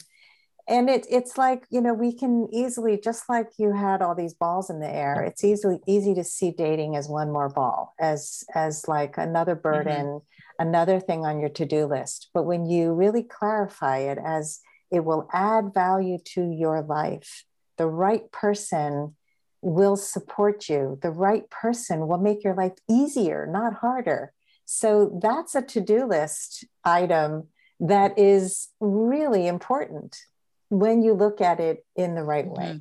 And 0.69 0.89
it, 0.89 1.07
it's 1.09 1.37
like, 1.37 1.63
you 1.69 1.79
know, 1.79 1.93
we 1.93 2.11
can 2.11 2.49
easily, 2.51 2.99
just 3.01 3.29
like 3.29 3.47
you 3.57 3.71
had 3.71 4.01
all 4.01 4.15
these 4.15 4.33
balls 4.33 4.69
in 4.69 4.81
the 4.81 4.93
air, 4.93 5.23
it's 5.23 5.43
easily 5.43 5.79
easy 5.87 6.13
to 6.15 6.25
see 6.25 6.51
dating 6.51 6.97
as 6.97 7.07
one 7.07 7.31
more 7.31 7.47
ball, 7.47 7.93
as 7.99 8.43
as 8.53 8.85
like 8.85 9.17
another 9.17 9.55
burden, 9.55 10.05
mm-hmm. 10.05 10.67
another 10.67 10.99
thing 10.99 11.25
on 11.25 11.39
your 11.39 11.49
to-do 11.49 11.85
list. 11.85 12.29
But 12.33 12.43
when 12.43 12.65
you 12.65 12.93
really 12.93 13.23
clarify 13.23 13.99
it 13.99 14.17
as 14.23 14.59
it 14.91 15.05
will 15.05 15.29
add 15.31 15.73
value 15.73 16.17
to 16.33 16.51
your 16.51 16.81
life, 16.81 17.45
the 17.77 17.87
right 17.87 18.29
person 18.31 19.15
will 19.61 19.95
support 19.95 20.69
you. 20.69 20.99
The 21.01 21.11
right 21.11 21.49
person 21.49 22.07
will 22.07 22.17
make 22.17 22.43
your 22.43 22.55
life 22.55 22.73
easier, 22.89 23.47
not 23.49 23.75
harder. 23.75 24.33
So 24.65 25.19
that's 25.21 25.55
a 25.55 25.61
to 25.61 25.81
do 25.81 26.05
list 26.05 26.65
item 26.83 27.47
that 27.79 28.17
is 28.17 28.69
really 28.79 29.47
important 29.47 30.17
when 30.69 31.01
you 31.01 31.13
look 31.13 31.41
at 31.41 31.59
it 31.59 31.85
in 31.95 32.15
the 32.15 32.23
right 32.23 32.47
way. 32.47 32.65
Mm-hmm. 32.65 32.77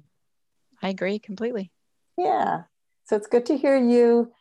I 0.86 0.88
agree 0.88 1.18
completely. 1.18 1.70
Yeah. 2.18 2.62
So 3.04 3.16
it's 3.16 3.26
good 3.26 3.46
to 3.46 3.56
hear 3.56 3.76
you 3.76 4.32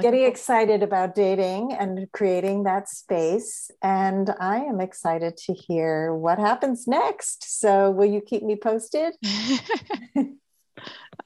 getting 0.00 0.24
excited 0.24 0.82
about 0.82 1.14
dating 1.14 1.72
and 1.72 2.10
creating 2.12 2.64
that 2.64 2.88
space. 2.88 3.70
And 3.82 4.30
I 4.38 4.58
am 4.58 4.80
excited 4.80 5.36
to 5.46 5.54
hear 5.54 6.14
what 6.14 6.38
happens 6.38 6.86
next. 6.86 7.60
So, 7.60 7.90
will 7.90 8.10
you 8.10 8.20
keep 8.20 8.42
me 8.42 8.56
posted? 8.56 9.14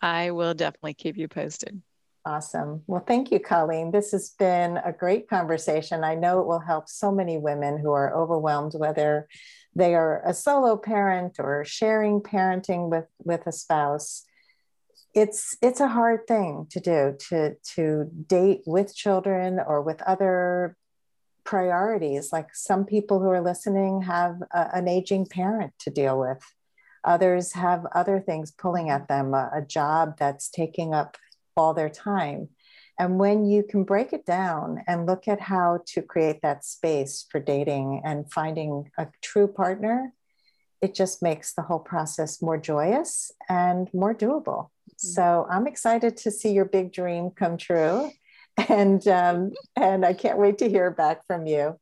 I 0.01 0.31
will 0.31 0.55
definitely 0.55 0.95
keep 0.95 1.17
you 1.17 1.29
posted. 1.29 1.81
Awesome. 2.25 2.83
Well, 2.87 3.03
thank 3.05 3.33
you, 3.33 3.41
Colleen. 3.41 3.91
This 3.91 4.13
has 4.13 4.31
been 4.31 4.77
a 4.77 4.93
great 4.93 5.29
conversation. 5.29 6.05
I 6.05 6.15
know 6.15 6.41
it 6.41 6.47
will 6.47 6.61
help 6.61 6.89
so 6.89 7.11
many 7.11 7.37
women 7.37 7.79
who 7.79 7.91
are 7.91 8.15
overwhelmed, 8.15 8.75
whether 8.77 9.29
they 9.75 9.95
are 9.95 10.23
a 10.25 10.33
solo 10.33 10.77
parent 10.77 11.41
or 11.41 11.65
sharing 11.65 12.21
parenting 12.21 12.91
with, 12.91 13.07
with 13.25 13.47
a 13.47 13.53
spouse. 13.53 14.25
It's 15.15 15.57
it's 15.61 15.81
a 15.81 15.89
hard 15.89 16.27
thing 16.27 16.69
to 16.71 16.81
do 16.81 17.17
to 17.29 17.57
to 17.75 18.11
date 18.29 18.63
with 18.67 18.95
children 18.95 19.61
or 19.61 19.83
with 19.83 20.01
other 20.03 20.77
priorities. 21.45 22.33
Like 22.33 22.55
some 22.55 22.87
people 22.87 23.21
who 23.21 23.29
are 23.29 23.43
listening 23.43 24.03
have 24.03 24.43
a, 24.53 24.75
an 24.75 24.89
aging 24.89 25.27
parent 25.27 25.75
to 25.81 25.91
deal 25.91 26.19
with. 26.19 26.41
Others 27.05 27.53
have 27.53 27.87
other 27.95 28.21
things 28.21 28.51
pulling 28.51 28.91
at 28.91 29.09
them, 29.09 29.35
a, 29.35 29.51
a 29.55 29.63
job 29.63 30.17
that's 30.19 30.49
taking 30.49 30.95
up 30.95 31.17
all 31.57 31.75
their 31.75 31.91
time. 31.91 32.49
And 32.99 33.19
when 33.19 33.47
you 33.47 33.63
can 33.63 33.85
break 33.85 34.13
it 34.13 34.25
down 34.27 34.85
and 34.87 35.07
look 35.07 35.27
at 35.27 35.41
how 35.41 35.81
to 35.89 36.03
create 36.03 36.43
that 36.43 36.65
space 36.65 37.27
for 37.31 37.41
dating 37.41 38.03
and 38.05 38.31
finding 38.31 38.91
a 38.99 39.09
true 39.23 39.49
partner, 39.49 40.13
it 40.81 40.95
just 40.95 41.23
makes 41.23 41.55
the 41.55 41.63
whole 41.63 41.79
process 41.79 42.43
more 42.43 42.59
joyous 42.59 43.33
and 43.49 43.89
more 43.95 44.15
doable. 44.15 44.69
Mm-hmm. 44.91 45.09
So 45.09 45.47
I'm 45.51 45.67
excited 45.67 46.17
to 46.19 46.31
see 46.31 46.53
your 46.53 46.65
big 46.65 46.93
dream 46.93 47.31
come 47.31 47.57
true. 47.57 48.11
And 48.69 49.09
um, 49.09 49.53
and 49.77 50.05
I 50.05 50.13
can't 50.13 50.37
wait 50.37 50.59
to 50.59 50.69
hear 50.69 50.91
back 50.91 51.27
from 51.27 51.47
you. 51.47 51.81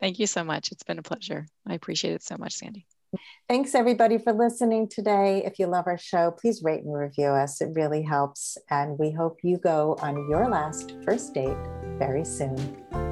Thank 0.00 0.18
you 0.18 0.26
so 0.26 0.42
much. 0.42 0.72
It's 0.72 0.82
been 0.82 0.98
a 0.98 1.02
pleasure. 1.02 1.46
I 1.64 1.74
appreciate 1.74 2.14
it 2.14 2.24
so 2.24 2.36
much, 2.36 2.54
Sandy. 2.54 2.88
Thanks, 3.48 3.74
everybody, 3.74 4.18
for 4.18 4.32
listening 4.32 4.88
today. 4.88 5.42
If 5.44 5.58
you 5.58 5.66
love 5.66 5.86
our 5.86 5.98
show, 5.98 6.30
please 6.30 6.62
rate 6.62 6.84
and 6.84 6.94
review 6.94 7.28
us. 7.28 7.60
It 7.60 7.70
really 7.74 8.02
helps. 8.02 8.58
And 8.70 8.98
we 8.98 9.10
hope 9.10 9.38
you 9.42 9.56
go 9.56 9.96
on 10.00 10.28
your 10.28 10.48
last 10.48 10.94
first 11.04 11.32
date 11.32 11.56
very 11.98 12.24
soon. 12.24 13.07